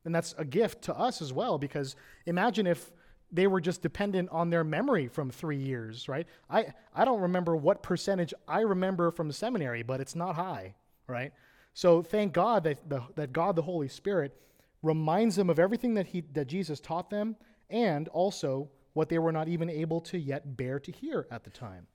And 0.04 0.14
that's 0.14 0.34
a 0.38 0.44
gift 0.44 0.82
to 0.82 0.96
us 0.96 1.22
as 1.22 1.32
well, 1.32 1.58
because 1.58 1.96
imagine 2.26 2.66
if 2.66 2.92
they 3.32 3.46
were 3.46 3.60
just 3.60 3.80
dependent 3.80 4.28
on 4.30 4.50
their 4.50 4.62
memory 4.62 5.08
from 5.08 5.30
three 5.30 5.56
years, 5.56 6.08
right? 6.08 6.26
I, 6.50 6.66
I 6.94 7.04
don't 7.04 7.22
remember 7.22 7.56
what 7.56 7.82
percentage 7.82 8.34
I 8.46 8.60
remember 8.60 9.10
from 9.10 9.32
seminary, 9.32 9.82
but 9.82 10.00
it's 10.00 10.14
not 10.14 10.34
high, 10.34 10.74
right? 11.06 11.32
So 11.72 12.02
thank 12.02 12.34
God 12.34 12.64
that, 12.64 12.88
the, 12.88 13.02
that 13.16 13.32
God, 13.32 13.56
the 13.56 13.62
Holy 13.62 13.88
Spirit, 13.88 14.36
reminds 14.82 15.36
them 15.36 15.48
of 15.48 15.58
everything 15.58 15.94
that, 15.94 16.08
he, 16.08 16.22
that 16.34 16.46
Jesus 16.46 16.78
taught 16.78 17.08
them 17.08 17.36
and 17.70 18.08
also 18.08 18.68
what 18.92 19.08
they 19.08 19.18
were 19.18 19.32
not 19.32 19.48
even 19.48 19.70
able 19.70 20.00
to 20.02 20.18
yet 20.18 20.56
bear 20.56 20.78
to 20.80 20.92
hear 20.92 21.26
at 21.30 21.44
the 21.44 21.50
time. 21.50 21.86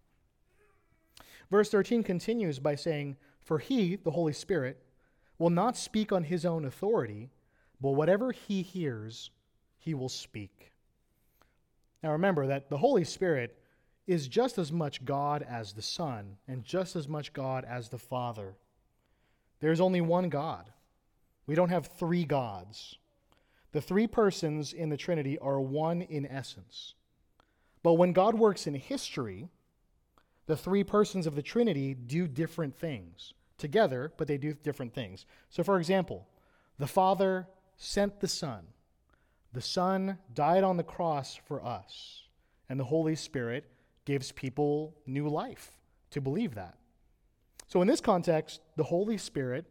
Verse 1.52 1.70
13 1.70 2.02
continues 2.04 2.58
by 2.58 2.74
saying, 2.74 3.16
For 3.44 3.60
he, 3.60 3.96
the 3.96 4.12
Holy 4.12 4.34
Spirit, 4.34 4.82
will 5.38 5.52
not 5.52 5.78
speak 5.78 6.12
on 6.12 6.24
his 6.24 6.46
own 6.46 6.66
authority, 6.66 7.30
but 7.80 7.92
whatever 7.92 8.32
he 8.32 8.64
hears, 8.64 9.30
he 9.78 9.94
will 9.94 10.10
speak. 10.10 10.72
Now 12.04 12.12
remember 12.12 12.48
that 12.48 12.70
the 12.70 12.78
Holy 12.78 13.04
Spirit 13.04 13.58
is 14.06 14.28
just 14.28 14.58
as 14.58 14.72
much 14.72 15.04
God 15.04 15.46
as 15.48 15.74
the 15.74 15.82
Son, 15.82 16.38
and 16.48 16.64
just 16.64 16.96
as 16.96 17.08
much 17.08 17.34
God 17.34 17.66
as 17.66 17.90
the 17.90 17.98
Father. 17.98 18.56
There's 19.60 19.82
only 19.82 20.02
one 20.02 20.30
God. 20.30 20.72
We 21.46 21.56
don't 21.56 21.70
have 21.70 21.88
three 21.88 22.24
gods. 22.24 22.98
The 23.74 23.82
three 23.82 24.08
persons 24.08 24.72
in 24.72 24.90
the 24.90 24.98
Trinity 24.98 25.38
are 25.40 25.60
one 25.60 26.02
in 26.02 26.26
essence. 26.26 26.94
But 27.84 27.94
when 27.94 28.14
God 28.14 28.36
works 28.36 28.66
in 28.66 28.76
history, 28.76 29.50
the 30.46 30.58
three 30.58 30.84
persons 30.84 31.28
of 31.28 31.36
the 31.36 31.42
Trinity 31.42 31.94
do 31.94 32.28
different 32.28 32.76
things 32.76 33.34
together, 33.58 34.14
but 34.18 34.28
they 34.28 34.38
do 34.38 34.54
different 34.54 34.94
things. 34.94 35.26
So, 35.50 35.64
for 35.64 35.78
example, 35.78 36.28
the 36.80 36.88
Father 36.88 37.48
sent 37.76 38.20
the 38.20 38.28
Son, 38.28 38.68
the 39.54 39.62
Son 39.62 40.18
died 40.34 40.64
on 40.64 40.78
the 40.78 40.84
cross 40.84 41.36
for 41.36 41.64
us, 41.64 42.24
and 42.70 42.80
the 42.80 42.86
Holy 42.86 43.16
Spirit 43.16 43.66
gives 44.06 44.32
people 44.32 44.96
new 45.06 45.28
life 45.28 45.72
to 46.12 46.22
believe 46.22 46.56
that. 46.56 46.78
So, 47.68 47.82
in 47.82 47.88
this 47.88 48.02
context, 48.02 48.62
the 48.76 48.84
Holy 48.84 49.18
Spirit 49.18 49.66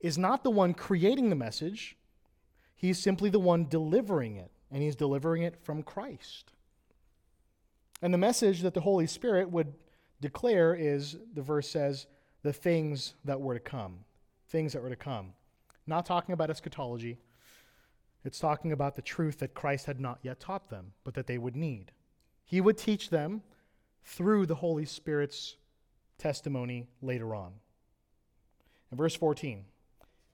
is 0.00 0.18
not 0.18 0.42
the 0.42 0.50
one 0.50 0.74
creating 0.74 1.30
the 1.30 1.36
message, 1.36 1.96
he's 2.74 2.98
simply 2.98 3.30
the 3.30 3.38
one 3.38 3.68
delivering 3.68 4.36
it, 4.36 4.50
and 4.70 4.82
he's 4.82 4.96
delivering 4.96 5.42
it 5.42 5.56
from 5.62 5.82
Christ. 5.82 6.52
And 8.00 8.12
the 8.12 8.18
message 8.18 8.62
that 8.62 8.74
the 8.74 8.80
Holy 8.80 9.06
Spirit 9.06 9.50
would 9.50 9.74
declare 10.20 10.74
is 10.74 11.16
the 11.34 11.42
verse 11.42 11.68
says, 11.68 12.06
the 12.42 12.52
things 12.52 13.14
that 13.24 13.40
were 13.40 13.54
to 13.54 13.60
come. 13.60 14.00
Things 14.48 14.72
that 14.72 14.82
were 14.82 14.90
to 14.90 14.96
come. 14.96 15.32
Not 15.86 16.04
talking 16.04 16.32
about 16.32 16.50
eschatology, 16.50 17.18
it's 18.24 18.38
talking 18.38 18.72
about 18.72 18.96
the 18.96 19.02
truth 19.02 19.38
that 19.38 19.54
Christ 19.54 19.86
had 19.86 20.00
not 20.00 20.20
yet 20.22 20.40
taught 20.40 20.70
them, 20.70 20.92
but 21.04 21.14
that 21.14 21.26
they 21.26 21.38
would 21.38 21.56
need. 21.56 21.92
He 22.44 22.60
would 22.60 22.78
teach 22.78 23.10
them 23.10 23.42
through 24.04 24.46
the 24.46 24.56
Holy 24.56 24.84
Spirit's 24.84 25.56
testimony 26.18 26.88
later 27.00 27.34
on. 27.34 27.52
In 28.90 28.98
verse 28.98 29.14
14, 29.14 29.64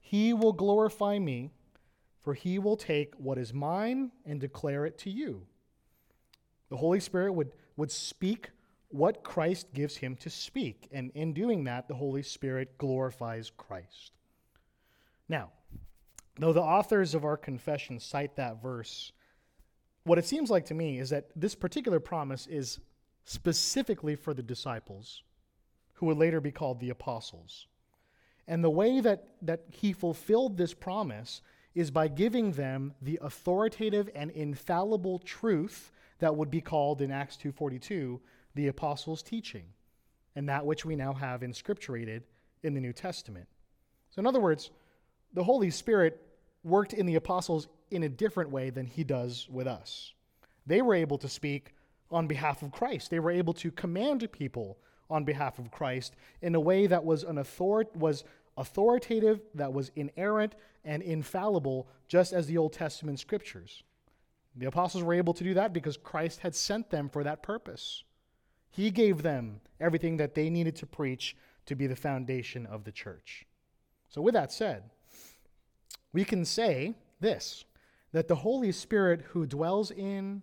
He 0.01 0.33
will 0.33 0.53
glorify 0.53 1.18
me, 1.18 1.51
for 2.20 2.35
he 2.35 2.59
will 2.59 2.77
take 2.77 3.14
what 3.14 3.38
is 3.38 3.55
mine 3.55 4.11
and 4.27 4.40
declare 4.40 4.85
it 4.85 4.98
to 4.98 5.11
you. 5.11 5.46
The 6.68 6.77
Holy 6.77 7.01
Spirit 7.01 7.33
would, 7.33 7.53
would 7.77 7.90
speak 7.90 8.51
what 8.88 9.22
Christ 9.22 9.72
gives 9.72 9.96
him 9.96 10.16
to 10.16 10.31
speak. 10.31 10.88
And 10.92 11.11
in 11.14 11.33
doing 11.33 11.64
that, 11.64 11.88
the 11.88 11.94
Holy 11.94 12.22
Spirit 12.22 12.77
glorifies 12.79 13.51
Christ. 13.57 14.12
Now, 15.29 15.51
though 16.38 16.53
the 16.53 16.62
authors 16.62 17.14
of 17.14 17.24
our 17.24 17.37
confession 17.37 17.98
cite 17.98 18.37
that 18.37 18.62
verse, 18.62 19.12
what 20.05 20.18
it 20.18 20.24
seems 20.24 20.51
like 20.51 20.66
to 20.66 20.74
me 20.74 20.98
is 20.98 21.11
that 21.11 21.29
this 21.37 21.55
particular 21.55 22.01
promise 22.01 22.46
is 22.46 22.79
specifically 23.24 24.16
for 24.16 24.33
the 24.33 24.42
disciples, 24.42 25.22
who 25.94 26.07
would 26.07 26.16
later 26.16 26.40
be 26.40 26.53
called 26.53 26.81
the 26.81 26.90
apostles. 26.90 27.66
And 28.46 28.64
the 28.64 28.70
way 28.70 29.01
that, 29.01 29.29
that 29.42 29.64
he 29.70 29.92
fulfilled 29.92 30.57
this 30.57 30.72
promise 30.72 31.42
is 31.74 31.90
by 31.90 32.09
giving 32.09 32.53
them 32.53 32.94
the 33.03 33.18
authoritative 33.22 34.09
and 34.14 34.31
infallible 34.31 35.18
truth 35.18 35.92
that 36.18 36.35
would 36.35 36.51
be 36.51 36.61
called 36.61 37.03
in 37.03 37.11
Acts 37.11 37.37
2:42 37.37 38.20
the 38.55 38.68
apostles' 38.68 39.22
teaching 39.22 39.66
and 40.35 40.48
that 40.48 40.64
which 40.64 40.85
we 40.85 40.96
now 40.96 41.12
have 41.12 41.40
inscripturated 41.40 42.22
in 42.62 42.74
the 42.74 42.81
New 42.81 42.92
Testament. 42.92 43.48
So, 44.11 44.20
in 44.20 44.27
other 44.27 44.40
words, 44.40 44.70
the 45.35 45.44
Holy 45.44 45.70
Spirit 45.70 46.28
worked 46.69 46.93
in 46.93 47.07
the 47.07 47.17
apostles 47.17 47.69
in 47.91 48.03
a 48.03 48.09
different 48.09 48.51
way 48.51 48.71
than 48.71 48.87
he 48.87 49.05
does 49.05 49.49
with 49.51 49.67
us. 49.67 50.13
They 50.67 50.83
were 50.83 50.95
able 50.95 51.19
to 51.19 51.29
speak 51.29 51.75
on 52.11 52.27
behalf 52.27 52.63
of 52.63 52.73
Christ, 52.73 53.11
they 53.11 53.21
were 53.21 53.31
able 53.31 53.55
to 53.55 53.71
command 53.71 54.31
people 54.33 54.79
on 55.11 55.25
behalf 55.25 55.59
of 55.59 55.71
Christ 55.71 56.15
in 56.43 56.55
a 56.55 56.61
way 56.61 56.87
that 56.87 57.05
was, 57.05 57.23
an 57.23 57.39
author- 57.39 57.87
was 57.95 58.25
authoritative, 58.57 59.41
that 59.55 59.73
was 59.73 59.91
inerrant, 59.97 60.55
and 60.85 61.03
infallible, 61.03 61.89
just 62.09 62.33
as 62.33 62.47
the 62.47 62.59
Old 62.59 62.73
Testament 62.73 63.21
scriptures. 63.21 63.83
The 64.57 64.67
apostles 64.67 65.05
were 65.05 65.15
able 65.15 65.35
to 65.35 65.45
do 65.45 65.55
that 65.55 65.73
because 65.73 65.97
Christ 65.97 66.41
had 66.41 66.55
sent 66.55 66.91
them 66.91 67.09
for 67.09 67.23
that 67.25 67.43
purpose. 67.43 68.05
He 68.71 68.91
gave 68.91 69.23
them 69.23 69.61
everything 69.81 70.17
that 70.17 70.35
they 70.35 70.51
needed 70.51 70.77
to 70.77 70.87
preach 70.87 71.37
to 71.67 71.75
be 71.75 71.87
the 71.87 71.97
foundation 71.97 72.67
of 72.67 72.85
the 72.85 72.93
church. 72.93 73.47
So, 74.09 74.21
with 74.21 74.35
that 74.35 74.51
said, 74.51 74.91
we 76.12 76.24
can 76.24 76.44
say 76.44 76.94
this 77.20 77.64
that 78.12 78.29
the 78.29 78.37
Holy 78.37 78.72
Spirit 78.72 79.22
who 79.31 79.46
dwells 79.46 79.90
in 79.90 80.42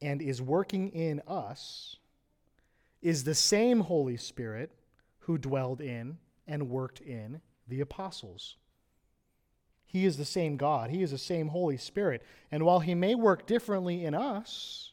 and 0.00 0.22
is 0.22 0.40
working 0.40 0.88
in 0.90 1.20
us 1.28 1.96
is 3.02 3.24
the 3.24 3.34
same 3.34 3.80
Holy 3.80 4.16
Spirit 4.16 4.70
who 5.20 5.36
dwelled 5.36 5.80
in 5.80 6.16
and 6.46 6.70
worked 6.70 7.00
in 7.00 7.40
the 7.68 7.80
apostles. 7.80 8.56
He 9.84 10.04
is 10.04 10.16
the 10.16 10.24
same 10.24 10.56
God. 10.56 10.90
He 10.90 11.02
is 11.02 11.10
the 11.10 11.18
same 11.18 11.48
Holy 11.48 11.76
Spirit. 11.76 12.22
And 12.50 12.64
while 12.64 12.80
He 12.80 12.94
may 12.94 13.14
work 13.14 13.46
differently 13.46 14.04
in 14.04 14.14
us, 14.14 14.92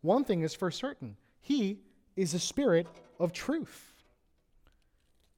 one 0.00 0.24
thing 0.24 0.42
is 0.42 0.54
for 0.54 0.70
certain 0.70 1.16
He 1.40 1.80
is 2.16 2.32
the 2.32 2.38
Spirit 2.38 2.86
of 3.18 3.32
truth. 3.32 3.92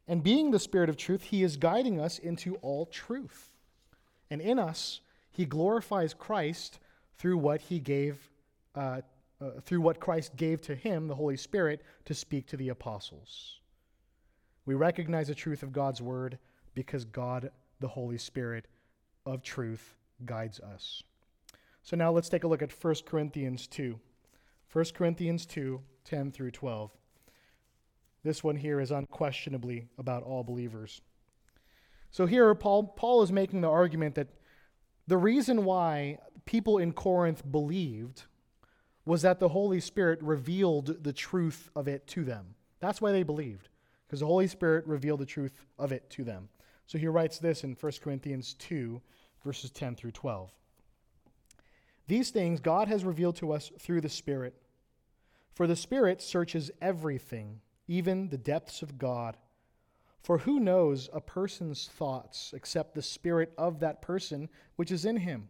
And 0.06 0.22
being 0.22 0.50
the 0.50 0.58
Spirit 0.58 0.88
of 0.88 0.96
truth, 0.96 1.22
He 1.22 1.42
is 1.42 1.56
guiding 1.56 2.00
us 2.00 2.18
into 2.18 2.56
all 2.56 2.86
truth. 2.86 3.50
And 4.30 4.40
in 4.40 4.58
us, 4.58 5.00
He 5.30 5.44
glorifies 5.44 6.14
Christ 6.14 6.78
through 7.16 7.38
what 7.38 7.60
He 7.60 7.78
gave, 7.78 8.30
uh, 8.74 9.00
uh, 9.40 9.50
through 9.62 9.80
what 9.80 10.00
Christ 10.00 10.36
gave 10.36 10.60
to 10.62 10.74
Him, 10.74 11.08
the 11.08 11.14
Holy 11.14 11.36
Spirit, 11.36 11.82
to 12.04 12.14
speak 12.14 12.46
to 12.48 12.56
the 12.56 12.68
apostles. 12.68 13.60
We 14.66 14.74
recognize 14.74 15.28
the 15.28 15.34
truth 15.34 15.62
of 15.62 15.72
God's 15.72 16.02
Word 16.02 16.38
because 16.74 17.04
God, 17.04 17.50
the 17.80 17.88
Holy 17.88 18.18
Spirit 18.18 18.66
of 19.24 19.42
truth, 19.42 19.96
guides 20.24 20.60
us. 20.60 21.02
So 21.82 21.96
now 21.96 22.10
let's 22.10 22.28
take 22.28 22.44
a 22.44 22.48
look 22.48 22.62
at 22.62 22.72
1 22.72 22.94
Corinthians 23.06 23.66
2. 23.66 23.98
1 24.70 24.84
Corinthians 24.94 25.46
2, 25.46 25.80
10 26.04 26.32
through 26.32 26.50
12. 26.50 26.90
This 28.22 28.44
one 28.44 28.56
here 28.56 28.80
is 28.80 28.90
unquestionably 28.90 29.86
about 29.96 30.22
all 30.22 30.44
believers. 30.44 31.00
So 32.10 32.26
here, 32.26 32.54
Paul, 32.54 32.84
Paul 32.84 33.22
is 33.22 33.32
making 33.32 33.60
the 33.60 33.68
argument 33.68 34.14
that 34.14 34.28
the 35.06 35.16
reason 35.16 35.64
why 35.64 36.18
people 36.44 36.78
in 36.78 36.92
Corinth 36.92 37.42
believed 37.50 38.24
was 39.04 39.22
that 39.22 39.40
the 39.40 39.48
Holy 39.48 39.80
Spirit 39.80 40.22
revealed 40.22 41.02
the 41.02 41.12
truth 41.12 41.70
of 41.74 41.88
it 41.88 42.06
to 42.08 42.24
them. 42.24 42.54
That's 42.80 43.00
why 43.00 43.12
they 43.12 43.22
believed, 43.22 43.68
because 44.06 44.20
the 44.20 44.26
Holy 44.26 44.46
Spirit 44.46 44.86
revealed 44.86 45.20
the 45.20 45.26
truth 45.26 45.64
of 45.78 45.92
it 45.92 46.08
to 46.10 46.24
them. 46.24 46.48
So 46.86 46.98
he 46.98 47.06
writes 47.06 47.38
this 47.38 47.64
in 47.64 47.76
1 47.78 47.92
Corinthians 48.02 48.54
2, 48.54 49.00
verses 49.44 49.70
10 49.70 49.96
through 49.96 50.12
12. 50.12 50.50
These 52.06 52.30
things 52.30 52.60
God 52.60 52.88
has 52.88 53.04
revealed 53.04 53.36
to 53.36 53.52
us 53.52 53.70
through 53.78 54.00
the 54.00 54.08
Spirit. 54.08 54.54
For 55.52 55.66
the 55.66 55.76
Spirit 55.76 56.22
searches 56.22 56.70
everything, 56.80 57.60
even 57.86 58.28
the 58.28 58.38
depths 58.38 58.80
of 58.80 58.98
God. 58.98 59.36
For 60.22 60.38
who 60.38 60.60
knows 60.60 61.08
a 61.12 61.20
person's 61.20 61.88
thoughts 61.88 62.52
except 62.54 62.94
the 62.94 63.02
Spirit 63.02 63.52
of 63.56 63.80
that 63.80 64.02
person 64.02 64.48
which 64.76 64.90
is 64.90 65.04
in 65.04 65.16
him? 65.16 65.48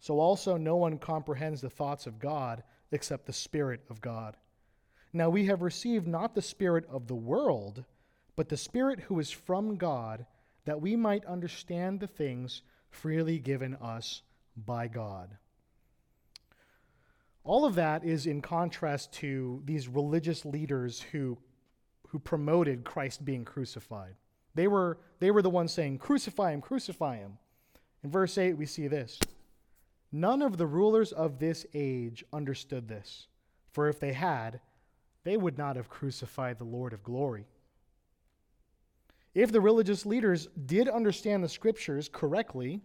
So 0.00 0.18
also 0.18 0.56
no 0.56 0.76
one 0.76 0.98
comprehends 0.98 1.60
the 1.60 1.70
thoughts 1.70 2.06
of 2.06 2.18
God 2.18 2.62
except 2.90 3.26
the 3.26 3.32
Spirit 3.32 3.80
of 3.88 4.00
God. 4.00 4.36
Now 5.12 5.30
we 5.30 5.46
have 5.46 5.62
received 5.62 6.06
not 6.06 6.34
the 6.34 6.42
Spirit 6.42 6.84
of 6.90 7.06
the 7.06 7.14
world, 7.14 7.84
but 8.34 8.48
the 8.48 8.56
Spirit 8.56 9.00
who 9.00 9.18
is 9.18 9.30
from 9.30 9.76
God, 9.76 10.26
that 10.64 10.80
we 10.80 10.96
might 10.96 11.24
understand 11.24 12.00
the 12.00 12.06
things 12.06 12.62
freely 12.90 13.38
given 13.38 13.74
us 13.76 14.22
by 14.56 14.88
God. 14.88 15.36
All 17.44 17.64
of 17.64 17.74
that 17.74 18.04
is 18.04 18.26
in 18.26 18.40
contrast 18.40 19.12
to 19.14 19.62
these 19.64 19.88
religious 19.88 20.44
leaders 20.44 21.00
who, 21.00 21.38
who 22.12 22.18
promoted 22.18 22.84
Christ 22.84 23.24
being 23.24 23.42
crucified. 23.42 24.14
They 24.54 24.68
were, 24.68 24.98
they 25.18 25.30
were 25.30 25.40
the 25.40 25.48
ones 25.48 25.72
saying, 25.72 25.96
Crucify 25.96 26.52
him, 26.52 26.60
crucify 26.60 27.16
him. 27.16 27.38
In 28.04 28.10
verse 28.10 28.36
8, 28.36 28.52
we 28.52 28.66
see 28.66 28.86
this 28.86 29.18
None 30.12 30.42
of 30.42 30.58
the 30.58 30.66
rulers 30.66 31.10
of 31.12 31.38
this 31.38 31.64
age 31.72 32.22
understood 32.30 32.86
this, 32.86 33.28
for 33.70 33.88
if 33.88 33.98
they 33.98 34.12
had, 34.12 34.60
they 35.24 35.38
would 35.38 35.56
not 35.56 35.76
have 35.76 35.88
crucified 35.88 36.58
the 36.58 36.64
Lord 36.64 36.92
of 36.92 37.02
glory. 37.02 37.46
If 39.34 39.50
the 39.50 39.62
religious 39.62 40.04
leaders 40.04 40.48
did 40.66 40.88
understand 40.88 41.42
the 41.42 41.48
scriptures 41.48 42.10
correctly, 42.12 42.82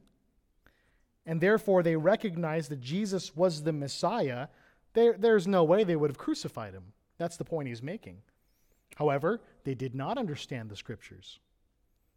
and 1.26 1.42
therefore 1.42 1.84
they 1.84 1.98
recognized 1.98 2.72
that 2.72 2.80
Jesus 2.80 3.36
was 3.36 3.62
the 3.62 3.74
Messiah, 3.74 4.48
there, 4.94 5.18
there's 5.20 5.48
no 5.48 5.66
way 5.66 5.84
they 5.84 5.98
would 5.98 6.10
have 6.10 6.18
crucified 6.18 6.74
him. 6.74 6.94
That's 7.18 7.36
the 7.36 7.44
point 7.44 7.68
he's 7.68 7.84
making. 7.84 8.22
However, 8.96 9.42
they 9.64 9.76
did 9.76 9.94
not 9.94 10.18
understand 10.18 10.70
the 10.70 10.76
scriptures. 10.76 11.40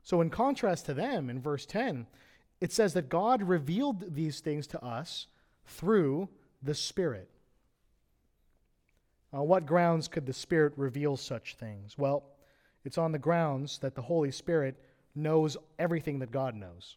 So, 0.02 0.20
in 0.20 0.30
contrast 0.30 0.86
to 0.86 0.94
them, 0.94 1.28
in 1.28 1.40
verse 1.40 1.66
10, 1.66 2.06
it 2.60 2.72
says 2.72 2.94
that 2.94 3.08
God 3.08 3.42
revealed 3.42 4.14
these 4.14 4.40
things 4.40 4.66
to 4.68 4.84
us 4.84 5.26
through 5.66 6.28
the 6.62 6.74
Spirit. 6.74 7.28
On 9.32 9.46
what 9.46 9.66
grounds 9.66 10.08
could 10.08 10.26
the 10.26 10.32
Spirit 10.32 10.72
reveal 10.76 11.16
such 11.16 11.54
things? 11.54 11.96
Well, 11.96 12.24
it's 12.84 12.98
on 12.98 13.12
the 13.12 13.18
grounds 13.18 13.78
that 13.78 13.94
the 13.94 14.02
Holy 14.02 14.30
Spirit 14.30 14.76
knows 15.14 15.56
everything 15.78 16.18
that 16.20 16.30
God 16.30 16.54
knows. 16.54 16.96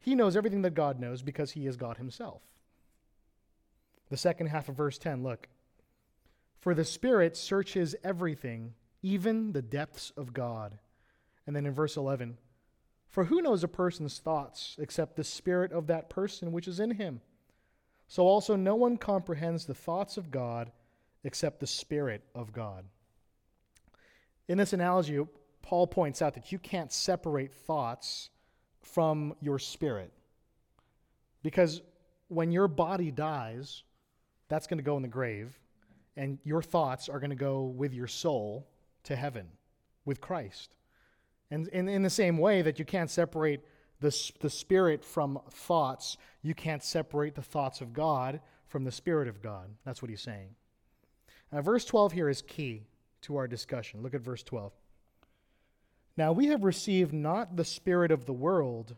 He 0.00 0.14
knows 0.14 0.36
everything 0.36 0.62
that 0.62 0.74
God 0.74 1.00
knows 1.00 1.22
because 1.22 1.52
he 1.52 1.66
is 1.66 1.76
God 1.76 1.96
himself. 1.96 2.42
The 4.10 4.16
second 4.16 4.48
half 4.48 4.68
of 4.68 4.76
verse 4.76 4.98
10, 4.98 5.22
look. 5.22 5.48
For 6.60 6.74
the 6.74 6.84
Spirit 6.84 7.36
searches 7.36 7.94
everything, 8.04 8.74
even 9.04 9.52
the 9.52 9.62
depths 9.62 10.12
of 10.16 10.32
God. 10.32 10.78
And 11.46 11.54
then 11.54 11.66
in 11.66 11.74
verse 11.74 11.98
11, 11.98 12.38
for 13.06 13.24
who 13.24 13.42
knows 13.42 13.62
a 13.62 13.68
person's 13.68 14.18
thoughts 14.18 14.76
except 14.80 15.14
the 15.14 15.22
Spirit 15.22 15.72
of 15.72 15.86
that 15.88 16.08
person 16.08 16.52
which 16.52 16.66
is 16.66 16.80
in 16.80 16.92
him? 16.92 17.20
So 18.08 18.22
also 18.26 18.56
no 18.56 18.74
one 18.74 18.96
comprehends 18.96 19.66
the 19.66 19.74
thoughts 19.74 20.16
of 20.16 20.30
God 20.30 20.72
except 21.22 21.60
the 21.60 21.66
Spirit 21.66 22.22
of 22.34 22.52
God. 22.54 22.86
In 24.48 24.56
this 24.56 24.72
analogy, 24.72 25.20
Paul 25.60 25.86
points 25.86 26.22
out 26.22 26.32
that 26.34 26.50
you 26.50 26.58
can't 26.58 26.92
separate 26.92 27.52
thoughts 27.52 28.30
from 28.80 29.34
your 29.40 29.58
spirit. 29.58 30.12
Because 31.42 31.82
when 32.28 32.52
your 32.52 32.68
body 32.68 33.10
dies, 33.10 33.82
that's 34.48 34.66
going 34.66 34.78
to 34.78 34.84
go 34.84 34.96
in 34.96 35.02
the 35.02 35.08
grave, 35.08 35.58
and 36.16 36.38
your 36.42 36.62
thoughts 36.62 37.10
are 37.10 37.20
going 37.20 37.30
to 37.30 37.36
go 37.36 37.64
with 37.64 37.92
your 37.92 38.06
soul 38.06 38.66
to 39.04 39.16
heaven 39.16 39.48
with 40.04 40.20
Christ. 40.20 40.74
And 41.50 41.68
in, 41.68 41.88
in 41.88 42.02
the 42.02 42.10
same 42.10 42.38
way 42.38 42.62
that 42.62 42.78
you 42.78 42.84
can't 42.84 43.10
separate 43.10 43.60
the, 44.00 44.32
the 44.40 44.50
spirit 44.50 45.04
from 45.04 45.38
thoughts, 45.50 46.16
you 46.42 46.54
can't 46.54 46.82
separate 46.82 47.34
the 47.34 47.42
thoughts 47.42 47.80
of 47.80 47.92
God 47.92 48.40
from 48.66 48.84
the 48.84 48.92
spirit 48.92 49.28
of 49.28 49.40
God. 49.42 49.70
That's 49.84 50.02
what 50.02 50.10
he's 50.10 50.20
saying. 50.20 50.48
Now, 51.52 51.62
verse 51.62 51.84
12 51.84 52.12
here 52.12 52.28
is 52.28 52.42
key 52.42 52.82
to 53.22 53.36
our 53.36 53.46
discussion. 53.46 54.02
Look 54.02 54.14
at 54.14 54.20
verse 54.20 54.42
12. 54.42 54.72
Now 56.16 56.32
we 56.32 56.46
have 56.46 56.64
received 56.64 57.12
not 57.12 57.56
the 57.56 57.64
Spirit 57.64 58.10
of 58.10 58.26
the 58.26 58.32
world, 58.32 58.94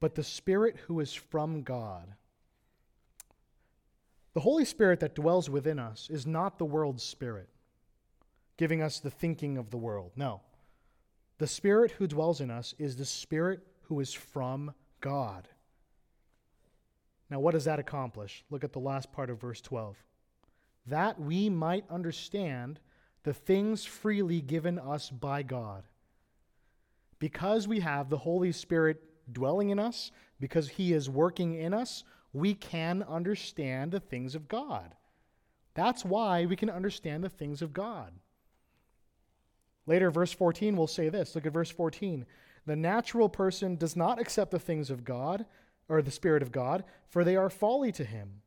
but 0.00 0.14
the 0.14 0.24
Spirit 0.24 0.76
who 0.86 1.00
is 1.00 1.14
from 1.14 1.62
God. 1.62 2.14
The 4.34 4.40
Holy 4.40 4.64
Spirit 4.64 5.00
that 5.00 5.14
dwells 5.14 5.50
within 5.50 5.78
us 5.78 6.08
is 6.10 6.26
not 6.26 6.58
the 6.58 6.64
world's 6.64 7.02
spirit, 7.02 7.48
giving 8.62 8.80
us 8.80 9.00
the 9.00 9.10
thinking 9.10 9.58
of 9.58 9.70
the 9.70 9.76
world. 9.76 10.12
No. 10.14 10.40
The 11.38 11.48
Spirit 11.48 11.90
who 11.90 12.06
dwells 12.06 12.40
in 12.40 12.48
us 12.48 12.76
is 12.78 12.94
the 12.94 13.04
Spirit 13.04 13.58
who 13.88 13.98
is 13.98 14.12
from 14.12 14.72
God. 15.00 15.48
Now, 17.28 17.40
what 17.40 17.54
does 17.54 17.64
that 17.64 17.80
accomplish? 17.80 18.44
Look 18.50 18.62
at 18.62 18.72
the 18.72 18.78
last 18.78 19.10
part 19.10 19.30
of 19.30 19.40
verse 19.40 19.60
12. 19.60 19.96
That 20.86 21.20
we 21.20 21.50
might 21.50 21.90
understand 21.90 22.78
the 23.24 23.34
things 23.34 23.84
freely 23.84 24.40
given 24.40 24.78
us 24.78 25.10
by 25.10 25.42
God 25.42 25.82
because 27.18 27.66
we 27.66 27.80
have 27.80 28.10
the 28.10 28.18
Holy 28.18 28.52
Spirit 28.52 29.02
dwelling 29.32 29.70
in 29.70 29.80
us, 29.80 30.12
because 30.38 30.68
He 30.68 30.92
is 30.92 31.10
working 31.10 31.54
in 31.54 31.74
us, 31.74 32.04
we 32.32 32.54
can 32.54 33.02
understand 33.08 33.90
the 33.90 33.98
things 33.98 34.36
of 34.36 34.46
God. 34.46 34.94
That's 35.74 36.04
why 36.04 36.46
we 36.46 36.54
can 36.54 36.70
understand 36.70 37.24
the 37.24 37.28
things 37.28 37.60
of 37.60 37.72
God. 37.72 38.12
Later, 39.86 40.10
verse 40.10 40.32
14 40.32 40.76
will 40.76 40.86
say 40.86 41.08
this. 41.08 41.34
Look 41.34 41.46
at 41.46 41.52
verse 41.52 41.70
14. 41.70 42.24
The 42.66 42.76
natural 42.76 43.28
person 43.28 43.76
does 43.76 43.96
not 43.96 44.20
accept 44.20 44.50
the 44.50 44.58
things 44.58 44.90
of 44.90 45.04
God, 45.04 45.44
or 45.88 46.00
the 46.00 46.10
Spirit 46.10 46.42
of 46.42 46.52
God, 46.52 46.84
for 47.08 47.24
they 47.24 47.36
are 47.36 47.50
folly 47.50 47.92
to 47.92 48.04
him, 48.04 48.40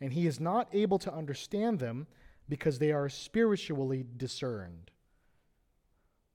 and 0.00 0.12
he 0.12 0.26
is 0.26 0.40
not 0.40 0.68
able 0.72 0.98
to 1.00 1.12
understand 1.12 1.78
them 1.78 2.06
because 2.48 2.78
they 2.78 2.92
are 2.92 3.08
spiritually 3.08 4.04
discerned. 4.16 4.90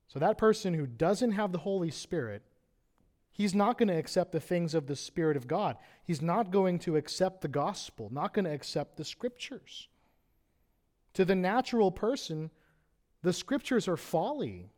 So 0.07 0.19
that 0.19 0.37
person 0.37 0.73
who 0.73 0.85
doesn't 0.85 1.31
have 1.31 1.51
the 1.51 1.59
Holy 1.59 1.89
Spirit, 1.89 2.43
he's 3.31 3.55
not 3.55 3.79
going 3.79 3.87
to 3.87 3.97
accept 3.97 4.31
the 4.31 4.39
things 4.39 4.75
of 4.75 4.85
the 4.85 4.95
Spirit 4.95 5.37
of 5.37 5.47
God. 5.47 5.77
He's 6.03 6.21
not 6.21 6.51
going 6.51 6.77
to 6.79 6.97
accept 6.97 7.41
the 7.41 7.47
gospel, 7.47 8.09
not 8.11 8.33
going 8.33 8.45
to 8.45 8.53
accept 8.53 8.97
the 8.97 9.05
scriptures. 9.05 9.87
To 11.13 11.25
the 11.25 11.35
natural 11.35 11.89
person, 11.89 12.51
the 13.23 13.33
scriptures 13.33 13.87
are 13.87 13.97
folly. 13.97 14.69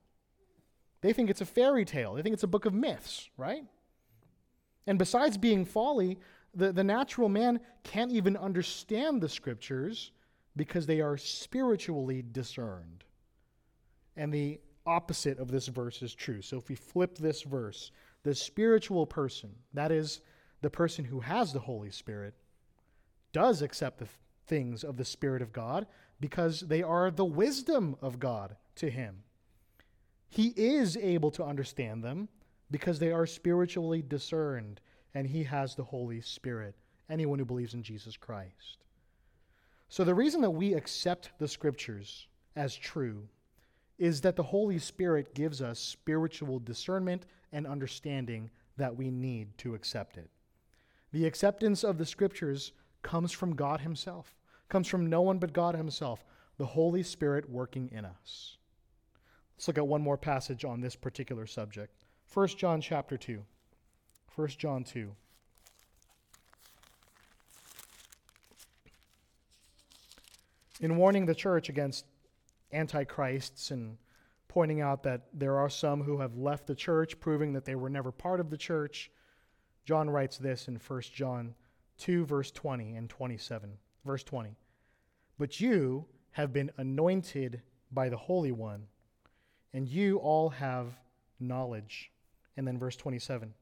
They 1.02 1.14
think 1.14 1.30
it's 1.30 1.42
a 1.42 1.46
fairy 1.46 1.84
tale. 1.84 2.14
They 2.14 2.22
think 2.22 2.34
it's 2.34 2.44
a 2.44 2.48
book 2.48 2.66
of 2.66 2.74
myths, 2.74 3.30
right? 3.38 3.64
And 4.88 4.98
besides 4.98 5.38
being 5.38 5.66
folly, 5.66 6.18
the, 6.54 6.72
the 6.72 6.84
natural 6.84 7.28
man 7.28 7.60
can't 7.84 8.12
even 8.12 8.38
understand 8.38 9.22
the 9.22 9.30
scriptures 9.30 10.12
because 10.56 10.86
they 10.86 11.02
are 11.02 11.18
spiritually 11.18 12.24
discerned. 12.32 13.04
And 14.16 14.34
the 14.34 14.60
opposite 14.86 15.40
of 15.40 15.52
this 15.52 15.68
verse 15.68 16.02
is 16.02 16.16
true. 16.16 16.42
So 16.42 16.58
if 16.58 16.70
we 16.70 16.76
flip 16.76 17.18
this 17.18 17.42
verse, 17.42 17.92
the 18.24 18.34
spiritual 18.34 19.06
person, 19.06 19.52
that 19.74 19.92
is, 19.92 20.22
the 20.62 20.70
person 20.70 21.04
who 21.04 21.20
has 21.20 21.52
the 21.52 21.60
Holy 21.60 21.92
Spirit, 21.92 22.34
does 23.34 23.62
accept 23.62 24.00
the 24.00 24.08
things 24.48 24.84
of 24.84 24.98
the 24.98 25.06
Spirit 25.06 25.42
of 25.42 25.52
God 25.52 25.88
because 26.20 26.62
they 26.62 26.82
are 26.82 27.12
the 27.12 27.26
wisdom 27.26 27.96
of 28.02 28.20
God 28.20 28.56
to 28.76 28.90
him. 28.90 29.24
He 30.30 30.48
is 30.56 30.98
able 30.98 31.32
to 31.32 31.44
understand 31.44 32.04
them 32.04 32.30
because 32.72 33.00
they 33.00 33.12
are 33.12 33.26
spiritually 33.26 34.02
discerned 34.02 34.82
and 35.14 35.28
he 35.28 35.44
has 35.44 35.76
the 35.76 35.84
Holy 35.84 36.22
Spirit, 36.22 36.76
anyone 37.10 37.40
who 37.40 37.46
believes 37.46 37.74
in 37.74 37.84
Jesus 37.84 38.18
Christ. 38.18 38.84
So, 39.88 40.04
the 40.04 40.16
reason 40.16 40.42
that 40.42 40.52
we 40.52 40.74
accept 40.74 41.32
the 41.40 41.48
scriptures 41.48 42.28
as 42.56 42.76
true 42.76 43.28
is 43.98 44.22
that 44.22 44.36
the 44.36 44.44
Holy 44.44 44.78
Spirit 44.78 45.34
gives 45.34 45.62
us 45.62 45.80
spiritual 45.80 46.60
discernment 46.60 47.26
and 47.54 47.66
understanding 47.66 48.50
that 48.78 48.96
we 48.96 49.10
need 49.10 49.58
to 49.60 49.74
accept 49.74 50.18
it. 50.18 50.30
The 51.14 51.26
acceptance 51.26 51.84
of 51.84 51.98
the 51.98 52.06
scriptures 52.06 52.74
comes 53.04 53.32
from 53.32 53.56
God 53.56 53.80
Himself, 53.80 54.36
comes 54.70 54.88
from 54.88 55.08
no 55.08 55.22
one 55.22 55.38
but 55.38 55.54
God 55.54 55.76
Himself, 55.76 56.24
the 56.58 56.66
Holy 56.66 57.04
Spirit 57.04 57.50
working 57.50 57.90
in 57.92 58.06
us. 58.06 58.58
Let's 59.56 59.68
look 59.68 59.78
at 59.78 59.88
one 59.88 60.02
more 60.02 60.18
passage 60.18 60.66
on 60.66 60.82
this 60.82 60.96
particular 60.96 61.46
subject. 61.46 61.94
1 62.34 62.48
John 62.50 62.82
chapter 62.82 63.18
2. 63.18 63.42
1 64.36 64.48
John 64.50 64.84
2. 64.84 65.12
In 70.82 70.98
warning 70.98 71.26
the 71.26 71.36
church 71.36 71.70
against 71.70 72.06
antichrists 72.74 73.72
and 73.72 73.98
pointing 74.50 74.82
out 74.82 75.04
that 75.04 75.22
there 75.34 75.58
are 75.58 75.70
some 75.70 76.04
who 76.04 76.20
have 76.20 76.36
left 76.36 76.68
the 76.68 76.76
church, 76.76 77.20
proving 77.20 77.54
that 77.54 77.66
they 77.66 77.76
were 77.76 77.90
never 77.90 78.12
part 78.12 78.42
of 78.42 78.50
the 78.50 78.58
church. 78.58 79.10
John 79.86 80.10
writes 80.10 80.38
this 80.38 80.68
in 80.68 80.76
1 80.76 81.02
John 81.14 81.56
2, 81.98 82.26
verse 82.26 82.52
20 82.52 82.96
and 82.96 83.10
27. 83.10 83.78
Verse 84.06 84.24
20. 84.24 84.56
But 85.38 85.60
you 85.60 86.06
have 86.32 86.54
been 86.54 86.72
anointed 86.78 87.62
by 87.92 88.10
the 88.10 88.18
Holy 88.18 88.52
One, 88.52 88.84
and 89.74 89.88
you 89.88 90.18
all 90.18 90.50
have 90.50 90.88
knowledge. 91.40 92.12
And 92.58 92.68
then 92.68 92.78
verse 92.78 92.96
27. 92.96 93.54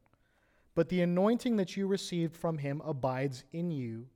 But 0.76 0.90
the 0.90 1.02
anointing 1.02 1.58
that 1.58 1.78
you 1.78 1.88
received 1.88 2.36
from 2.36 2.58
him 2.58 2.82
abides 2.86 3.44
in 3.52 3.72
you, 3.72 4.08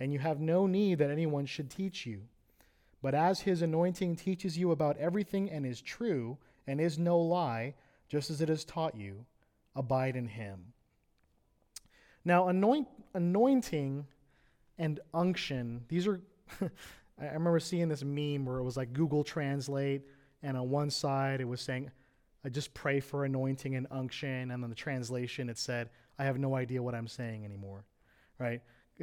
and 0.00 0.12
you 0.12 0.18
have 0.18 0.40
no 0.40 0.66
need 0.66 0.98
that 0.98 1.10
anyone 1.10 1.46
should 1.46 1.70
teach 1.70 2.06
you. 2.06 2.22
But 3.02 3.14
as 3.14 3.40
his 3.40 3.62
anointing 3.62 4.16
teaches 4.16 4.56
you 4.56 4.70
about 4.70 4.96
everything 4.96 5.50
and 5.50 5.66
is 5.66 5.80
true 5.80 6.38
and 6.66 6.80
is 6.80 6.98
no 6.98 7.18
lie, 7.18 7.74
just 8.08 8.30
as 8.30 8.40
it 8.40 8.48
has 8.48 8.64
taught 8.64 8.96
you, 8.96 9.26
abide 9.76 10.16
in 10.16 10.26
him. 10.26 10.72
Now, 12.24 12.48
anoint, 12.48 12.88
anointing 13.12 14.06
and 14.78 15.00
unction, 15.12 15.84
these 15.88 16.06
are, 16.06 16.20
I 16.60 17.26
remember 17.26 17.60
seeing 17.60 17.88
this 17.88 18.02
meme 18.02 18.44
where 18.44 18.58
it 18.58 18.64
was 18.64 18.76
like 18.76 18.92
Google 18.92 19.24
Translate, 19.24 20.02
and 20.42 20.56
on 20.56 20.70
one 20.70 20.90
side 20.90 21.40
it 21.40 21.48
was 21.48 21.60
saying, 21.60 21.90
I 22.44 22.48
just 22.50 22.74
pray 22.74 23.00
for 23.00 23.24
anointing 23.24 23.74
and 23.74 23.86
unction, 23.90 24.50
and 24.50 24.62
on 24.64 24.68
the 24.68 24.76
translation 24.76 25.48
it 25.48 25.58
said, 25.58 25.90
I 26.18 26.24
have 26.24 26.38
no 26.38 26.54
idea 26.54 26.82
what 26.82 26.94
I'm 26.94 27.08
saying 27.08 27.44
anymore, 27.44 27.84
right? 28.38 28.60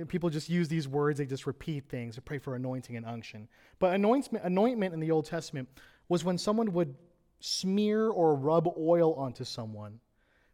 People 0.08 0.30
just 0.30 0.50
use 0.50 0.68
these 0.68 0.88
words, 0.88 1.18
they 1.18 1.26
just 1.26 1.48
repeat 1.48 1.90
things 1.90 2.16
to 2.16 2.22
pray 2.22 2.38
for 2.38 2.56
anointing 2.56 2.96
and 2.96 3.06
unction. 3.06 3.48
But 3.80 3.94
anointment, 3.94 4.46
anointment 4.46 4.94
in 4.94 5.00
the 5.00 5.12
Old 5.12 5.26
Testament 5.26 5.68
was 6.08 6.24
when 6.24 6.38
someone 6.38 6.72
would 6.74 6.96
smear 7.42 8.10
or 8.10 8.36
rub 8.36 8.72
oil 8.78 9.14
onto 9.16 9.44
someone, 9.44 10.00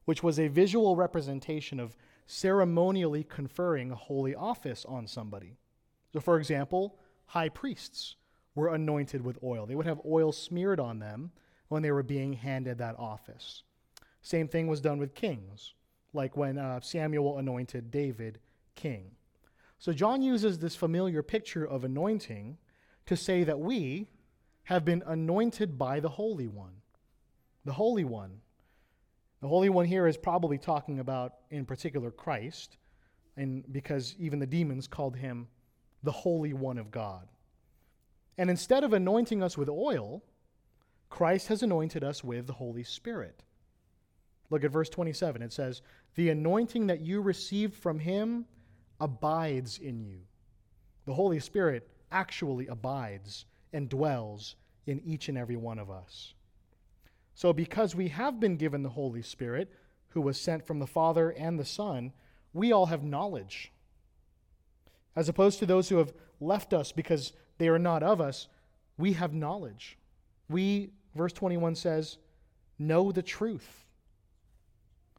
which 0.05 0.23
was 0.23 0.39
a 0.39 0.47
visual 0.47 0.95
representation 0.95 1.79
of 1.79 1.95
ceremonially 2.27 3.23
conferring 3.23 3.91
a 3.91 3.95
holy 3.95 4.35
office 4.35 4.85
on 4.85 5.07
somebody. 5.07 5.57
So, 6.13 6.19
for 6.19 6.37
example, 6.37 6.99
high 7.25 7.49
priests 7.49 8.15
were 8.53 8.73
anointed 8.73 9.23
with 9.23 9.39
oil. 9.43 9.65
They 9.65 9.75
would 9.75 9.85
have 9.85 10.01
oil 10.05 10.31
smeared 10.31 10.79
on 10.79 10.99
them 10.99 11.31
when 11.69 11.81
they 11.81 11.91
were 11.91 12.03
being 12.03 12.33
handed 12.33 12.77
that 12.77 12.99
office. 12.99 13.63
Same 14.21 14.47
thing 14.47 14.67
was 14.67 14.81
done 14.81 14.99
with 14.99 15.15
kings, 15.15 15.73
like 16.13 16.35
when 16.35 16.57
uh, 16.57 16.81
Samuel 16.81 17.37
anointed 17.37 17.91
David 17.91 18.39
king. 18.75 19.11
So 19.79 19.93
John 19.93 20.21
uses 20.21 20.59
this 20.59 20.75
familiar 20.75 21.23
picture 21.23 21.65
of 21.65 21.83
anointing 21.83 22.57
to 23.05 23.15
say 23.15 23.43
that 23.43 23.59
we 23.59 24.07
have 24.63 24.83
been 24.83 25.03
anointed 25.05 25.77
by 25.77 25.99
the 25.99 26.09
Holy 26.09 26.47
One. 26.47 26.81
The 27.63 27.73
Holy 27.73 28.03
One. 28.03 28.41
The 29.41 29.47
Holy 29.47 29.69
One 29.69 29.85
here 29.85 30.07
is 30.07 30.17
probably 30.17 30.57
talking 30.57 30.99
about, 30.99 31.33
in 31.51 31.65
particular, 31.65 32.09
Christ, 32.09 32.77
and 33.35 33.63
because 33.71 34.15
even 34.17 34.39
the 34.39 34.47
demons 34.47 34.87
called 34.87 35.15
him 35.15 35.47
the 36.03 36.11
Holy 36.11 36.53
One 36.53 36.77
of 36.77 36.89
God. 36.89 37.27
And 38.37 38.49
instead 38.49 38.83
of 38.83 38.93
anointing 38.93 39.43
us 39.43 39.57
with 39.57 39.69
oil, 39.69 40.23
Christ 41.09 41.47
has 41.47 41.63
anointed 41.63 42.03
us 42.03 42.23
with 42.23 42.47
the 42.47 42.53
Holy 42.53 42.83
Spirit. 42.83 43.43
Look 44.49 44.63
at 44.63 44.71
verse 44.71 44.89
27. 44.89 45.41
It 45.41 45.53
says, 45.53 45.81
The 46.15 46.29
anointing 46.29 46.87
that 46.87 47.01
you 47.01 47.21
received 47.21 47.75
from 47.75 47.99
him 47.99 48.45
abides 48.99 49.77
in 49.77 50.03
you. 50.03 50.19
The 51.05 51.13
Holy 51.13 51.39
Spirit 51.39 51.87
actually 52.11 52.67
abides 52.67 53.45
and 53.73 53.89
dwells 53.89 54.55
in 54.85 55.01
each 55.05 55.29
and 55.29 55.37
every 55.37 55.57
one 55.57 55.79
of 55.79 55.91
us. 55.91 56.33
So, 57.37 57.53
because 57.53 57.93
we 57.93 58.07
have 58.07 58.39
been 58.39 58.57
given 58.57 58.81
the 58.81 58.89
Holy 58.89 59.21
Spirit, 59.21 59.71
who 60.07 60.21
was 60.21 60.41
sent 60.41 60.65
from 60.65 60.79
the 60.79 60.87
Father 60.87 61.29
and 61.29 61.59
the 61.59 61.65
Son, 61.65 62.11
we 62.51 62.71
all 62.71 62.87
have 62.87 63.03
knowledge. 63.03 63.71
As 65.15 65.29
opposed 65.29 65.59
to 65.59 65.67
those 65.67 65.87
who 65.87 65.97
have 65.97 66.15
left 66.41 66.73
us 66.73 66.91
because 66.91 67.33
they 67.59 67.67
are 67.67 67.77
not 67.77 68.01
of 68.01 68.19
us, 68.19 68.47
we 68.97 69.13
have 69.13 69.35
knowledge. 69.35 69.99
We, 70.49 70.89
verse 71.13 71.31
21 71.31 71.75
says, 71.75 72.17
know 72.79 73.11
the 73.11 73.21
truth. 73.21 73.85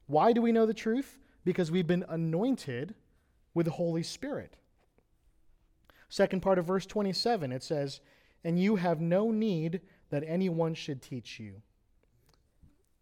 Why 0.09 0.33
do 0.33 0.43
we 0.43 0.51
know 0.51 0.67
the 0.67 0.75
truth? 0.75 1.19
Because 1.45 1.71
we've 1.71 1.87
been 1.87 2.05
anointed 2.09 2.97
with 3.55 3.67
the 3.67 3.73
Holy 3.73 4.03
Spirit. 4.03 4.57
Second 6.09 6.43
part 6.43 6.59
of 6.59 6.65
verse 6.65 6.85
27, 6.85 7.53
it 7.53 7.63
says, 7.63 8.01
And 8.43 8.61
you 8.61 8.75
have 8.75 9.01
no 9.01 9.31
need 9.31 9.83
that 10.11 10.25
anyone 10.27 10.75
should 10.75 11.01
teach 11.01 11.39
you. 11.39 11.63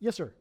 Yes, 0.00 0.16
sir. 0.16 0.32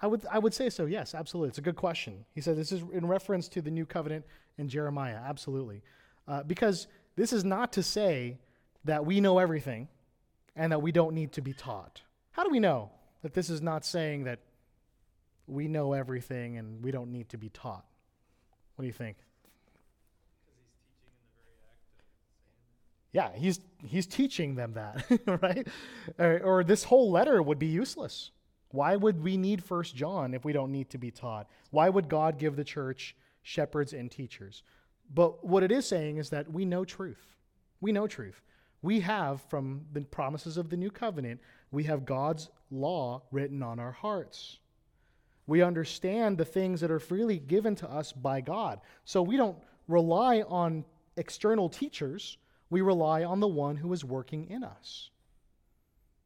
I 0.00 0.06
would, 0.06 0.24
I 0.30 0.38
would 0.38 0.54
say 0.54 0.70
so, 0.70 0.86
yes, 0.86 1.14
absolutely. 1.14 1.48
It's 1.48 1.58
a 1.58 1.62
good 1.62 1.76
question. 1.76 2.24
He 2.34 2.40
said 2.40 2.56
this 2.56 2.70
is 2.70 2.82
in 2.92 3.06
reference 3.06 3.48
to 3.48 3.62
the 3.62 3.70
new 3.70 3.84
covenant 3.84 4.24
in 4.56 4.68
Jeremiah, 4.68 5.16
absolutely. 5.16 5.82
Uh, 6.28 6.44
because 6.44 6.86
this 7.16 7.32
is 7.32 7.44
not 7.44 7.72
to 7.72 7.82
say 7.82 8.38
that 8.84 9.04
we 9.04 9.20
know 9.20 9.38
everything 9.38 9.88
and 10.54 10.70
that 10.70 10.80
we 10.80 10.92
don't 10.92 11.14
need 11.14 11.32
to 11.32 11.42
be 11.42 11.52
taught. 11.52 12.02
How 12.30 12.44
do 12.44 12.50
we 12.50 12.60
know 12.60 12.90
that 13.22 13.34
this 13.34 13.50
is 13.50 13.60
not 13.60 13.84
saying 13.84 14.24
that 14.24 14.38
we 15.48 15.66
know 15.66 15.94
everything 15.94 16.58
and 16.58 16.82
we 16.82 16.92
don't 16.92 17.10
need 17.10 17.28
to 17.30 17.38
be 17.38 17.48
taught? 17.48 17.84
What 18.76 18.82
do 18.82 18.86
you 18.86 18.92
think? 18.92 19.16
Yeah, 23.12 23.30
he's 23.34 23.60
he's 23.86 24.06
teaching 24.06 24.54
them 24.54 24.74
that, 24.74 25.04
right? 25.42 25.66
Or, 26.18 26.40
or, 26.40 26.64
this 26.64 26.84
whole 26.84 27.10
letter 27.10 27.42
would 27.42 27.58
be 27.58 27.66
useless. 27.66 28.32
Why 28.70 28.96
would 28.96 29.22
we 29.22 29.36
need 29.36 29.64
First 29.64 29.96
John 29.96 30.34
if 30.34 30.44
we 30.44 30.52
don't 30.52 30.72
need 30.72 30.90
to 30.90 30.98
be 30.98 31.10
taught? 31.10 31.48
Why 31.70 31.88
would 31.88 32.08
God 32.08 32.38
give 32.38 32.56
the 32.56 32.64
church 32.64 33.16
shepherds 33.42 33.92
and 33.94 34.10
teachers? 34.10 34.62
But 35.14 35.44
what 35.44 35.62
it 35.62 35.72
is 35.72 35.86
saying 35.86 36.18
is 36.18 36.30
that 36.30 36.52
we 36.52 36.66
know 36.66 36.84
truth. 36.84 37.36
We 37.80 37.92
know 37.92 38.06
truth. 38.06 38.42
We 38.82 39.00
have, 39.00 39.40
from 39.48 39.86
the 39.92 40.02
promises 40.02 40.56
of 40.56 40.68
the 40.68 40.76
new 40.76 40.90
covenant, 40.90 41.40
we 41.70 41.84
have 41.84 42.04
God's 42.04 42.50
law 42.70 43.22
written 43.32 43.62
on 43.62 43.78
our 43.78 43.92
hearts. 43.92 44.58
We 45.46 45.62
understand 45.62 46.36
the 46.36 46.44
things 46.44 46.80
that 46.82 46.90
are 46.90 47.00
freely 47.00 47.38
given 47.38 47.74
to 47.76 47.90
us 47.90 48.12
by 48.12 48.42
God. 48.42 48.80
So 49.04 49.22
we 49.22 49.36
don't 49.36 49.56
rely 49.88 50.42
on 50.42 50.84
external 51.16 51.68
teachers, 51.70 52.36
we 52.70 52.80
rely 52.80 53.24
on 53.24 53.40
the 53.40 53.48
one 53.48 53.76
who 53.76 53.92
is 53.92 54.04
working 54.04 54.48
in 54.50 54.62
us. 54.62 55.10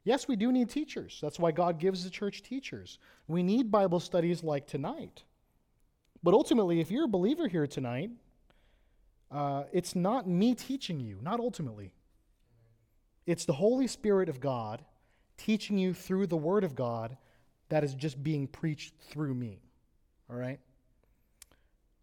Yes, 0.05 0.27
we 0.27 0.35
do 0.35 0.51
need 0.51 0.69
teachers. 0.69 1.19
That's 1.23 1.39
why 1.39 1.53
God 1.53 1.79
gives 1.79 2.03
the 2.03 2.11
church 2.11 2.43
teachers. 2.43 2.99
We 3.29 3.43
need 3.43 3.71
Bible 3.71 4.01
studies 4.01 4.43
like 4.43 4.67
tonight. 4.67 5.23
But 6.23 6.35
ultimately, 6.35 6.81
if 6.81 6.91
you're 6.91 7.05
a 7.05 7.09
believer 7.09 7.47
here 7.47 7.67
tonight, 7.67 8.11
uh, 9.31 9.65
it's 9.73 9.95
not 9.95 10.29
me 10.29 10.55
teaching 10.55 11.01
you, 11.01 11.19
not 11.23 11.41
ultimately. 11.41 11.95
It's 13.27 13.45
the 13.45 13.53
Holy 13.53 13.87
Spirit 13.87 14.29
of 14.29 14.41
God 14.41 14.85
teaching 15.37 15.79
you 15.79 15.95
through 15.95 16.27
the 16.27 16.37
Word 16.37 16.65
of 16.65 16.75
God 16.75 17.17
that 17.69 17.85
is 17.85 17.95
just 17.95 18.23
being 18.23 18.47
preached 18.47 18.95
through 19.11 19.35
me. 19.35 19.63
All 20.29 20.37
right? 20.37 20.61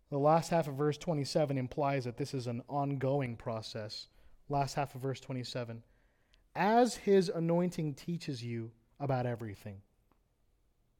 The 0.09 0.17
last 0.17 0.49
half 0.49 0.67
of 0.67 0.75
verse 0.75 0.97
27 0.97 1.57
implies 1.57 2.05
that 2.05 2.17
this 2.17 2.33
is 2.33 2.47
an 2.47 2.63
ongoing 2.67 3.35
process. 3.35 4.07
Last 4.49 4.73
half 4.73 4.95
of 4.95 5.01
verse 5.01 5.19
27. 5.19 5.83
As 6.55 6.95
his 6.95 7.29
anointing 7.29 7.93
teaches 7.93 8.43
you 8.43 8.71
about 8.99 9.25
everything. 9.25 9.81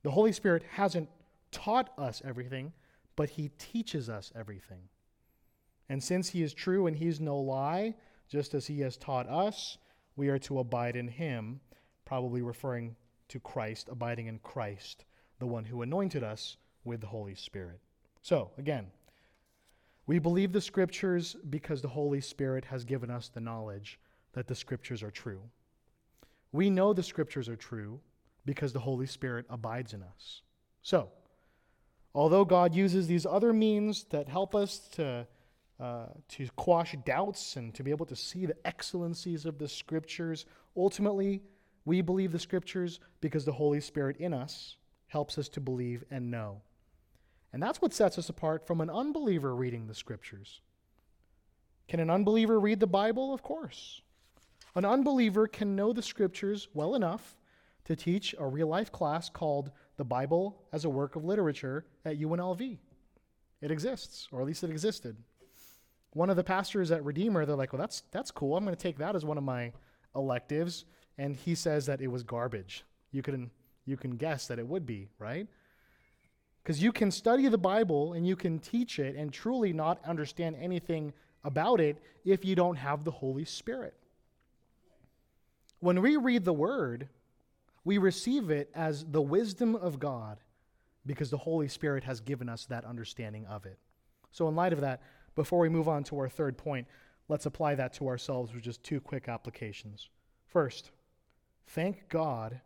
The 0.04 0.12
Holy 0.12 0.32
Spirit 0.32 0.64
hasn't 0.72 1.10
taught 1.52 1.92
us 1.98 2.22
everything, 2.24 2.72
but 3.16 3.32
he 3.32 3.50
teaches 3.58 4.10
us 4.10 4.32
everything. 4.36 4.84
And 5.90 6.02
since 6.02 6.30
he 6.30 6.44
is 6.44 6.54
true 6.54 6.88
and 6.88 6.96
he 6.96 7.08
is 7.08 7.20
no 7.20 7.38
lie, 7.38 7.96
just 8.30 8.54
as 8.54 8.68
he 8.68 8.80
has 8.82 8.96
taught 8.96 9.28
us, 9.28 9.78
we 10.16 10.30
are 10.30 10.40
to 10.40 10.60
abide 10.60 10.96
in 10.96 11.08
him, 11.08 11.60
probably 12.06 12.42
referring 12.42 12.96
to 13.30 13.40
Christ, 13.40 13.90
abiding 13.92 14.28
in 14.28 14.40
Christ, 14.40 15.06
the 15.40 15.48
one 15.48 15.66
who 15.66 15.82
anointed 15.82 16.24
us 16.24 16.58
with 16.84 17.02
the 17.02 17.08
Holy 17.08 17.36
Spirit. 17.36 17.80
So, 18.22 18.52
again, 18.58 18.88
we 20.10 20.18
believe 20.18 20.52
the 20.52 20.60
Scriptures 20.60 21.36
because 21.52 21.84
the 21.84 21.88
Holy 21.88 22.20
Spirit 22.20 22.66
has 22.66 22.84
given 22.84 23.12
us 23.12 23.30
the 23.30 23.40
knowledge 23.40 24.00
that 24.34 24.48
the 24.48 24.56
Scriptures 24.56 25.04
are 25.04 25.12
true. 25.12 25.40
We 26.52 26.72
know 26.72 26.94
the 26.94 27.04
Scriptures 27.04 27.48
are 27.48 27.56
true 27.56 28.00
because 28.44 28.74
the 28.74 28.80
Holy 28.80 29.06
Spirit 29.06 29.46
abides 29.52 29.94
in 29.94 30.02
us. 30.02 30.42
So, 30.82 31.10
although 32.16 32.44
God 32.44 32.74
uses 32.74 33.06
these 33.06 33.28
other 33.28 33.54
means 33.54 34.06
that 34.06 34.28
help 34.28 34.56
us 34.56 34.80
to, 34.96 35.28
uh, 35.80 36.08
to 36.30 36.48
quash 36.56 36.96
doubts 37.06 37.56
and 37.56 37.72
to 37.76 37.84
be 37.84 37.92
able 37.92 38.08
to 38.08 38.16
see 38.16 38.48
the 38.48 38.58
excellencies 38.66 39.46
of 39.46 39.60
the 39.60 39.68
Scriptures, 39.68 40.48
ultimately, 40.76 41.44
we 41.86 42.02
believe 42.02 42.32
the 42.32 42.40
scriptures 42.40 43.00
because 43.22 43.46
the 43.46 43.52
Holy 43.52 43.80
Spirit 43.80 44.18
in 44.18 44.34
us 44.34 44.78
helps 45.06 45.38
us 45.38 45.50
to 45.50 45.62
believe 45.62 46.04
and 46.10 46.32
know. 46.32 46.64
And 47.52 47.62
that's 47.62 47.82
what 47.82 47.94
sets 47.94 48.18
us 48.18 48.30
apart 48.30 48.66
from 48.66 48.82
an 48.82 48.90
unbeliever 48.90 49.56
reading 49.56 49.88
the 49.88 49.96
scriptures. 49.96 50.62
Can 51.88 52.00
an 52.00 52.10
unbeliever 52.10 52.60
read 52.60 52.80
the 52.80 52.88
Bible? 52.88 53.34
Of 53.34 53.42
course. 53.42 54.02
An 54.76 54.86
unbeliever 54.86 55.48
can 55.48 55.76
know 55.76 55.94
the 55.94 56.04
scriptures 56.04 56.68
well 56.74 56.94
enough 56.96 57.36
to 57.86 57.96
teach 57.96 58.36
a 58.38 58.46
real 58.46 58.68
life 58.68 58.92
class 58.92 59.30
called 59.30 59.72
The 59.98 60.06
Bible 60.06 60.62
as 60.72 60.86
a 60.86 60.90
Work 60.90 61.16
of 61.16 61.26
Literature 61.26 61.86
at 62.06 62.20
UNLV. 62.20 62.78
It 63.62 63.72
exists, 63.72 64.28
or 64.32 64.42
at 64.42 64.48
least 64.48 64.64
it 64.64 64.70
existed. 64.70 65.18
One 66.14 66.30
of 66.30 66.36
the 66.36 66.44
pastors 66.44 66.92
at 66.92 67.04
Redeemer, 67.04 67.46
they're 67.46 67.56
like, 67.56 67.74
well, 67.74 67.80
that's, 67.80 68.04
that's 68.12 68.30
cool. 68.30 68.56
I'm 68.56 68.64
going 68.64 68.76
to 68.76 68.82
take 68.82 69.00
that 69.00 69.16
as 69.16 69.26
one 69.26 69.38
of 69.38 69.44
my 69.44 69.74
electives 70.16 70.86
and 71.20 71.36
he 71.36 71.54
says 71.54 71.86
that 71.86 72.02
it 72.02 72.08
was 72.08 72.24
garbage. 72.24 72.86
You 73.12 73.22
can 73.22 73.52
you 73.86 73.98
can 73.98 74.12
guess 74.12 74.48
that 74.48 74.60
it 74.60 74.68
would 74.68 74.86
be, 74.86 75.10
right? 75.18 75.48
Because 76.64 76.82
you 76.82 76.92
can 76.92 77.12
study 77.12 77.48
the 77.48 77.58
Bible 77.58 78.14
and 78.14 78.28
you 78.28 78.36
can 78.36 78.60
teach 78.60 79.00
it 79.00 79.16
and 79.16 79.32
truly 79.32 79.74
not 79.74 80.00
understand 80.06 80.56
anything 80.60 81.14
about 81.44 81.80
it 81.80 81.98
if 82.26 82.44
you 82.44 82.56
don't 82.56 82.76
have 82.76 83.04
the 83.04 83.12
Holy 83.12 83.46
Spirit. 83.46 83.94
When 85.80 86.02
we 86.02 86.18
read 86.18 86.46
the 86.46 86.54
Word, 86.54 87.08
we 87.86 87.98
receive 87.98 88.50
it 88.50 88.70
as 88.76 89.06
the 89.06 89.22
wisdom 89.22 89.76
of 89.76 90.00
God 90.00 90.38
because 91.06 91.30
the 91.30 91.38
Holy 91.38 91.70
Spirit 91.70 92.04
has 92.04 92.20
given 92.20 92.50
us 92.50 92.66
that 92.66 92.84
understanding 92.84 93.46
of 93.48 93.66
it. 93.66 93.80
So, 94.32 94.48
in 94.48 94.56
light 94.56 94.74
of 94.74 94.82
that, 94.82 95.02
before 95.36 95.60
we 95.60 95.70
move 95.70 95.88
on 95.88 96.04
to 96.06 96.20
our 96.20 96.30
third 96.30 96.58
point, 96.58 96.88
let's 97.30 97.46
apply 97.46 97.76
that 97.76 97.94
to 97.94 98.08
ourselves 98.08 98.54
with 98.54 98.64
just 98.64 98.84
two 98.84 99.00
quick 99.00 99.30
applications. 99.30 100.10
First, 100.46 100.92
Thank 101.70 102.10
God 102.10 102.62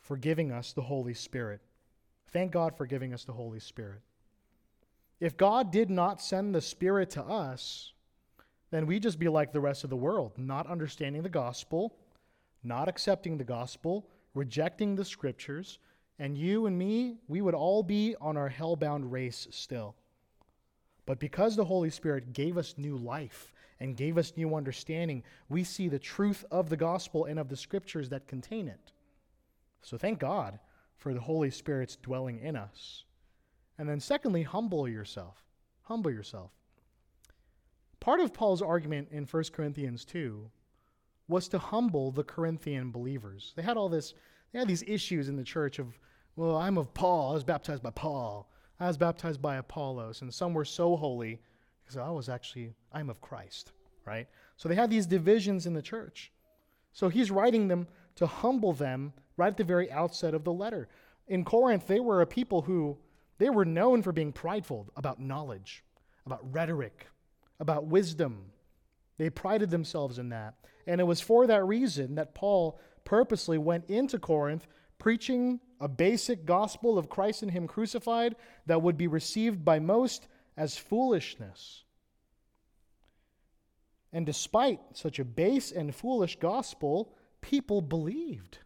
for 0.00 0.16
giving 0.16 0.50
us 0.50 0.72
the 0.72 0.82
Holy 0.82 1.14
Spirit. 1.14 1.60
Thank 2.32 2.52
God 2.52 2.76
for 2.76 2.86
giving 2.86 3.14
us 3.14 3.24
the 3.24 3.32
Holy 3.32 3.60
Spirit. 3.60 4.00
If 5.20 5.36
God 5.36 5.72
did 5.72 5.90
not 5.90 6.20
send 6.20 6.54
the 6.54 6.60
Spirit 6.60 7.10
to 7.10 7.22
us, 7.22 7.92
then 8.70 8.86
we'd 8.86 9.02
just 9.02 9.18
be 9.18 9.28
like 9.28 9.52
the 9.52 9.60
rest 9.60 9.82
of 9.82 9.90
the 9.90 9.96
world, 9.96 10.32
not 10.36 10.66
understanding 10.66 11.22
the 11.22 11.28
gospel, 11.28 11.96
not 12.62 12.88
accepting 12.88 13.38
the 13.38 13.44
gospel, 13.44 14.06
rejecting 14.34 14.94
the 14.94 15.04
scriptures, 15.04 15.78
and 16.18 16.36
you 16.36 16.66
and 16.66 16.76
me, 16.76 17.16
we 17.28 17.40
would 17.40 17.54
all 17.54 17.82
be 17.82 18.14
on 18.20 18.36
our 18.36 18.48
hell-bound 18.48 19.10
race 19.10 19.48
still. 19.50 19.94
But 21.06 21.18
because 21.18 21.56
the 21.56 21.64
Holy 21.64 21.90
Spirit 21.90 22.32
gave 22.32 22.58
us 22.58 22.74
new 22.76 22.96
life 22.96 23.52
and 23.80 23.96
gave 23.96 24.18
us 24.18 24.34
new 24.36 24.54
understanding, 24.54 25.22
we 25.48 25.64
see 25.64 25.88
the 25.88 25.98
truth 25.98 26.44
of 26.50 26.68
the 26.68 26.76
gospel 26.76 27.24
and 27.24 27.38
of 27.38 27.48
the 27.48 27.56
scriptures 27.56 28.08
that 28.10 28.26
contain 28.26 28.68
it. 28.68 28.92
So 29.80 29.96
thank 29.96 30.18
God 30.18 30.58
for 30.98 31.14
the 31.14 31.20
Holy 31.20 31.50
Spirit's 31.50 31.96
dwelling 31.96 32.40
in 32.40 32.56
us. 32.56 33.04
And 33.78 33.88
then, 33.88 34.00
secondly, 34.00 34.42
humble 34.42 34.88
yourself. 34.88 35.44
Humble 35.82 36.10
yourself. 36.10 36.50
Part 38.00 38.20
of 38.20 38.34
Paul's 38.34 38.62
argument 38.62 39.08
in 39.10 39.24
1 39.24 39.44
Corinthians 39.52 40.04
2 40.04 40.50
was 41.28 41.48
to 41.48 41.58
humble 41.58 42.10
the 42.10 42.24
Corinthian 42.24 42.90
believers. 42.90 43.52
They 43.56 43.62
had 43.62 43.76
all 43.76 43.88
this, 43.88 44.14
they 44.52 44.58
had 44.58 44.68
these 44.68 44.84
issues 44.86 45.28
in 45.28 45.36
the 45.36 45.44
church 45.44 45.78
of, 45.78 45.98
well, 46.36 46.56
I'm 46.56 46.78
of 46.78 46.92
Paul, 46.94 47.30
I 47.30 47.34
was 47.34 47.44
baptized 47.44 47.82
by 47.82 47.90
Paul, 47.90 48.50
I 48.80 48.86
was 48.86 48.96
baptized 48.96 49.42
by 49.42 49.56
Apollos, 49.56 50.22
and 50.22 50.32
some 50.32 50.54
were 50.54 50.64
so 50.64 50.96
holy 50.96 51.40
because 51.82 51.96
I 51.96 52.10
was 52.10 52.28
actually, 52.28 52.74
I'm 52.92 53.10
of 53.10 53.20
Christ, 53.20 53.72
right? 54.04 54.28
So 54.56 54.68
they 54.68 54.74
had 54.74 54.90
these 54.90 55.06
divisions 55.06 55.66
in 55.66 55.74
the 55.74 55.82
church. 55.82 56.32
So 56.92 57.08
he's 57.08 57.30
writing 57.30 57.68
them 57.68 57.86
to 58.18 58.26
humble 58.26 58.72
them 58.72 59.12
right 59.36 59.48
at 59.48 59.56
the 59.56 59.64
very 59.64 59.90
outset 59.92 60.34
of 60.34 60.42
the 60.42 60.52
letter. 60.52 60.88
In 61.28 61.44
Corinth, 61.44 61.86
they 61.86 62.00
were 62.00 62.20
a 62.20 62.26
people 62.26 62.62
who 62.62 62.98
they 63.38 63.48
were 63.48 63.64
known 63.64 64.02
for 64.02 64.10
being 64.10 64.32
prideful 64.32 64.88
about 64.96 65.20
knowledge, 65.20 65.84
about 66.26 66.52
rhetoric, 66.52 67.06
about 67.60 67.86
wisdom. 67.86 68.50
They 69.18 69.30
prided 69.30 69.70
themselves 69.70 70.18
in 70.18 70.30
that. 70.30 70.54
And 70.88 71.00
it 71.00 71.04
was 71.04 71.20
for 71.20 71.46
that 71.46 71.64
reason 71.64 72.16
that 72.16 72.34
Paul 72.34 72.80
purposely 73.04 73.56
went 73.56 73.88
into 73.88 74.18
Corinth 74.18 74.66
preaching 74.98 75.60
a 75.80 75.86
basic 75.86 76.44
gospel 76.44 76.98
of 76.98 77.08
Christ 77.08 77.42
and 77.42 77.52
Him 77.52 77.68
crucified 77.68 78.34
that 78.66 78.82
would 78.82 78.96
be 78.96 79.06
received 79.06 79.64
by 79.64 79.78
most 79.78 80.26
as 80.56 80.76
foolishness. 80.76 81.84
And 84.12 84.26
despite 84.26 84.80
such 84.94 85.20
a 85.20 85.24
base 85.24 85.70
and 85.70 85.94
foolish 85.94 86.36
gospel, 86.40 87.12
people 87.40 87.80
believed. 87.80 88.58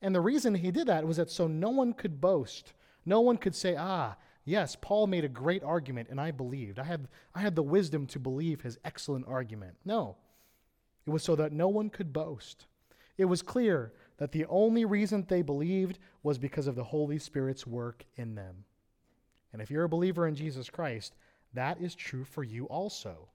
And 0.00 0.14
the 0.14 0.20
reason 0.20 0.54
he 0.54 0.70
did 0.70 0.86
that 0.86 1.06
was 1.06 1.16
that 1.16 1.30
so 1.30 1.46
no 1.46 1.70
one 1.70 1.92
could 1.92 2.20
boast. 2.20 2.72
No 3.04 3.20
one 3.20 3.36
could 3.36 3.54
say, 3.54 3.74
ah, 3.76 4.16
yes, 4.44 4.76
Paul 4.80 5.06
made 5.06 5.24
a 5.24 5.28
great 5.28 5.62
argument 5.62 6.08
and 6.10 6.20
I 6.20 6.30
believed. 6.30 6.78
I 6.78 6.84
had, 6.84 7.08
I 7.34 7.40
had 7.40 7.56
the 7.56 7.62
wisdom 7.62 8.06
to 8.08 8.18
believe 8.18 8.60
his 8.60 8.78
excellent 8.84 9.26
argument. 9.26 9.76
No. 9.84 10.16
It 11.06 11.10
was 11.10 11.22
so 11.22 11.34
that 11.36 11.52
no 11.52 11.68
one 11.68 11.90
could 11.90 12.12
boast. 12.12 12.66
It 13.16 13.24
was 13.24 13.42
clear 13.42 13.92
that 14.18 14.32
the 14.32 14.46
only 14.46 14.84
reason 14.84 15.24
they 15.26 15.42
believed 15.42 15.98
was 16.22 16.38
because 16.38 16.66
of 16.66 16.76
the 16.76 16.84
Holy 16.84 17.18
Spirit's 17.18 17.66
work 17.66 18.04
in 18.16 18.34
them. 18.34 18.64
And 19.52 19.62
if 19.62 19.70
you're 19.70 19.84
a 19.84 19.88
believer 19.88 20.28
in 20.28 20.34
Jesus 20.34 20.68
Christ, 20.68 21.14
that 21.54 21.80
is 21.80 21.94
true 21.94 22.24
for 22.24 22.44
you 22.44 22.66
also. 22.66 23.28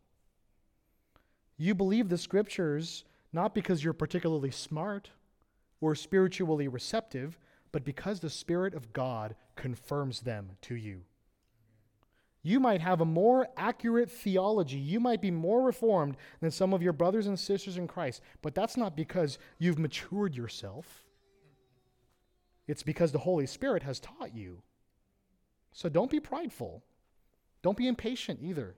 You 1.58 1.74
believe 1.74 2.10
the 2.10 2.18
scriptures 2.18 3.04
not 3.34 3.56
because 3.56 3.84
you're 3.84 3.94
particularly 3.94 4.52
smart 4.52 5.10
or 5.82 5.96
spiritually 5.96 6.68
receptive, 6.68 7.38
but 7.72 7.84
because 7.84 8.20
the 8.20 8.30
Spirit 8.30 8.74
of 8.74 8.94
God 8.94 9.36
confirms 9.56 10.22
them 10.22 10.52
to 10.62 10.76
you. 10.76 11.02
You 12.44 12.60
might 12.60 12.82
have 12.82 13.02
a 13.02 13.06
more 13.06 13.48
accurate 13.56 14.12
theology. 14.12 14.78
You 14.78 15.00
might 15.00 15.22
be 15.22 15.32
more 15.32 15.62
reformed 15.62 16.18
than 16.42 16.52
some 16.52 16.74
of 16.74 16.84
your 16.84 16.94
brothers 16.94 17.26
and 17.26 17.40
sisters 17.40 17.78
in 17.78 17.88
Christ, 17.88 18.22
but 18.42 18.54
that's 18.54 18.78
not 18.78 18.98
because 18.98 19.40
you've 19.58 19.80
matured 19.80 20.36
yourself. 20.36 21.06
It's 22.68 22.84
because 22.84 23.12
the 23.12 23.20
Holy 23.20 23.48
Spirit 23.48 23.84
has 23.84 24.00
taught 24.00 24.36
you. 24.36 24.62
So 25.72 25.90
don't 25.90 26.12
be 26.12 26.20
prideful. 26.20 26.84
Don't 27.62 27.78
be 27.78 27.88
impatient 27.88 28.40
either. 28.42 28.76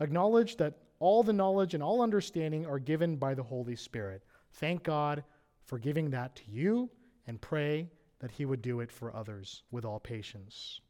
Acknowledge 0.00 0.56
that 0.56 0.74
all 1.00 1.22
the 1.22 1.32
knowledge 1.32 1.74
and 1.74 1.82
all 1.82 2.02
understanding 2.02 2.66
are 2.66 2.78
given 2.78 3.16
by 3.16 3.34
the 3.34 3.42
Holy 3.42 3.76
Spirit. 3.76 4.22
Thank 4.52 4.82
God 4.82 5.24
for 5.64 5.78
giving 5.78 6.10
that 6.10 6.34
to 6.36 6.42
you 6.48 6.90
and 7.26 7.40
pray 7.40 7.88
that 8.20 8.30
He 8.30 8.44
would 8.44 8.62
do 8.62 8.80
it 8.80 8.90
for 8.90 9.14
others 9.14 9.62
with 9.70 9.84
all 9.84 10.00
patience. 10.00 10.80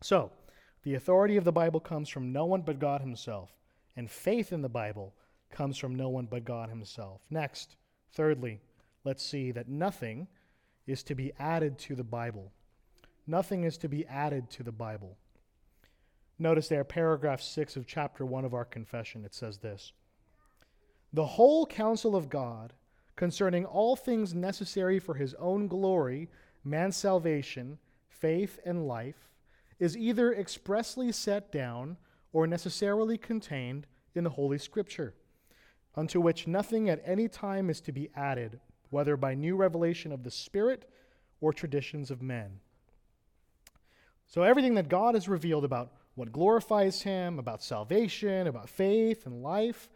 So, 0.00 0.30
the 0.82 0.94
authority 0.94 1.36
of 1.36 1.44
the 1.44 1.52
Bible 1.52 1.80
comes 1.80 2.08
from 2.08 2.32
no 2.32 2.44
one 2.44 2.62
but 2.62 2.78
God 2.78 3.00
Himself, 3.00 3.52
and 3.96 4.10
faith 4.10 4.52
in 4.52 4.62
the 4.62 4.68
Bible 4.68 5.14
comes 5.50 5.78
from 5.78 5.94
no 5.94 6.08
one 6.08 6.26
but 6.26 6.44
God 6.44 6.68
Himself. 6.68 7.22
Next, 7.30 7.76
thirdly, 8.12 8.60
let's 9.04 9.24
see 9.24 9.52
that 9.52 9.68
nothing 9.68 10.26
is 10.86 11.02
to 11.04 11.14
be 11.14 11.32
added 11.38 11.78
to 11.78 11.94
the 11.94 12.04
Bible. 12.04 12.52
Nothing 13.26 13.64
is 13.64 13.78
to 13.78 13.88
be 13.88 14.06
added 14.06 14.50
to 14.50 14.62
the 14.62 14.72
Bible. 14.72 15.16
Notice 16.42 16.66
there, 16.66 16.82
paragraph 16.82 17.40
6 17.40 17.76
of 17.76 17.86
chapter 17.86 18.26
1 18.26 18.44
of 18.44 18.52
our 18.52 18.64
confession, 18.64 19.24
it 19.24 19.32
says 19.32 19.58
this 19.58 19.92
The 21.12 21.24
whole 21.24 21.64
counsel 21.64 22.16
of 22.16 22.28
God 22.28 22.72
concerning 23.14 23.64
all 23.64 23.94
things 23.94 24.34
necessary 24.34 24.98
for 24.98 25.14
his 25.14 25.34
own 25.34 25.68
glory, 25.68 26.28
man's 26.64 26.96
salvation, 26.96 27.78
faith, 28.08 28.58
and 28.66 28.88
life, 28.88 29.28
is 29.78 29.96
either 29.96 30.34
expressly 30.34 31.12
set 31.12 31.52
down 31.52 31.96
or 32.32 32.48
necessarily 32.48 33.16
contained 33.16 33.86
in 34.16 34.24
the 34.24 34.30
Holy 34.30 34.58
Scripture, 34.58 35.14
unto 35.94 36.20
which 36.20 36.48
nothing 36.48 36.90
at 36.90 37.00
any 37.04 37.28
time 37.28 37.70
is 37.70 37.80
to 37.80 37.92
be 37.92 38.10
added, 38.16 38.58
whether 38.90 39.16
by 39.16 39.32
new 39.32 39.54
revelation 39.54 40.10
of 40.10 40.24
the 40.24 40.30
Spirit 40.32 40.90
or 41.40 41.52
traditions 41.52 42.10
of 42.10 42.20
men. 42.20 42.58
So, 44.26 44.42
everything 44.42 44.74
that 44.74 44.88
God 44.88 45.14
has 45.14 45.28
revealed 45.28 45.64
about 45.64 45.92
what 46.14 46.32
glorifies 46.32 47.02
Him, 47.02 47.38
about 47.38 47.62
salvation, 47.62 48.46
about 48.46 48.68
faith 48.68 49.26
and 49.26 49.42
life, 49.42 49.88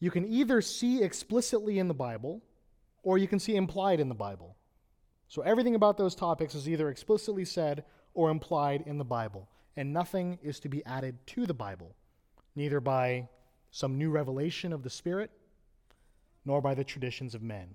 you 0.00 0.10
can 0.10 0.26
either 0.26 0.60
see 0.60 1.02
explicitly 1.02 1.78
in 1.78 1.88
the 1.88 1.94
Bible 1.94 2.42
or 3.02 3.18
you 3.18 3.28
can 3.28 3.38
see 3.38 3.56
implied 3.56 4.00
in 4.00 4.08
the 4.08 4.14
Bible. 4.14 4.56
So 5.28 5.42
everything 5.42 5.74
about 5.74 5.96
those 5.96 6.14
topics 6.14 6.54
is 6.54 6.68
either 6.68 6.88
explicitly 6.88 7.44
said 7.44 7.84
or 8.14 8.30
implied 8.30 8.84
in 8.86 8.98
the 8.98 9.04
Bible, 9.04 9.48
and 9.76 9.92
nothing 9.92 10.38
is 10.42 10.60
to 10.60 10.68
be 10.68 10.84
added 10.84 11.18
to 11.28 11.46
the 11.46 11.54
Bible, 11.54 11.94
neither 12.54 12.80
by 12.80 13.28
some 13.70 13.98
new 13.98 14.10
revelation 14.10 14.72
of 14.72 14.82
the 14.82 14.90
Spirit 14.90 15.30
nor 16.44 16.60
by 16.60 16.74
the 16.74 16.84
traditions 16.84 17.34
of 17.34 17.42
men. 17.42 17.74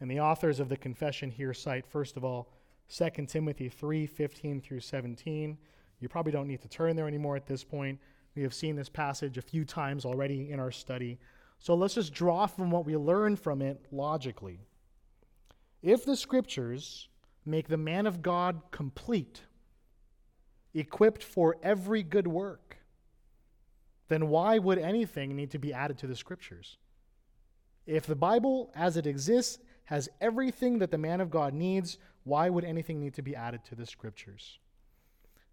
And 0.00 0.10
the 0.10 0.20
authors 0.20 0.60
of 0.60 0.68
the 0.68 0.76
confession 0.76 1.30
here 1.30 1.54
cite, 1.54 1.86
first 1.86 2.16
of 2.16 2.24
all, 2.24 2.48
2 2.88 3.26
Timothy 3.26 3.68
3 3.68 4.06
15 4.06 4.60
through 4.60 4.80
17. 4.80 5.58
You 6.00 6.08
probably 6.08 6.32
don't 6.32 6.48
need 6.48 6.62
to 6.62 6.68
turn 6.68 6.96
there 6.96 7.08
anymore 7.08 7.36
at 7.36 7.46
this 7.46 7.64
point. 7.64 7.98
We 8.34 8.42
have 8.42 8.54
seen 8.54 8.76
this 8.76 8.88
passage 8.88 9.38
a 9.38 9.42
few 9.42 9.64
times 9.64 10.04
already 10.04 10.50
in 10.50 10.60
our 10.60 10.70
study. 10.70 11.18
So 11.58 11.74
let's 11.74 11.94
just 11.94 12.12
draw 12.12 12.46
from 12.46 12.70
what 12.70 12.84
we 12.84 12.96
learn 12.96 13.36
from 13.36 13.62
it 13.62 13.86
logically. 13.90 14.60
If 15.82 16.04
the 16.04 16.16
scriptures 16.16 17.08
make 17.44 17.68
the 17.68 17.76
man 17.76 18.06
of 18.06 18.22
God 18.22 18.60
complete, 18.70 19.42
equipped 20.74 21.22
for 21.22 21.56
every 21.62 22.02
good 22.02 22.26
work, 22.26 22.78
then 24.08 24.28
why 24.28 24.58
would 24.58 24.78
anything 24.78 25.34
need 25.34 25.50
to 25.52 25.58
be 25.58 25.72
added 25.72 25.98
to 25.98 26.06
the 26.06 26.16
scriptures? 26.16 26.76
If 27.86 28.06
the 28.06 28.16
Bible, 28.16 28.70
as 28.74 28.96
it 28.96 29.06
exists, 29.06 29.58
has 29.84 30.08
everything 30.20 30.78
that 30.80 30.90
the 30.90 30.98
man 30.98 31.20
of 31.20 31.30
God 31.30 31.54
needs, 31.54 31.98
why 32.24 32.50
would 32.50 32.64
anything 32.64 33.00
need 33.00 33.14
to 33.14 33.22
be 33.22 33.36
added 33.36 33.64
to 33.66 33.74
the 33.74 33.86
scriptures? 33.86 34.58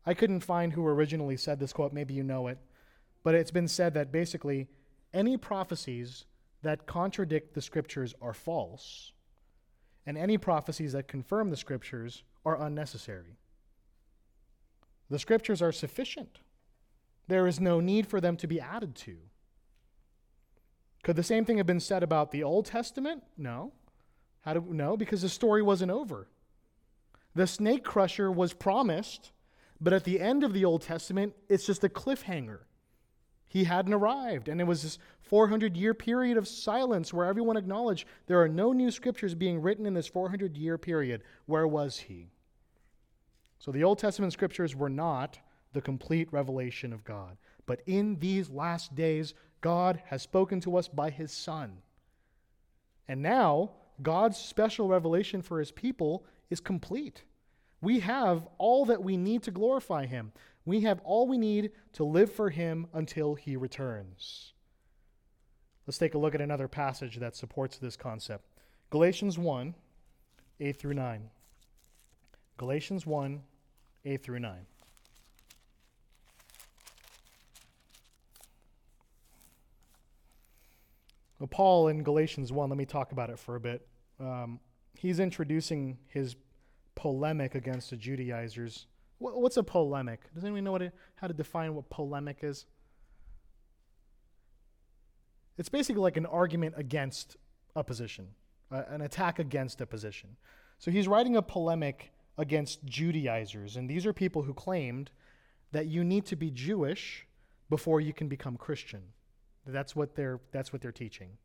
I 0.05 0.13
couldn't 0.13 0.41
find 0.41 0.73
who 0.73 0.85
originally 0.85 1.37
said 1.37 1.59
this 1.59 1.73
quote, 1.73 1.93
maybe 1.93 2.13
you 2.13 2.23
know 2.23 2.47
it, 2.47 2.57
but 3.23 3.35
it's 3.35 3.51
been 3.51 3.67
said 3.67 3.93
that 3.93 4.11
basically 4.11 4.67
any 5.13 5.37
prophecies 5.37 6.25
that 6.61 6.85
contradict 6.85 7.53
the 7.53 7.61
scriptures 7.61 8.13
are 8.21 8.33
false, 8.33 9.11
and 10.05 10.17
any 10.17 10.37
prophecies 10.37 10.93
that 10.93 11.07
confirm 11.07 11.49
the 11.49 11.57
scriptures 11.57 12.23
are 12.45 12.61
unnecessary. 12.61 13.37
The 15.09 15.19
scriptures 15.19 15.61
are 15.61 15.71
sufficient. 15.71 16.39
There 17.27 17.47
is 17.47 17.59
no 17.59 17.79
need 17.79 18.07
for 18.07 18.19
them 18.19 18.35
to 18.37 18.47
be 18.47 18.59
added 18.59 18.95
to. 18.95 19.17
Could 21.03 21.17
the 21.17 21.23
same 21.23 21.45
thing 21.45 21.57
have 21.57 21.67
been 21.67 21.79
said 21.79 22.01
about 22.01 22.31
the 22.31 22.43
Old 22.43 22.65
Testament? 22.65 23.23
No. 23.37 23.73
How 24.41 24.53
do 24.53 24.65
no? 24.69 24.97
Because 24.97 25.21
the 25.21 25.29
story 25.29 25.61
wasn't 25.61 25.91
over. 25.91 26.27
The 27.35 27.47
snake 27.47 27.83
crusher 27.83 28.31
was 28.31 28.53
promised, 28.53 29.31
but 29.83 29.91
at 29.91 30.05
the 30.05 30.21
end 30.21 30.45
of 30.45 30.53
the 30.53 30.63
Old 30.63 30.81
Testament, 30.81 31.33
it's 31.49 31.65
just 31.65 31.83
a 31.83 31.89
cliffhanger. 31.89 32.59
He 33.45 33.65
hadn't 33.65 33.93
arrived. 33.93 34.47
And 34.47 34.61
it 34.61 34.63
was 34.63 34.81
this 34.81 34.97
400 35.21 35.75
year 35.75 35.93
period 35.93 36.37
of 36.37 36.47
silence 36.47 37.13
where 37.13 37.25
everyone 37.25 37.57
acknowledged 37.57 38.07
there 38.25 38.41
are 38.41 38.47
no 38.47 38.71
new 38.71 38.89
scriptures 38.89 39.35
being 39.35 39.61
written 39.61 39.85
in 39.85 39.93
this 39.93 40.07
400 40.07 40.57
year 40.57 40.77
period. 40.77 41.21
Where 41.45 41.67
was 41.67 41.99
he? 41.99 42.31
So 43.59 43.71
the 43.71 43.83
Old 43.83 43.99
Testament 43.99 44.31
scriptures 44.31 44.73
were 44.73 44.89
not 44.89 45.37
the 45.73 45.81
complete 45.81 46.31
revelation 46.31 46.93
of 46.93 47.03
God. 47.03 47.37
But 47.65 47.81
in 47.85 48.19
these 48.19 48.49
last 48.49 48.95
days, 48.95 49.33
God 49.59 50.01
has 50.05 50.21
spoken 50.21 50.61
to 50.61 50.77
us 50.77 50.87
by 50.87 51.09
his 51.09 51.31
Son. 51.31 51.77
And 53.07 53.21
now, 53.21 53.71
God's 54.01 54.37
special 54.37 54.87
revelation 54.87 55.41
for 55.41 55.59
his 55.59 55.71
people 55.71 56.25
is 56.49 56.59
complete. 56.59 57.23
We 57.83 57.99
have 57.99 58.47
all 58.59 58.85
that 58.85 59.03
we 59.03 59.17
need 59.17 59.43
to 59.43 59.51
glorify 59.51 60.05
him. 60.05 60.31
We 60.63 60.81
have 60.81 61.01
all 61.03 61.27
we 61.27 61.37
need 61.37 61.71
to 61.91 62.05
live 62.05 62.31
for 62.31 62.49
him 62.49 62.87
until 62.93 63.35
he 63.35 63.57
returns. 63.57 64.53
Let's 65.85 65.97
take 65.97 66.13
a 66.13 66.17
look 66.17 66.33
at 66.33 66.39
another 66.39 66.69
passage 66.69 67.17
that 67.17 67.35
supports 67.35 67.77
this 67.77 67.97
concept. 67.97 68.45
Galatians 68.89 69.37
1, 69.37 69.75
8 70.61 70.79
through 70.79 70.93
9. 70.93 71.29
Galatians 72.55 73.05
1, 73.05 73.41
8 74.05 74.23
through 74.23 74.39
9. 74.39 74.65
Well, 81.37 81.47
Paul 81.47 81.89
in 81.89 82.01
Galatians 82.01 82.53
1, 82.53 82.69
let 82.69 82.77
me 82.77 82.85
talk 82.85 83.11
about 83.11 83.29
it 83.29 83.37
for 83.37 83.57
a 83.57 83.59
bit. 83.59 83.85
Um, 84.21 84.61
he's 84.97 85.19
introducing 85.19 85.97
his 86.07 86.37
polemic 86.95 87.55
against 87.55 87.89
the 87.89 87.97
Judaizers. 87.97 88.87
What's 89.19 89.57
a 89.57 89.63
polemic? 89.63 90.21
Does 90.33 90.43
anyone 90.43 90.63
know 90.63 90.71
what 90.73 90.81
it, 90.81 90.93
how 91.15 91.27
to 91.27 91.33
define 91.33 91.75
what 91.75 91.89
polemic 91.89 92.39
is? 92.41 92.65
It's 95.57 95.69
basically 95.69 96.01
like 96.01 96.17
an 96.17 96.25
argument 96.25 96.75
against 96.77 97.37
a 97.75 97.83
position, 97.83 98.27
an 98.71 99.01
attack 99.01 99.39
against 99.39 99.81
a 99.81 99.85
position. 99.85 100.35
So 100.79 100.91
he's 100.91 101.07
writing 101.07 101.35
a 101.35 101.41
polemic 101.41 102.11
against 102.37 102.83
Judaizers, 102.85 103.77
and 103.77 103.89
these 103.89 104.05
are 104.05 104.13
people 104.13 104.41
who 104.41 104.53
claimed 104.53 105.11
that 105.71 105.87
you 105.87 106.03
need 106.03 106.25
to 106.25 106.35
be 106.35 106.49
Jewish 106.49 107.27
before 107.69 108.01
you 108.01 108.13
can 108.13 108.27
become 108.27 108.57
Christian. 108.57 109.01
That's 109.65 109.95
what 109.95 110.15
they're, 110.15 110.39
that's 110.51 110.73
what 110.73 110.81
they're 110.81 110.91
teaching. 110.91 111.37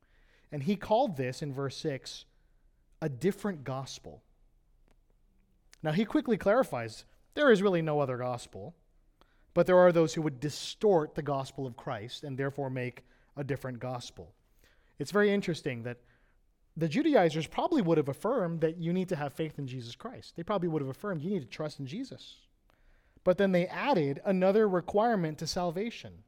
And 0.51 0.63
he 0.63 0.77
called 0.77 1.17
this 1.17 1.43
in 1.43 1.53
verse 1.53 1.77
6 1.77 2.25
a 3.01 3.09
different 3.09 3.63
gospel. 3.63 4.23
Now, 5.83 5.93
he 5.93 6.05
quickly 6.05 6.37
clarifies 6.37 7.05
there 7.35 7.53
is 7.53 7.63
really 7.63 7.83
no 7.83 8.01
other 8.01 8.17
gospel, 8.17 8.75
but 9.55 9.67
there 9.67 9.79
are 9.79 9.93
those 9.93 10.15
who 10.15 10.23
would 10.23 10.41
distort 10.41 11.15
the 11.15 11.23
gospel 11.23 11.67
of 11.67 11.77
Christ 11.77 12.25
and 12.25 12.37
therefore 12.37 12.71
make 12.71 13.05
a 13.37 13.45
different 13.45 13.79
gospel. 13.79 14.35
It's 14.99 15.13
very 15.13 15.33
interesting 15.33 15.85
that 15.85 15.99
the 16.77 16.89
Judaizers 16.89 17.47
probably 17.47 17.83
would 17.83 17.99
have 17.99 18.09
affirmed 18.09 18.61
that 18.61 18.79
you 18.79 18.93
need 18.93 19.09
to 19.09 19.17
have 19.17 19.33
faith 19.33 19.59
in 19.59 19.67
Jesus 19.67 19.97
Christ. 19.97 20.35
They 20.37 20.43
probably 20.43 20.69
would 20.69 20.83
have 20.83 20.89
affirmed 20.89 21.23
you 21.23 21.31
need 21.31 21.43
to 21.43 21.47
trust 21.47 21.81
in 21.81 21.87
Jesus. 21.87 22.37
But 23.25 23.37
then 23.37 23.53
they 23.53 23.67
added 23.67 24.21
another 24.25 24.69
requirement 24.69 25.39
to 25.39 25.47
salvation 25.47 26.25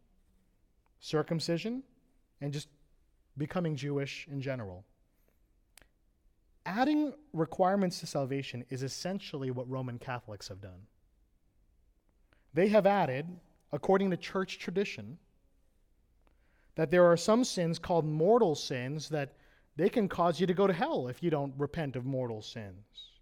circumcision 1.02 1.82
and 2.42 2.52
just 2.52 2.68
becoming 3.38 3.74
Jewish 3.74 4.28
in 4.30 4.40
general. 4.40 4.84
Adding 6.70 7.14
requirements 7.32 7.98
to 7.98 8.06
salvation 8.06 8.64
is 8.70 8.84
essentially 8.84 9.50
what 9.50 9.68
Roman 9.68 9.98
Catholics 9.98 10.46
have 10.46 10.60
done. 10.60 10.86
They 12.54 12.68
have 12.68 12.86
added, 12.86 13.26
according 13.72 14.12
to 14.12 14.16
church 14.16 14.60
tradition, 14.60 15.18
that 16.76 16.92
there 16.92 17.04
are 17.04 17.16
some 17.16 17.42
sins 17.42 17.80
called 17.80 18.04
mortal 18.04 18.54
sins 18.54 19.08
that 19.08 19.34
they 19.74 19.88
can 19.88 20.08
cause 20.08 20.38
you 20.38 20.46
to 20.46 20.54
go 20.54 20.68
to 20.68 20.72
hell 20.72 21.08
if 21.08 21.24
you 21.24 21.28
don't 21.28 21.52
repent 21.58 21.96
of 21.96 22.04
mortal 22.04 22.40
sins. 22.40 23.16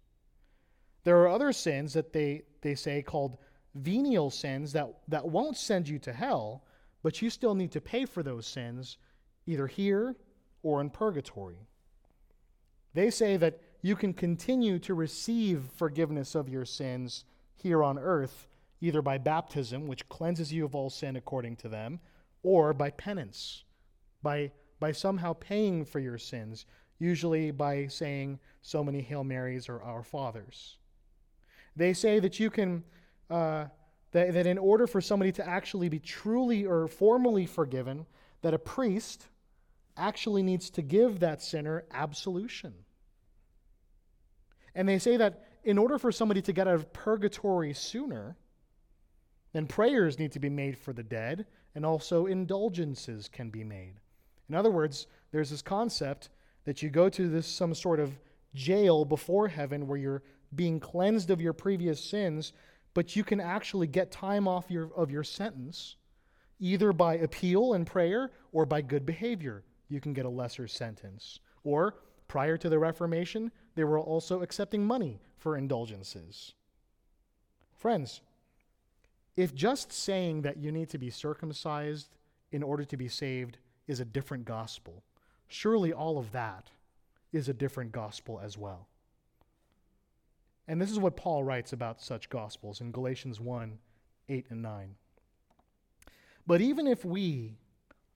There 1.03 1.17
are 1.17 1.27
other 1.27 1.51
sins 1.51 1.91
that 1.93 2.13
they, 2.13 2.43
they 2.61 2.75
say 2.75 3.01
called 3.01 3.39
venial 3.73 4.29
sins 4.29 4.71
that, 4.73 4.93
that 5.07 5.27
won't 5.27 5.57
send 5.57 5.89
you 5.89 5.97
to 5.99 6.13
hell, 6.13 6.65
but 7.01 7.19
you 7.19 7.31
still 7.31 7.55
need 7.55 7.71
to 7.71 7.81
pay 7.81 8.05
for 8.05 8.21
those 8.21 8.45
sins 8.45 8.97
either 9.47 9.65
here 9.65 10.15
or 10.61 10.81
in 10.81 10.91
purgatory. 10.91 11.67
They 12.93 13.09
say 13.09 13.37
that 13.37 13.59
you 13.81 13.95
can 13.95 14.13
continue 14.13 14.79
to 14.79 14.93
receive 14.93 15.69
forgiveness 15.75 16.35
of 16.35 16.49
your 16.49 16.65
sins 16.65 17.23
here 17.55 17.83
on 17.83 17.97
earth, 17.97 18.47
either 18.81 19.01
by 19.01 19.17
baptism, 19.17 19.87
which 19.87 20.07
cleanses 20.09 20.51
you 20.51 20.65
of 20.65 20.75
all 20.75 20.89
sin 20.89 21.15
according 21.15 21.57
to 21.57 21.69
them, 21.69 21.99
or 22.43 22.73
by 22.73 22.89
penance, 22.91 23.63
by, 24.21 24.51
by 24.79 24.91
somehow 24.91 25.33
paying 25.33 25.85
for 25.85 25.99
your 25.99 26.17
sins, 26.17 26.65
usually 26.99 27.51
by 27.51 27.87
saying 27.87 28.39
so 28.61 28.83
many 28.83 29.01
Hail 29.01 29.23
Marys 29.23 29.69
or 29.69 29.81
Our 29.81 30.03
Fathers. 30.03 30.77
They 31.75 31.93
say 31.93 32.19
that 32.19 32.39
you 32.39 32.49
can, 32.49 32.83
uh, 33.29 33.65
that, 34.11 34.33
that 34.33 34.47
in 34.47 34.57
order 34.57 34.87
for 34.87 34.99
somebody 34.99 35.31
to 35.33 35.47
actually 35.47 35.89
be 35.89 35.99
truly 35.99 36.65
or 36.65 36.87
formally 36.87 37.45
forgiven, 37.45 38.05
that 38.41 38.53
a 38.53 38.59
priest 38.59 39.27
actually 39.99 40.43
needs 40.43 40.69
to 40.71 40.81
give 40.81 41.19
that 41.19 41.41
sinner 41.41 41.83
absolution. 41.91 42.73
And 44.75 44.87
they 44.87 44.99
say 44.99 45.17
that 45.17 45.45
in 45.63 45.77
order 45.77 45.97
for 45.97 46.11
somebody 46.11 46.41
to 46.43 46.53
get 46.53 46.67
out 46.67 46.75
of 46.75 46.93
purgatory 46.93 47.73
sooner, 47.73 48.37
then 49.53 49.67
prayers 49.67 50.19
need 50.19 50.31
to 50.31 50.39
be 50.39 50.49
made 50.49 50.77
for 50.77 50.93
the 50.93 51.03
dead, 51.03 51.45
and 51.75 51.85
also 51.85 52.27
indulgences 52.27 53.27
can 53.27 53.49
be 53.49 53.63
made. 53.63 53.95
In 54.47 54.55
other 54.55 54.71
words, 54.71 55.07
there's 55.31 55.49
this 55.49 55.61
concept 55.61 56.29
that 56.65 56.81
you 56.81 56.89
go 56.89 57.09
to 57.09 57.29
this 57.29 57.47
some 57.47 57.73
sort 57.73 57.99
of 57.99 58.17
jail 58.53 59.05
before 59.05 59.47
heaven 59.47 59.87
where 59.87 59.97
you're 59.97 60.23
being 60.55 60.79
cleansed 60.79 61.29
of 61.29 61.41
your 61.41 61.53
previous 61.53 62.03
sins, 62.03 62.53
but 62.93 63.15
you 63.15 63.23
can 63.23 63.39
actually 63.39 63.87
get 63.87 64.11
time 64.11 64.47
off 64.47 64.69
your, 64.69 64.91
of 64.95 65.11
your 65.11 65.23
sentence 65.23 65.97
either 66.59 66.91
by 66.91 67.15
appeal 67.15 67.73
and 67.73 67.87
prayer 67.87 68.31
or 68.51 68.65
by 68.65 68.81
good 68.81 69.05
behavior. 69.05 69.63
You 69.89 69.99
can 69.99 70.13
get 70.13 70.25
a 70.25 70.29
lesser 70.29 70.67
sentence. 70.67 71.39
Or 71.63 71.95
prior 72.27 72.57
to 72.57 72.69
the 72.69 72.79
Reformation, 72.79 73.51
they 73.75 73.83
were 73.83 73.99
also 73.99 74.41
accepting 74.41 74.85
money 74.85 75.19
for 75.37 75.57
indulgences. 75.57 76.53
Friends, 77.75 78.21
if 79.35 79.53
just 79.53 79.91
saying 79.91 80.43
that 80.43 80.57
you 80.57 80.71
need 80.71 80.89
to 80.89 80.97
be 80.97 81.09
circumcised 81.09 82.09
in 82.51 82.63
order 82.63 82.83
to 82.85 82.97
be 82.97 83.07
saved 83.07 83.57
is 83.87 83.99
a 83.99 84.05
different 84.05 84.45
gospel, 84.45 85.03
surely 85.47 85.91
all 85.91 86.17
of 86.17 86.31
that 86.31 86.69
is 87.31 87.49
a 87.49 87.53
different 87.53 87.91
gospel 87.91 88.39
as 88.43 88.57
well. 88.57 88.87
And 90.67 90.79
this 90.79 90.91
is 90.91 90.99
what 90.99 91.17
Paul 91.17 91.43
writes 91.43 91.73
about 91.73 92.01
such 92.01 92.29
gospels 92.29 92.81
in 92.81 92.91
Galatians 92.91 93.39
1 93.39 93.79
8 94.27 94.45
and 94.51 94.61
9. 94.61 94.95
But 96.45 96.61
even 96.61 96.85
if 96.85 97.03
we 97.03 97.57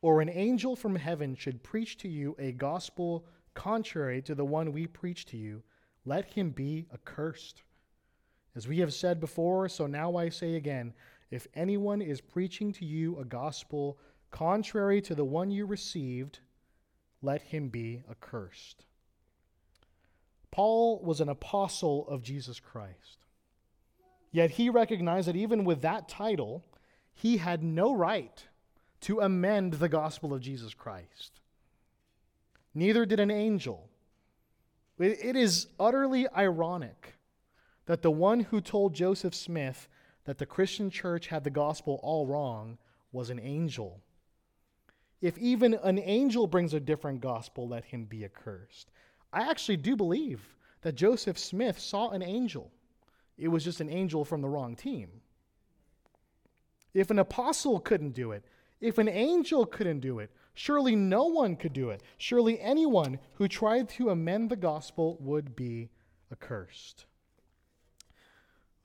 or 0.03 0.19
an 0.19 0.29
angel 0.29 0.75
from 0.75 0.97
heaven 0.97 1.33
should 1.33 1.63
preach 1.63 1.97
to 1.97 2.09
you 2.09 2.35
a 2.37 2.51
gospel 2.51 3.25
contrary 3.53 4.21
to 4.21 4.35
the 4.35 4.43
one 4.43 4.73
we 4.73 4.85
preach 4.85 5.25
to 5.25 5.37
you, 5.37 5.63
let 6.03 6.25
him 6.25 6.49
be 6.49 6.85
accursed. 6.93 7.63
As 8.53 8.67
we 8.67 8.79
have 8.79 8.93
said 8.93 9.21
before, 9.21 9.69
so 9.69 9.87
now 9.87 10.17
I 10.17 10.27
say 10.27 10.55
again 10.55 10.93
if 11.31 11.47
anyone 11.55 12.01
is 12.01 12.19
preaching 12.19 12.73
to 12.73 12.85
you 12.85 13.17
a 13.17 13.23
gospel 13.23 13.97
contrary 14.29 15.01
to 15.03 15.15
the 15.15 15.23
one 15.23 15.49
you 15.49 15.65
received, 15.65 16.39
let 17.21 17.41
him 17.41 17.69
be 17.69 18.03
accursed. 18.11 18.83
Paul 20.51 20.99
was 21.01 21.21
an 21.21 21.29
apostle 21.29 22.05
of 22.09 22.23
Jesus 22.23 22.59
Christ. 22.59 23.25
Yet 24.33 24.51
he 24.51 24.69
recognized 24.69 25.29
that 25.29 25.37
even 25.37 25.63
with 25.63 25.81
that 25.81 26.09
title, 26.09 26.65
he 27.13 27.37
had 27.37 27.63
no 27.63 27.95
right 27.95 28.43
to 29.03 29.19
amend 29.19 29.73
the 29.73 29.89
gospel 29.89 30.33
of 30.33 30.41
Jesus 30.41 30.73
Christ. 30.73 31.39
Neither 32.73 33.05
did 33.05 33.19
an 33.19 33.31
angel. 33.31 33.89
It 34.99 35.35
is 35.35 35.67
utterly 35.79 36.27
ironic 36.29 37.15
that 37.85 38.01
the 38.01 38.11
one 38.11 38.39
who 38.41 38.61
told 38.61 38.93
Joseph 38.93 39.35
Smith 39.35 39.87
that 40.25 40.37
the 40.37 40.45
Christian 40.45 40.89
church 40.89 41.27
had 41.27 41.43
the 41.43 41.49
gospel 41.49 41.99
all 42.01 42.25
wrong 42.25 42.77
was 43.11 43.29
an 43.29 43.39
angel. 43.39 43.99
If 45.21 45.37
even 45.37 45.73
an 45.73 45.99
angel 45.99 46.47
brings 46.47 46.73
a 46.73 46.79
different 46.79 47.21
gospel, 47.21 47.67
let 47.67 47.85
him 47.85 48.05
be 48.05 48.23
accursed. 48.23 48.91
I 49.31 49.49
actually 49.49 49.77
do 49.77 49.95
believe 49.95 50.55
that 50.81 50.95
Joseph 50.95 51.37
Smith 51.37 51.79
saw 51.79 52.09
an 52.09 52.21
angel. 52.21 52.71
It 53.37 53.47
was 53.47 53.63
just 53.63 53.81
an 53.81 53.89
angel 53.89 54.23
from 54.23 54.41
the 54.41 54.49
wrong 54.49 54.75
team. 54.75 55.09
If 56.93 57.09
an 57.09 57.19
apostle 57.19 57.79
couldn't 57.79 58.13
do 58.13 58.31
it, 58.31 58.45
if 58.83 58.97
an 58.97 59.07
angel 59.07 59.65
couldn't 59.65 60.01
do 60.01 60.19
it, 60.19 60.29
surely 60.53 60.93
no 60.93 61.23
one 61.23 61.55
could 61.55 61.71
do 61.71 61.89
it. 61.89 62.03
Surely 62.17 62.59
anyone 62.59 63.17
who 63.35 63.47
tried 63.47 63.87
to 63.87 64.09
amend 64.09 64.49
the 64.49 64.57
gospel 64.57 65.17
would 65.21 65.55
be 65.55 65.89
accursed. 66.33 67.05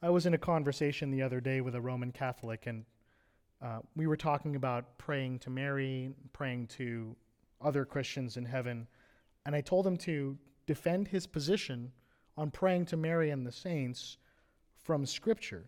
I 0.00 0.10
was 0.10 0.24
in 0.24 0.34
a 0.34 0.38
conversation 0.38 1.10
the 1.10 1.22
other 1.22 1.40
day 1.40 1.60
with 1.60 1.74
a 1.74 1.80
Roman 1.80 2.12
Catholic, 2.12 2.68
and 2.68 2.84
uh, 3.60 3.80
we 3.96 4.06
were 4.06 4.16
talking 4.16 4.54
about 4.54 4.96
praying 4.98 5.40
to 5.40 5.50
Mary, 5.50 6.14
praying 6.32 6.68
to 6.68 7.16
other 7.60 7.84
Christians 7.84 8.36
in 8.36 8.44
heaven, 8.44 8.86
and 9.46 9.56
I 9.56 9.60
told 9.60 9.84
him 9.84 9.96
to 9.96 10.38
defend 10.66 11.08
his 11.08 11.26
position 11.26 11.90
on 12.36 12.52
praying 12.52 12.86
to 12.86 12.96
Mary 12.96 13.30
and 13.30 13.44
the 13.44 13.50
saints 13.50 14.18
from 14.84 15.04
Scripture. 15.04 15.64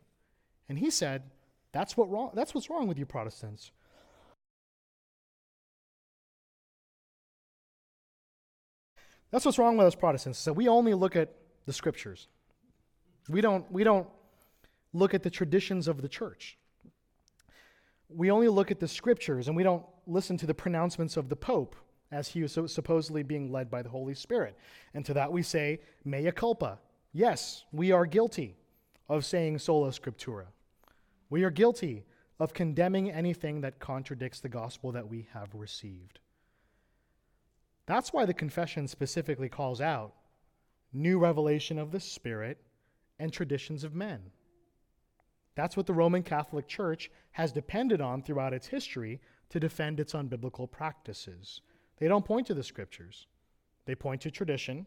And 0.68 0.78
he 0.78 0.88
said, 0.88 1.24
that's, 1.72 1.96
what 1.96 2.08
wrong, 2.08 2.30
that's 2.32 2.54
what's 2.54 2.70
wrong 2.70 2.86
with 2.86 2.96
you 2.96 3.06
Protestants. 3.06 3.72
That's 9.30 9.44
what's 9.44 9.58
wrong 9.58 9.76
with 9.76 9.86
us 9.86 9.94
Protestants. 9.94 10.38
So 10.38 10.52
we 10.52 10.68
only 10.68 10.94
look 10.94 11.16
at 11.16 11.30
the 11.66 11.72
scriptures. 11.72 12.28
We 13.28 13.40
don't, 13.40 13.70
we 13.70 13.84
don't 13.84 14.08
look 14.92 15.14
at 15.14 15.22
the 15.22 15.30
traditions 15.30 15.86
of 15.88 16.02
the 16.02 16.08
church. 16.08 16.58
we 18.08 18.30
only 18.30 18.48
look 18.48 18.70
at 18.70 18.80
the 18.80 18.88
scriptures 18.88 19.46
and 19.46 19.56
we 19.56 19.62
don't 19.62 19.84
listen 20.06 20.36
to 20.38 20.46
the 20.46 20.54
pronouncements 20.54 21.16
of 21.16 21.28
the 21.28 21.36
Pope 21.36 21.76
as 22.10 22.28
he 22.28 22.42
was 22.42 22.58
supposedly 22.66 23.22
being 23.22 23.52
led 23.52 23.70
by 23.70 23.82
the 23.82 23.88
Holy 23.88 24.14
Spirit. 24.14 24.56
And 24.94 25.04
to 25.06 25.14
that 25.14 25.30
we 25.30 25.42
say, 25.42 25.80
mea 26.04 26.32
culpa. 26.32 26.80
Yes, 27.12 27.64
we 27.72 27.92
are 27.92 28.06
guilty 28.06 28.56
of 29.08 29.24
saying 29.24 29.58
sola 29.58 29.90
scriptura. 29.90 30.46
We 31.28 31.44
are 31.44 31.50
guilty 31.50 32.04
of 32.40 32.52
condemning 32.52 33.10
anything 33.10 33.60
that 33.60 33.78
contradicts 33.78 34.40
the 34.40 34.48
gospel 34.48 34.90
that 34.92 35.08
we 35.08 35.28
have 35.32 35.54
received. 35.54 36.18
That's 37.90 38.12
why 38.12 38.24
the 38.24 38.32
confession 38.32 38.86
specifically 38.86 39.48
calls 39.48 39.80
out 39.80 40.14
new 40.92 41.18
revelation 41.18 41.76
of 41.76 41.90
the 41.90 41.98
Spirit 41.98 42.58
and 43.18 43.32
traditions 43.32 43.82
of 43.82 43.96
men. 43.96 44.20
That's 45.56 45.76
what 45.76 45.86
the 45.86 45.92
Roman 45.92 46.22
Catholic 46.22 46.68
Church 46.68 47.10
has 47.32 47.50
depended 47.50 48.00
on 48.00 48.22
throughout 48.22 48.54
its 48.54 48.68
history 48.68 49.20
to 49.48 49.58
defend 49.58 49.98
its 49.98 50.12
unbiblical 50.12 50.70
practices. 50.70 51.62
They 51.98 52.06
don't 52.06 52.24
point 52.24 52.46
to 52.46 52.54
the 52.54 52.62
scriptures, 52.62 53.26
they 53.86 53.96
point 53.96 54.20
to 54.20 54.30
tradition, 54.30 54.86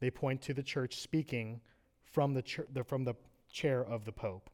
they 0.00 0.10
point 0.10 0.42
to 0.42 0.52
the 0.52 0.62
church 0.62 1.00
speaking 1.00 1.58
from 2.04 2.34
the, 2.34 2.44
the, 2.74 2.84
from 2.84 3.04
the 3.04 3.14
chair 3.50 3.82
of 3.82 4.04
the 4.04 4.12
Pope. 4.12 4.50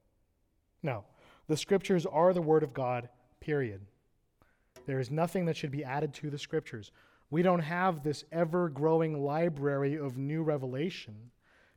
No, 0.85 1.05
the 1.49 1.57
scriptures 1.57 2.07
are 2.07 2.33
the 2.33 2.43
Word 2.43 2.63
of 2.63 2.73
God, 2.73 3.09
period. 3.41 3.81
There 4.87 5.01
is 5.01 5.11
nothing 5.11 5.47
that 5.47 5.57
should 5.57 5.73
be 5.73 5.83
added 5.83 6.15
to 6.15 6.31
the 6.31 6.39
scriptures. 6.39 6.93
We 7.31 7.43
don't 7.43 7.61
have 7.61 8.03
this 8.03 8.25
ever 8.33 8.69
growing 8.69 9.23
library 9.23 9.97
of 9.97 10.17
new 10.17 10.43
revelation 10.43 11.31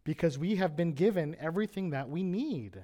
because 0.03 0.37
we 0.37 0.55
have 0.55 0.75
been 0.75 0.93
given 0.93 1.35
everything 1.39 1.89
that 1.89 2.09
we 2.09 2.23
need. 2.23 2.83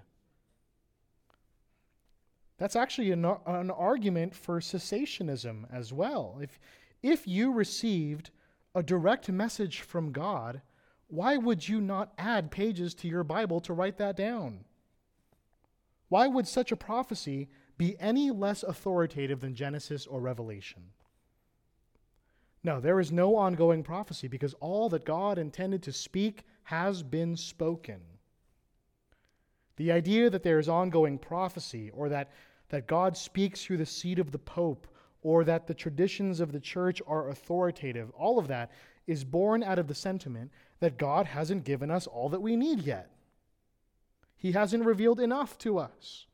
That's 2.57 2.76
actually 2.76 3.11
an, 3.11 3.26
an 3.45 3.72
argument 3.72 4.36
for 4.36 4.59
cessationism 4.59 5.65
as 5.72 5.93
well. 5.93 6.39
If, 6.41 6.59
if 7.01 7.28
you 7.28 7.53
received 7.53 8.32
a 8.76 8.84
direct 8.84 9.30
message 9.30 9.82
from 9.82 10.11
God, 10.11 10.61
why 11.07 11.38
would 11.38 11.68
you 11.68 11.80
not 11.80 12.13
add 12.18 12.51
pages 12.51 12.93
to 12.95 13.07
your 13.07 13.24
Bible 13.24 13.61
to 13.61 13.74
write 13.74 13.97
that 13.97 14.18
down? 14.18 14.65
Why 16.09 16.28
would 16.28 16.47
such 16.47 16.72
a 16.72 16.78
prophecy 16.78 17.49
be 17.78 17.95
any 17.99 18.32
less 18.32 18.63
authoritative 18.63 19.39
than 19.39 19.55
Genesis 19.55 20.05
or 20.05 20.20
Revelation? 20.20 20.84
No, 22.64 22.80
there 22.80 22.99
is 22.99 23.12
no 23.12 23.36
ongoing 23.36 23.84
prophecy 23.84 24.28
because 24.28 24.53
all 24.55 24.89
that 24.89 25.05
God 25.05 25.38
intended 25.38 25.84
to 25.84 25.93
speak 25.93 26.43
has 26.64 27.03
been 27.03 27.36
spoken. 27.36 28.01
The 29.78 29.91
idea 29.91 30.30
that 30.30 30.43
there 30.43 30.60
is 30.60 30.68
ongoing 30.68 31.18
prophecy 31.18 31.91
or 31.91 32.10
that, 32.10 32.32
that 32.70 32.88
God 32.88 33.16
speaks 33.16 33.64
through 33.64 33.78
the 33.78 33.86
seat 33.86 34.20
of 34.20 34.32
the 34.32 34.39
Pope 34.39 34.88
or 35.22 35.43
that 35.43 35.68
the 35.68 35.74
traditions 35.74 36.39
of 36.39 36.51
the 36.51 36.60
church 36.60 37.01
are 37.08 37.30
authoritative, 37.30 38.10
all 38.12 38.39
of 38.39 38.47
that 38.47 38.72
is 39.05 39.24
born 39.24 39.64
out 39.64 39.80
of 39.80 39.88
the 39.88 39.95
sentiment 39.95 40.51
that 40.80 40.97
God 40.97 41.26
hasn't 41.26 41.64
given 41.64 41.89
us 41.89 42.08
all 42.08 42.30
that 42.30 42.41
we 42.41 42.55
need 42.55 42.80
yet. 42.80 43.12
He 44.36 44.51
hasn't 44.51 44.86
revealed 44.86 45.20
enough 45.20 45.58
to 45.60 45.80
us. 45.80 46.26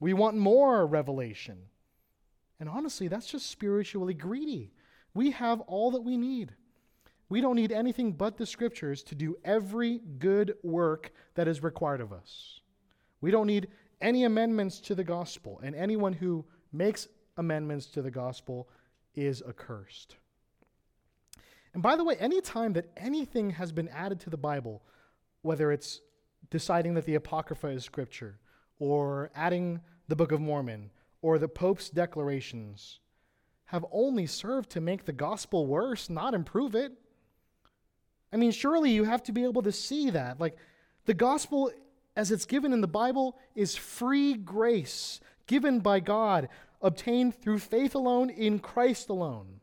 We 0.00 0.12
want 0.12 0.36
more 0.36 0.86
revelation. 0.86 1.58
And 2.60 2.68
honestly, 2.68 3.08
that's 3.08 3.26
just 3.26 3.50
spiritually 3.50 4.14
greedy. 4.14 4.72
We 5.14 5.30
have 5.32 5.60
all 5.62 5.90
that 5.92 6.02
we 6.02 6.16
need. 6.16 6.54
We 7.28 7.40
don't 7.40 7.56
need 7.56 7.72
anything 7.72 8.12
but 8.12 8.36
the 8.36 8.46
scriptures 8.46 9.02
to 9.04 9.14
do 9.14 9.36
every 9.44 10.00
good 10.18 10.54
work 10.62 11.12
that 11.34 11.48
is 11.48 11.62
required 11.62 12.00
of 12.00 12.12
us. 12.12 12.60
We 13.20 13.30
don't 13.30 13.46
need 13.46 13.68
any 14.00 14.24
amendments 14.24 14.80
to 14.80 14.94
the 14.94 15.04
gospel, 15.04 15.60
and 15.62 15.74
anyone 15.74 16.12
who 16.12 16.44
makes 16.72 17.08
amendments 17.36 17.86
to 17.86 18.02
the 18.02 18.10
gospel 18.10 18.68
is 19.14 19.42
accursed. 19.46 20.16
And 21.74 21.82
by 21.82 21.96
the 21.96 22.04
way, 22.04 22.16
any 22.18 22.40
time 22.40 22.72
that 22.74 22.90
anything 22.96 23.50
has 23.50 23.72
been 23.72 23.88
added 23.88 24.20
to 24.20 24.30
the 24.30 24.36
Bible, 24.36 24.82
whether 25.42 25.70
it's 25.70 26.00
deciding 26.50 26.94
that 26.94 27.04
the 27.04 27.16
Apocrypha 27.16 27.68
is 27.68 27.84
scripture, 27.84 28.38
or 28.78 29.30
adding 29.34 29.80
the 30.06 30.16
Book 30.16 30.32
of 30.32 30.40
Mormon, 30.40 30.90
or 31.20 31.38
the 31.38 31.48
Pope's 31.48 31.90
declarations, 31.90 33.00
have 33.68 33.84
only 33.92 34.26
served 34.26 34.70
to 34.70 34.80
make 34.80 35.04
the 35.04 35.12
gospel 35.12 35.66
worse, 35.66 36.08
not 36.08 36.32
improve 36.32 36.74
it. 36.74 36.92
I 38.32 38.36
mean, 38.36 38.50
surely 38.50 38.90
you 38.90 39.04
have 39.04 39.22
to 39.24 39.32
be 39.32 39.44
able 39.44 39.62
to 39.62 39.72
see 39.72 40.10
that. 40.10 40.40
Like, 40.40 40.56
the 41.04 41.14
gospel, 41.14 41.70
as 42.16 42.30
it's 42.30 42.46
given 42.46 42.72
in 42.72 42.80
the 42.80 42.86
Bible, 42.86 43.38
is 43.54 43.76
free 43.76 44.34
grace 44.34 45.20
given 45.46 45.80
by 45.80 46.00
God, 46.00 46.48
obtained 46.80 47.34
through 47.34 47.58
faith 47.58 47.94
alone 47.94 48.30
in 48.30 48.58
Christ 48.58 49.10
alone. 49.10 49.60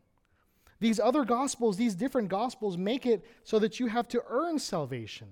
These 0.78 1.00
other 1.00 1.24
gospels, 1.24 1.76
these 1.76 1.94
different 1.94 2.28
gospels, 2.28 2.76
make 2.76 3.06
it 3.06 3.24
so 3.42 3.58
that 3.58 3.80
you 3.80 3.88
have 3.88 4.06
to 4.08 4.22
earn 4.28 4.58
salvation, 4.58 5.28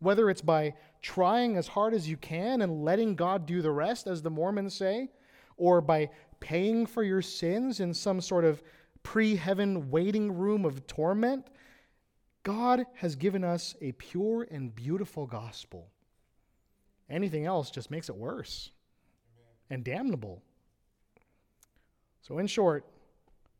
whether 0.00 0.30
it's 0.30 0.42
by 0.42 0.74
trying 1.00 1.56
as 1.56 1.68
hard 1.68 1.94
as 1.94 2.08
you 2.08 2.16
can 2.16 2.62
and 2.62 2.84
letting 2.84 3.14
God 3.14 3.46
do 3.46 3.62
the 3.62 3.70
rest, 3.70 4.08
as 4.08 4.22
the 4.22 4.30
Mormons 4.30 4.74
say, 4.74 5.10
or 5.56 5.80
by 5.80 6.10
paying 6.40 6.86
for 6.86 7.02
your 7.02 7.22
sins 7.22 7.80
in 7.80 7.94
some 7.94 8.20
sort 8.20 8.44
of 8.44 8.62
pre 9.02 9.36
heaven 9.36 9.90
waiting 9.90 10.36
room 10.36 10.64
of 10.64 10.86
torment. 10.86 11.46
God 12.42 12.86
has 12.94 13.16
given 13.16 13.44
us 13.44 13.74
a 13.80 13.92
pure 13.92 14.46
and 14.50 14.74
beautiful 14.74 15.26
gospel. 15.26 15.90
Anything 17.08 17.44
else 17.44 17.70
just 17.70 17.90
makes 17.90 18.08
it 18.08 18.16
worse 18.16 18.70
and 19.68 19.84
damnable. 19.84 20.42
So, 22.22 22.38
in 22.38 22.46
short, 22.46 22.84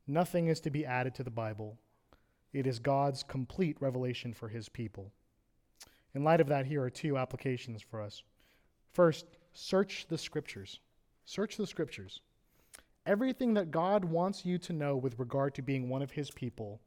nothing 0.07 0.49
is 0.49 0.61
to 0.61 0.71
be 0.71 0.87
added 0.87 1.15
to 1.17 1.23
the 1.23 1.31
Bible. 1.31 1.79
It 2.53 2.67
is 2.67 2.79
God's 2.79 3.23
complete 3.23 3.77
revelation 3.81 4.33
for 4.33 4.49
his 4.49 4.69
people. 4.69 5.13
In 6.15 6.25
light 6.25 6.41
of 6.41 6.49
that, 6.49 6.67
here 6.67 6.83
are 6.83 6.91
two 6.91 7.17
applications 7.17 7.83
for 7.83 8.01
us. 8.01 8.23
First, 8.93 9.27
search 9.53 10.07
the 10.09 10.19
scriptures. 10.19 10.81
Search 11.25 11.57
the 11.57 11.67
scriptures. 11.67 12.21
Everything 13.07 13.55
that 13.55 13.71
God 13.71 14.05
wants 14.05 14.45
you 14.45 14.59
to 14.59 14.73
know 14.73 14.97
with 14.97 15.19
regard 15.19 15.55
to 15.55 15.63
being 15.63 15.89
one 15.89 16.03
of 16.03 16.11
his 16.11 16.31
people, 16.31 16.81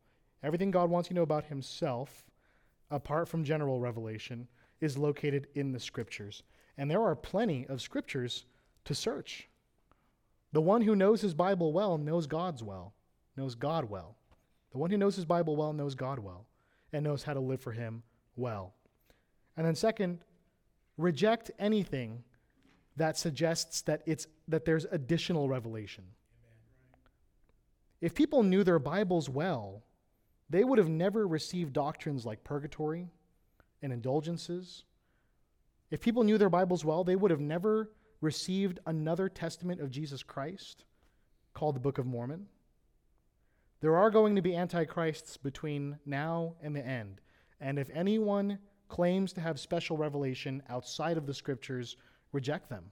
everything 0.44 0.72
God 0.72 0.90
wants 0.90 1.10
you 1.10 1.14
to 1.14 1.16
know 1.16 1.24
about 1.24 1.46
himself, 1.46 2.26
apart 2.92 3.28
from 3.28 3.44
general 3.44 3.80
revelation, 3.80 4.48
is 4.80 4.98
located 4.98 5.48
in 5.56 5.72
the 5.72 5.80
scriptures. 5.80 6.44
And 6.78 6.90
there 6.90 7.02
are 7.02 7.16
plenty 7.16 7.66
of 7.68 7.82
scriptures 7.82 8.46
to 8.86 8.94
search. 8.94 9.48
The 10.52 10.62
one 10.62 10.82
who 10.82 10.96
knows 10.96 11.22
his 11.22 11.34
Bible 11.34 11.74
well 11.74 11.98
knows 11.98 12.28
God's 12.28 12.62
well, 12.62 12.94
knows 13.36 13.56
God 13.56 13.90
well. 13.90 14.16
The 14.72 14.78
one 14.78 14.92
who 14.92 14.98
knows 14.98 15.16
his 15.16 15.26
Bible 15.26 15.56
well 15.56 15.74
knows 15.74 15.96
God 15.96 16.20
well 16.20 16.46
and 16.92 17.04
knows 17.04 17.24
how 17.24 17.34
to 17.34 17.40
live 17.40 17.62
for 17.62 17.72
him 17.72 18.04
well. 18.36 18.74
And 19.58 19.66
then 19.66 19.76
second, 19.76 20.26
reject 20.98 21.50
anything 21.58 22.24
that 22.96 23.18
suggests 23.18 23.82
that 23.82 24.02
it's 24.06 24.28
that 24.48 24.66
there's 24.66 24.86
additional 24.92 25.50
revelation. 25.50 26.04
If 28.02 28.14
people 28.14 28.44
knew 28.44 28.64
their 28.64 28.80
Bibles 28.80 29.30
well, 29.30 29.84
they 30.50 30.64
would 30.64 30.78
have 30.78 30.90
never 30.90 31.28
received 31.28 31.74
doctrines 31.74 32.26
like 32.26 32.44
purgatory 32.44 33.10
and 33.82 33.94
indulgences. 33.94 34.84
If 35.90 36.02
people 36.02 36.24
knew 36.24 36.38
their 36.38 36.50
Bibles 36.50 36.84
well, 36.84 37.04
they 37.04 37.16
would 37.16 37.32
have 37.32 37.40
never 37.40 37.92
received 38.22 38.80
another 38.86 39.30
testament 39.30 39.82
of 39.82 39.92
Jesus 39.92 40.24
Christ 40.24 40.86
called 41.54 41.76
the 41.76 41.80
Book 41.80 41.98
of 41.98 42.06
Mormon. 42.06 42.48
There 43.82 43.98
are 43.98 44.10
going 44.10 44.36
to 44.36 44.42
be 44.42 44.56
antichrists 44.56 45.38
between 45.38 46.00
now 46.06 46.56
and 46.62 46.76
the 46.76 46.86
end. 46.86 47.20
And 47.60 47.78
if 47.78 47.90
anyone 47.94 48.60
claims 48.88 49.34
to 49.34 49.42
have 49.42 49.60
special 49.60 49.98
revelation 49.98 50.64
outside 50.70 51.18
of 51.18 51.26
the 51.26 51.34
scriptures, 51.34 51.98
reject 52.34 52.70
them 52.70 52.92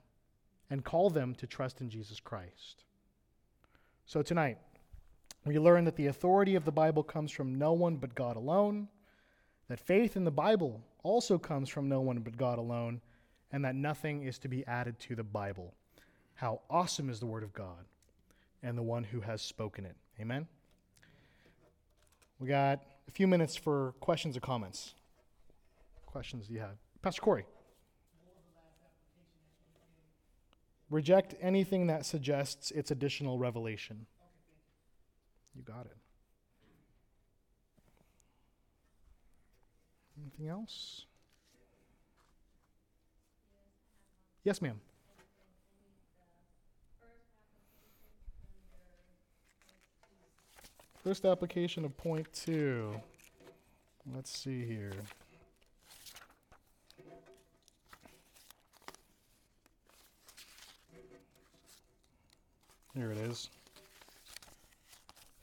and 0.70 0.84
call 0.84 1.10
them 1.10 1.34
to 1.34 1.46
trust 1.46 1.82
in 1.82 1.90
Jesus 1.90 2.18
Christ. 2.18 2.84
So 4.06 4.22
tonight, 4.22 4.56
we 5.44 5.58
learn 5.58 5.84
that 5.84 5.96
the 5.96 6.06
authority 6.06 6.54
of 6.54 6.64
the 6.64 6.72
Bible 6.72 7.02
comes 7.02 7.30
from 7.30 7.58
no 7.58 7.72
one 7.72 7.96
but 7.96 8.14
God 8.14 8.36
alone, 8.36 8.88
that 9.68 9.80
faith 9.80 10.16
in 10.16 10.24
the 10.24 10.30
Bible 10.30 10.80
also 11.02 11.36
comes 11.36 11.68
from 11.68 11.88
no 11.88 12.00
one 12.00 12.20
but 12.20 12.36
God 12.36 12.58
alone, 12.58 13.00
and 13.52 13.64
that 13.64 13.74
nothing 13.74 14.22
is 14.22 14.38
to 14.38 14.48
be 14.48 14.66
added 14.66 14.98
to 15.00 15.14
the 15.14 15.24
Bible. 15.24 15.74
How 16.34 16.60
awesome 16.70 17.10
is 17.10 17.20
the 17.20 17.26
Word 17.26 17.42
of 17.42 17.52
God 17.52 17.84
and 18.62 18.78
the 18.78 18.82
one 18.82 19.04
who 19.04 19.20
has 19.20 19.42
spoken 19.42 19.84
it. 19.84 19.96
Amen. 20.20 20.46
We 22.38 22.48
got 22.48 22.82
a 23.08 23.10
few 23.10 23.26
minutes 23.26 23.56
for 23.56 23.94
questions 24.00 24.36
or 24.36 24.40
comments. 24.40 24.94
Questions 26.06 26.48
you 26.48 26.60
have? 26.60 26.76
Pastor 27.02 27.20
Corey. 27.20 27.44
Reject 30.92 31.34
anything 31.40 31.86
that 31.86 32.04
suggests 32.04 32.70
its 32.70 32.90
additional 32.90 33.38
revelation. 33.38 34.04
You 35.56 35.62
got 35.62 35.86
it. 35.86 35.96
Anything 40.20 40.48
else? 40.48 41.06
Yes, 44.44 44.60
ma'am. 44.60 44.78
First 51.02 51.24
application 51.24 51.86
of 51.86 51.96
point 51.96 52.30
two. 52.34 53.00
Let's 54.14 54.30
see 54.30 54.66
here. 54.66 54.92
Here 62.94 63.10
it 63.10 63.18
is. 63.18 63.48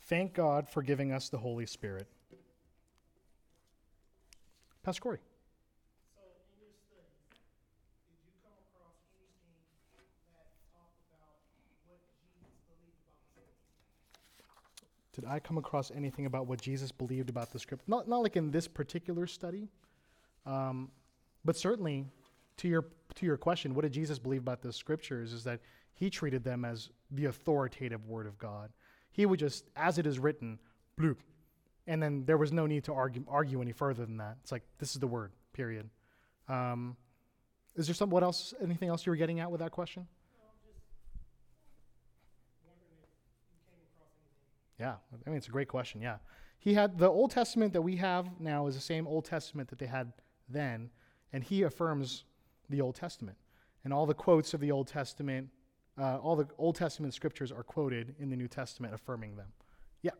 Thank 0.04 0.34
God 0.34 0.70
for 0.70 0.84
giving 0.84 1.12
us 1.12 1.30
the 1.30 1.38
Holy 1.38 1.66
Spirit. 1.66 2.08
Pastor 4.84 5.02
Corey. 5.02 5.20
So 6.16 6.22
in 6.22 6.62
your 6.62 6.70
studies, 6.74 7.42
did 8.06 8.18
you 8.26 8.34
come 8.42 8.54
across 8.70 8.98
anything 9.18 9.54
that 10.34 10.50
talked 10.74 10.98
about 11.10 11.38
what 11.86 12.00
Jesus 12.22 12.62
believed 12.70 12.98
about 13.02 13.18
the 13.18 13.26
scripture? 13.34 13.70
Did 15.14 15.26
I 15.26 15.40
come 15.40 15.58
across 15.58 15.92
anything 15.92 16.26
about 16.28 16.48
what 16.48 16.62
Jesus 16.62 16.92
believed 16.92 17.30
about 17.30 17.52
the 17.52 17.60
script? 17.60 17.88
Not, 17.88 18.08
not 18.08 18.24
like 18.24 18.36
in 18.36 18.52
this 18.52 18.68
particular 18.68 19.28
study, 19.28 19.68
um, 20.46 20.90
but 21.46 21.58
certainly 21.58 22.06
to 22.58 22.68
your 22.68 22.86
to 23.16 23.26
your 23.26 23.38
question, 23.38 23.74
what 23.74 23.82
did 23.82 23.92
Jesus 23.92 24.20
believe 24.20 24.42
about 24.42 24.62
the 24.62 24.72
scriptures? 24.72 25.34
Is 25.34 25.44
that 25.44 25.60
he 26.00 26.10
treated 26.10 26.46
them 26.46 26.64
as 26.64 26.90
the 27.12 27.26
authoritative 27.26 28.06
word 28.06 28.26
of 28.26 28.38
God. 28.38 28.72
He 29.12 29.26
would 29.26 29.38
just, 29.38 29.66
as 29.76 29.98
it 29.98 30.08
is 30.08 30.18
written, 30.18 30.58
bloop, 30.98 31.18
and 31.88 32.02
then 32.02 32.24
there 32.26 32.38
was 32.38 32.54
no 32.54 32.66
need 32.66 32.86
to 32.86 32.94
argue 32.94 33.26
argue 33.28 33.62
any 33.62 33.74
further 33.74 34.06
than 34.06 34.16
that. 34.18 34.38
It's 34.42 34.52
like 34.52 34.64
this 34.78 34.94
is 34.94 35.00
the 35.02 35.08
word. 35.08 35.34
Period. 35.52 35.90
Um, 36.48 36.96
is 37.76 37.86
there 37.86 37.94
some 37.94 38.10
what 38.10 38.24
else? 38.24 38.54
Anything 38.64 38.88
else 38.88 39.06
you 39.06 39.12
were 39.12 39.18
getting 39.18 39.42
at 39.42 39.52
with 39.52 39.60
that 39.60 39.72
question? 39.72 40.08
No, 40.38 40.46
I'm 40.46 40.72
just 40.72 40.86
wondering 42.64 42.94
if 43.04 43.10
you 43.52 43.60
came 43.68 43.82
across 43.94 44.14
anything. 44.24 44.80
Yeah, 44.80 45.26
I 45.26 45.30
mean 45.30 45.38
it's 45.38 45.50
a 45.50 45.52
great 45.52 45.68
question. 45.68 46.02
Yeah, 46.02 46.18
he 46.60 46.74
had 46.74 46.98
the 46.98 47.10
Old 47.10 47.32
Testament 47.32 47.74
that 47.74 47.82
we 47.82 47.98
have 47.98 48.40
now 48.40 48.68
is 48.68 48.76
the 48.76 48.82
same 48.82 49.06
Old 49.06 49.26
Testament 49.26 49.68
that 49.70 49.80
they 49.80 49.88
had 49.88 50.14
then, 50.48 50.92
and 51.34 51.44
he 51.44 51.64
affirms 51.64 52.24
the 52.70 52.80
Old 52.80 52.96
Testament, 52.96 53.38
and 53.84 53.92
all 53.92 54.06
the 54.06 54.14
quotes 54.14 54.54
of 54.54 54.62
the 54.62 54.72
Old 54.72 54.88
Testament, 54.88 55.50
uh, 56.00 56.18
all 56.18 56.36
the 56.36 56.48
Old 56.58 56.76
Testament 56.76 57.14
scriptures 57.14 57.52
are 57.52 57.64
quoted 57.64 58.16
in 58.20 58.30
the 58.30 58.36
New 58.36 58.48
Testament 58.48 58.94
affirming 58.94 59.36
them. 59.36 59.48
Yeah? 60.02 60.12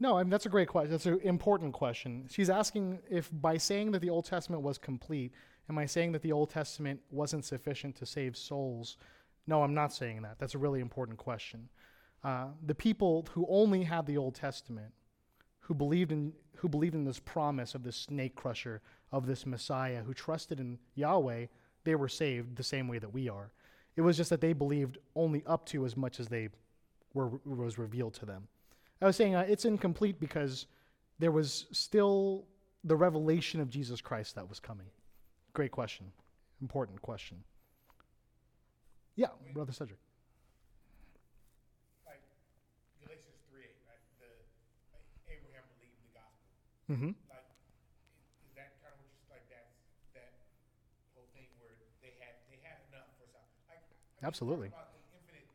No, 0.00 0.16
I 0.18 0.24
mean, 0.24 0.30
that's 0.30 0.46
a 0.46 0.48
great 0.48 0.66
question. 0.68 0.90
That's 0.90 1.06
an 1.06 1.20
important 1.22 1.72
question. 1.74 2.26
She's 2.28 2.50
asking 2.50 2.98
if 3.08 3.30
by 3.30 3.56
saying 3.56 3.92
that 3.92 4.00
the 4.00 4.10
Old 4.10 4.24
Testament 4.24 4.62
was 4.62 4.76
complete, 4.76 5.32
am 5.68 5.78
I 5.78 5.86
saying 5.86 6.12
that 6.12 6.22
the 6.22 6.32
Old 6.32 6.50
Testament 6.50 7.00
wasn't 7.10 7.44
sufficient 7.44 7.94
to 7.96 8.06
save 8.06 8.36
souls? 8.36 8.96
No, 9.46 9.62
I'm 9.62 9.74
not 9.74 9.92
saying 9.92 10.22
that. 10.22 10.38
That's 10.38 10.54
a 10.54 10.58
really 10.58 10.80
important 10.80 11.18
question. 11.18 11.68
Uh, 12.22 12.46
the 12.64 12.74
people 12.74 13.26
who 13.32 13.46
only 13.48 13.82
had 13.82 14.06
the 14.06 14.16
Old 14.16 14.34
Testament, 14.34 14.92
who 15.60 15.74
believed 15.74 16.12
in 16.12 16.32
who 16.56 16.68
believed 16.68 16.94
in 16.94 17.04
this 17.04 17.18
promise 17.18 17.74
of 17.74 17.82
this 17.82 17.96
snake 17.96 18.36
crusher, 18.36 18.80
of 19.10 19.26
this 19.26 19.44
Messiah, 19.46 20.02
who 20.02 20.14
trusted 20.14 20.60
in 20.60 20.78
Yahweh, 20.94 21.46
they 21.82 21.94
were 21.96 22.08
saved 22.08 22.54
the 22.56 22.62
same 22.62 22.86
way 22.86 23.00
that 23.00 23.12
we 23.12 23.28
are. 23.28 23.50
It 23.96 24.02
was 24.02 24.16
just 24.16 24.30
that 24.30 24.40
they 24.40 24.52
believed 24.52 24.98
only 25.16 25.42
up 25.44 25.66
to 25.66 25.84
as 25.84 25.96
much 25.96 26.20
as 26.20 26.28
they 26.28 26.50
were 27.14 27.40
was 27.44 27.78
revealed 27.78 28.14
to 28.14 28.26
them. 28.26 28.46
I 29.00 29.06
was 29.06 29.16
saying 29.16 29.34
uh, 29.34 29.44
it's 29.48 29.64
incomplete 29.64 30.20
because 30.20 30.66
there 31.18 31.32
was 31.32 31.66
still 31.72 32.44
the 32.84 32.96
revelation 32.96 33.60
of 33.60 33.68
Jesus 33.68 34.00
Christ 34.00 34.36
that 34.36 34.48
was 34.48 34.60
coming. 34.60 34.86
Great 35.52 35.72
question. 35.72 36.06
Important 36.60 37.02
question. 37.02 37.42
Yeah, 39.22 39.30
Brother 39.54 39.70
Cedric. 39.70 40.02
like 42.02 42.18
Galatians 42.98 43.38
three 43.46 43.70
eight, 43.70 43.78
right? 43.86 44.02
The 44.18 44.26
like 44.90 45.06
Abraham 45.30 45.62
believed 45.78 45.94
the 46.02 46.10
gospel. 46.10 46.50
Mm-hmm. 46.90 47.14
Like, 47.30 47.46
is, 48.18 48.50
is 48.50 48.52
that 48.58 48.74
kind 48.82 48.90
of 48.90 48.98
what 48.98 49.14
you 49.14 49.22
like? 49.30 49.46
That's 49.46 49.70
that 50.18 50.34
whole 51.14 51.30
thing 51.38 51.46
where 51.62 51.70
they 52.02 52.18
had 52.18 52.34
they 52.50 52.58
had 52.66 52.82
enough 52.90 53.14
for 53.14 53.30
some. 53.30 53.46
Like, 53.70 53.78
I 53.86 53.94
mean, 53.94 54.26
Absolutely. 54.26 54.74
About 54.74 54.90
the 54.90 54.98
infinite, 55.14 55.46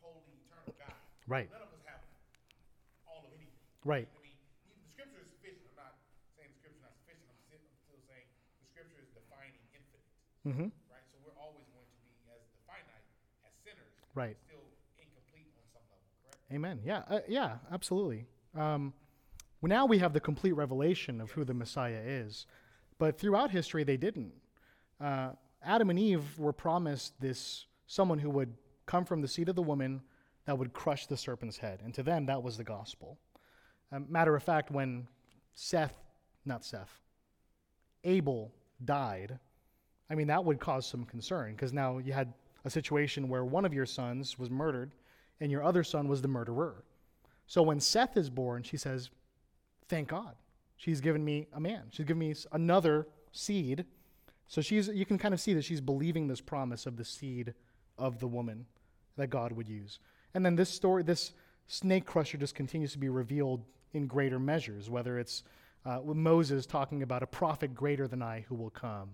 holy, 0.00 0.40
eternal 0.40 0.72
God. 0.80 0.96
Right. 1.28 1.52
None 1.52 1.60
of 1.60 1.76
us 1.76 1.84
have 1.92 2.00
all 3.04 3.28
of 3.28 3.36
anything. 3.36 3.52
Right. 3.84 4.08
I 4.16 4.20
mean, 4.24 4.40
the 4.64 4.80
scripture 4.96 5.20
is 5.20 5.28
sufficient. 5.36 5.68
I'm 5.76 5.92
not 5.92 5.92
saying 6.40 6.48
the 6.56 6.64
scripture 6.64 6.80
is 6.80 6.88
not 6.88 6.96
sufficient. 7.04 7.68
I'm 7.68 7.84
still 7.84 8.00
saying 8.08 8.24
the 8.64 8.68
scripture 8.72 9.04
is 9.04 9.12
defining 9.12 9.60
infinite. 9.76 10.08
Mm-hmm. 10.48 10.72
Right. 10.88 11.04
So 11.12 11.20
we're 11.20 11.36
always 11.36 11.68
going 11.68 11.84
to 11.84 11.98
be 12.00 12.16
as 12.32 12.40
the 12.56 12.64
finite 12.64 13.04
as 13.44 13.52
sinners. 13.60 13.92
Right. 14.20 14.36
Still 14.46 14.60
incomplete 14.98 15.46
on 15.56 15.64
some 15.72 15.82
level. 15.88 16.04
Correct. 16.30 16.52
Amen. 16.52 16.80
Yeah, 16.84 17.02
uh, 17.08 17.20
yeah, 17.26 17.56
absolutely. 17.72 18.26
Um, 18.54 18.92
well, 19.62 19.68
now 19.68 19.86
we 19.86 19.98
have 19.98 20.12
the 20.12 20.20
complete 20.20 20.52
revelation 20.52 21.22
of 21.22 21.30
who 21.30 21.42
the 21.42 21.54
Messiah 21.54 22.02
is, 22.04 22.46
but 22.98 23.18
throughout 23.18 23.50
history 23.50 23.82
they 23.82 23.96
didn't. 23.96 24.32
Uh, 25.00 25.30
Adam 25.64 25.88
and 25.88 25.98
Eve 25.98 26.38
were 26.38 26.52
promised 26.52 27.18
this 27.18 27.64
someone 27.86 28.18
who 28.18 28.28
would 28.28 28.52
come 28.84 29.06
from 29.06 29.22
the 29.22 29.28
seed 29.28 29.48
of 29.48 29.56
the 29.56 29.62
woman 29.62 30.02
that 30.44 30.58
would 30.58 30.74
crush 30.74 31.06
the 31.06 31.16
serpent's 31.16 31.56
head, 31.56 31.80
and 31.82 31.94
to 31.94 32.02
them 32.02 32.26
that 32.26 32.42
was 32.42 32.58
the 32.58 32.64
gospel. 32.64 33.18
Um, 33.90 34.04
matter 34.10 34.36
of 34.36 34.42
fact, 34.42 34.70
when 34.70 35.08
Seth, 35.54 35.94
not 36.44 36.62
Seth, 36.62 37.00
Abel 38.04 38.52
died, 38.84 39.38
I 40.10 40.14
mean 40.14 40.26
that 40.26 40.44
would 40.44 40.60
cause 40.60 40.86
some 40.86 41.04
concern 41.04 41.52
because 41.52 41.72
now 41.72 41.98
you 41.98 42.12
had 42.12 42.34
a 42.64 42.70
situation 42.70 43.28
where 43.28 43.44
one 43.44 43.64
of 43.64 43.74
your 43.74 43.86
sons 43.86 44.38
was 44.38 44.50
murdered 44.50 44.92
and 45.40 45.50
your 45.50 45.62
other 45.62 45.82
son 45.82 46.08
was 46.08 46.22
the 46.22 46.28
murderer. 46.28 46.84
So 47.46 47.62
when 47.62 47.80
Seth 47.80 48.16
is 48.16 48.30
born, 48.30 48.62
she 48.62 48.76
says, 48.76 49.10
Thank 49.88 50.08
God. 50.08 50.36
She's 50.76 51.00
given 51.00 51.24
me 51.24 51.48
a 51.52 51.60
man. 51.60 51.82
She's 51.90 52.06
given 52.06 52.20
me 52.20 52.34
another 52.52 53.08
seed. 53.32 53.84
So 54.46 54.60
she's 54.60 54.88
you 54.88 55.04
can 55.04 55.18
kind 55.18 55.34
of 55.34 55.40
see 55.40 55.52
that 55.54 55.64
she's 55.64 55.80
believing 55.80 56.26
this 56.26 56.40
promise 56.40 56.86
of 56.86 56.96
the 56.96 57.04
seed 57.04 57.54
of 57.98 58.18
the 58.18 58.28
woman 58.28 58.66
that 59.16 59.28
God 59.28 59.52
would 59.52 59.68
use. 59.68 59.98
And 60.32 60.46
then 60.46 60.56
this 60.56 60.70
story, 60.70 61.02
this 61.02 61.32
snake 61.66 62.06
crusher 62.06 62.38
just 62.38 62.54
continues 62.54 62.92
to 62.92 62.98
be 62.98 63.08
revealed 63.08 63.64
in 63.92 64.06
greater 64.06 64.38
measures, 64.38 64.88
whether 64.88 65.18
it's 65.18 65.42
uh, 65.84 66.00
Moses 66.04 66.66
talking 66.66 67.02
about 67.02 67.22
a 67.22 67.26
prophet 67.26 67.74
greater 67.74 68.06
than 68.06 68.22
I 68.22 68.44
who 68.48 68.54
will 68.54 68.70
come, 68.70 69.10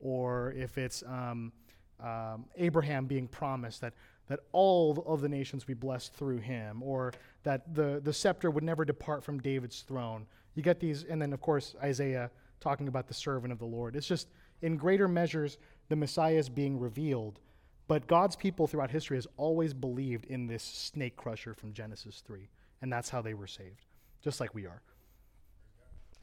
or 0.00 0.52
if 0.52 0.78
it's 0.78 1.02
um, 1.06 1.52
um, 2.00 2.44
Abraham 2.56 3.06
being 3.06 3.26
promised 3.28 3.80
that, 3.80 3.94
that 4.28 4.40
all 4.52 5.04
of 5.06 5.20
the 5.20 5.28
nations 5.28 5.66
would 5.66 5.78
be 5.80 5.86
blessed 5.86 6.14
through 6.14 6.38
him, 6.38 6.82
or 6.82 7.12
that 7.42 7.74
the, 7.74 8.00
the 8.02 8.12
scepter 8.12 8.50
would 8.50 8.64
never 8.64 8.84
depart 8.84 9.24
from 9.24 9.40
David's 9.40 9.82
throne. 9.82 10.26
You 10.54 10.62
get 10.62 10.80
these, 10.80 11.04
and 11.04 11.20
then, 11.20 11.32
of 11.32 11.40
course, 11.40 11.74
Isaiah 11.82 12.30
talking 12.60 12.88
about 12.88 13.08
the 13.08 13.14
servant 13.14 13.52
of 13.52 13.58
the 13.58 13.64
Lord. 13.64 13.96
It's 13.96 14.06
just 14.06 14.28
in 14.62 14.76
greater 14.76 15.08
measures, 15.08 15.58
the 15.88 15.96
Messiah 15.96 16.34
is 16.34 16.48
being 16.48 16.78
revealed. 16.78 17.40
But 17.86 18.06
God's 18.06 18.36
people 18.36 18.66
throughout 18.66 18.90
history 18.90 19.16
has 19.16 19.26
always 19.36 19.72
believed 19.72 20.26
in 20.26 20.46
this 20.46 20.62
snake 20.62 21.16
crusher 21.16 21.54
from 21.54 21.72
Genesis 21.72 22.22
3, 22.26 22.48
and 22.82 22.92
that's 22.92 23.08
how 23.08 23.22
they 23.22 23.34
were 23.34 23.46
saved, 23.46 23.86
just 24.22 24.40
like 24.40 24.54
we 24.54 24.66
are. 24.66 24.82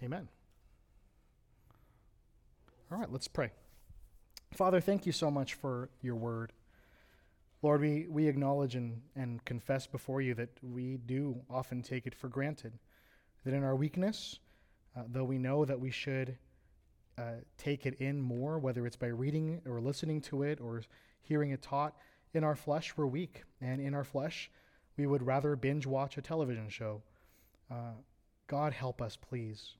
Amen. 0.03 0.27
All 2.91 2.99
right, 2.99 3.11
let's 3.11 3.27
pray. 3.27 3.51
Father, 4.55 4.79
thank 4.79 5.05
you 5.05 5.11
so 5.11 5.29
much 5.29 5.55
for 5.55 5.89
your 6.01 6.15
word. 6.15 6.53
Lord, 7.61 7.81
we, 7.81 8.07
we 8.09 8.29
acknowledge 8.29 8.75
and, 8.75 9.01
and 9.13 9.43
confess 9.43 9.85
before 9.85 10.21
you 10.21 10.33
that 10.35 10.49
we 10.61 10.95
do 10.95 11.41
often 11.49 11.81
take 11.81 12.07
it 12.07 12.15
for 12.15 12.29
granted. 12.29 12.71
That 13.43 13.53
in 13.53 13.65
our 13.65 13.75
weakness, 13.75 14.39
uh, 14.95 15.01
though 15.11 15.25
we 15.25 15.39
know 15.39 15.65
that 15.65 15.77
we 15.77 15.91
should 15.91 16.37
uh, 17.17 17.41
take 17.57 17.85
it 17.85 17.95
in 17.95 18.21
more, 18.21 18.57
whether 18.57 18.87
it's 18.87 18.95
by 18.95 19.07
reading 19.07 19.61
or 19.67 19.81
listening 19.81 20.21
to 20.21 20.43
it 20.43 20.61
or 20.61 20.83
hearing 21.21 21.51
it 21.51 21.61
taught, 21.61 21.97
in 22.33 22.45
our 22.45 22.55
flesh 22.55 22.93
we're 22.95 23.07
weak. 23.07 23.43
And 23.59 23.81
in 23.81 23.93
our 23.93 24.05
flesh, 24.05 24.49
we 24.95 25.05
would 25.05 25.21
rather 25.21 25.57
binge 25.57 25.85
watch 25.85 26.17
a 26.17 26.21
television 26.21 26.69
show. 26.69 27.01
Uh, 27.69 27.95
God, 28.47 28.71
help 28.71 29.01
us, 29.01 29.17
please. 29.17 29.73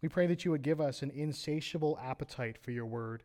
We 0.00 0.08
pray 0.08 0.26
that 0.28 0.46
you 0.46 0.50
would 0.50 0.62
give 0.62 0.80
us 0.80 1.02
an 1.02 1.10
insatiable 1.10 1.98
appetite 2.02 2.56
for 2.56 2.70
your 2.70 2.86
word 2.86 3.22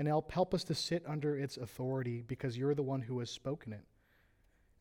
and 0.00 0.08
help, 0.08 0.32
help 0.32 0.54
us 0.54 0.64
to 0.64 0.74
sit 0.74 1.04
under 1.06 1.36
its 1.36 1.58
authority 1.58 2.24
because 2.26 2.56
you're 2.56 2.74
the 2.74 2.82
one 2.82 3.02
who 3.02 3.18
has 3.18 3.30
spoken 3.30 3.74
it. 3.74 3.84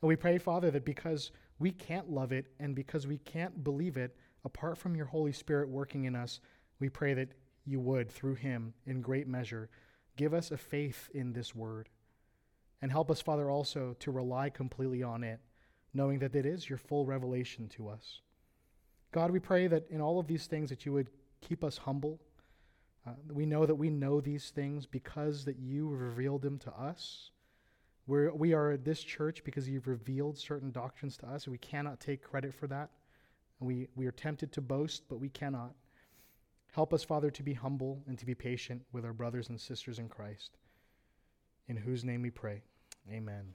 And 0.02 0.08
we 0.08 0.16
pray, 0.16 0.38
Father, 0.38 0.72
that 0.72 0.86
because 0.86 1.32
we 1.60 1.72
can't 1.72 2.10
love 2.10 2.32
it 2.32 2.46
and 2.58 2.74
because 2.74 3.06
we 3.06 3.18
can't 3.18 3.62
believe 3.62 3.98
it 3.98 4.16
apart 4.46 4.78
from 4.78 4.96
your 4.96 5.08
Holy 5.08 5.34
Spirit 5.34 5.68
working 5.68 6.06
in 6.06 6.16
us, 6.16 6.40
we 6.80 6.88
pray 6.88 7.14
that 7.16 7.34
you 7.66 7.82
would, 7.82 8.10
through 8.10 8.36
him, 8.36 8.74
in 8.86 9.02
great 9.02 9.28
measure, 9.28 9.70
give 10.16 10.34
us 10.34 10.52
a 10.52 10.58
faith 10.58 11.10
in 11.14 11.34
this 11.34 11.54
word. 11.54 11.90
And 12.82 12.90
help 12.90 13.12
us, 13.12 13.20
Father, 13.20 13.52
also 13.52 13.98
to 14.00 14.12
rely 14.12 14.50
completely 14.50 15.04
on 15.04 15.26
it, 15.26 15.42
knowing 15.94 16.20
that 16.20 16.34
it 16.34 16.46
is 16.46 16.70
your 16.70 16.78
full 16.78 17.06
revelation 17.06 17.68
to 17.76 17.90
us. 17.90 18.22
God, 19.12 19.32
we 19.32 19.40
pray 19.40 19.68
that 19.68 19.86
in 19.90 20.00
all 20.00 20.18
of 20.18 20.28
these 20.28 20.48
things 20.48 20.70
that 20.70 20.86
you 20.86 20.94
would 20.94 21.10
keep 21.42 21.62
us 21.62 21.78
humble. 21.78 22.22
Uh, 23.08 23.12
we 23.32 23.46
know 23.46 23.66
that 23.66 23.76
we 23.76 23.90
know 23.90 24.20
these 24.22 24.50
things 24.50 24.86
because 24.86 25.46
that 25.46 25.58
you 25.58 25.90
revealed 25.90 26.42
them 26.42 26.58
to 26.60 26.72
us. 26.72 27.32
We're, 28.08 28.34
we 28.34 28.54
are 28.54 28.76
this 28.76 29.02
church 29.02 29.44
because 29.44 29.70
you've 29.70 29.88
revealed 29.88 30.38
certain 30.38 30.72
doctrines 30.72 31.16
to 31.18 31.28
us, 31.28 31.48
we 31.48 31.58
cannot 31.60 32.00
take 32.00 32.24
credit 32.24 32.54
for 32.54 32.68
that. 32.68 32.90
We, 33.60 33.88
we 33.96 34.06
are 34.08 34.12
tempted 34.12 34.52
to 34.54 34.62
boast, 34.62 35.04
but 35.10 35.20
we 35.20 35.30
cannot. 35.30 35.74
Help 36.72 36.94
us, 36.94 37.04
Father, 37.04 37.30
to 37.32 37.44
be 37.44 37.54
humble 37.54 38.02
and 38.08 38.18
to 38.18 38.26
be 38.26 38.36
patient 38.36 38.82
with 38.92 39.06
our 39.06 39.14
brothers 39.14 39.50
and 39.50 39.60
sisters 39.60 40.00
in 40.00 40.08
Christ, 40.08 40.58
in 41.68 41.76
whose 41.76 42.06
name 42.06 42.22
we 42.22 42.30
pray. 42.30 42.62
Amen. 43.12 43.54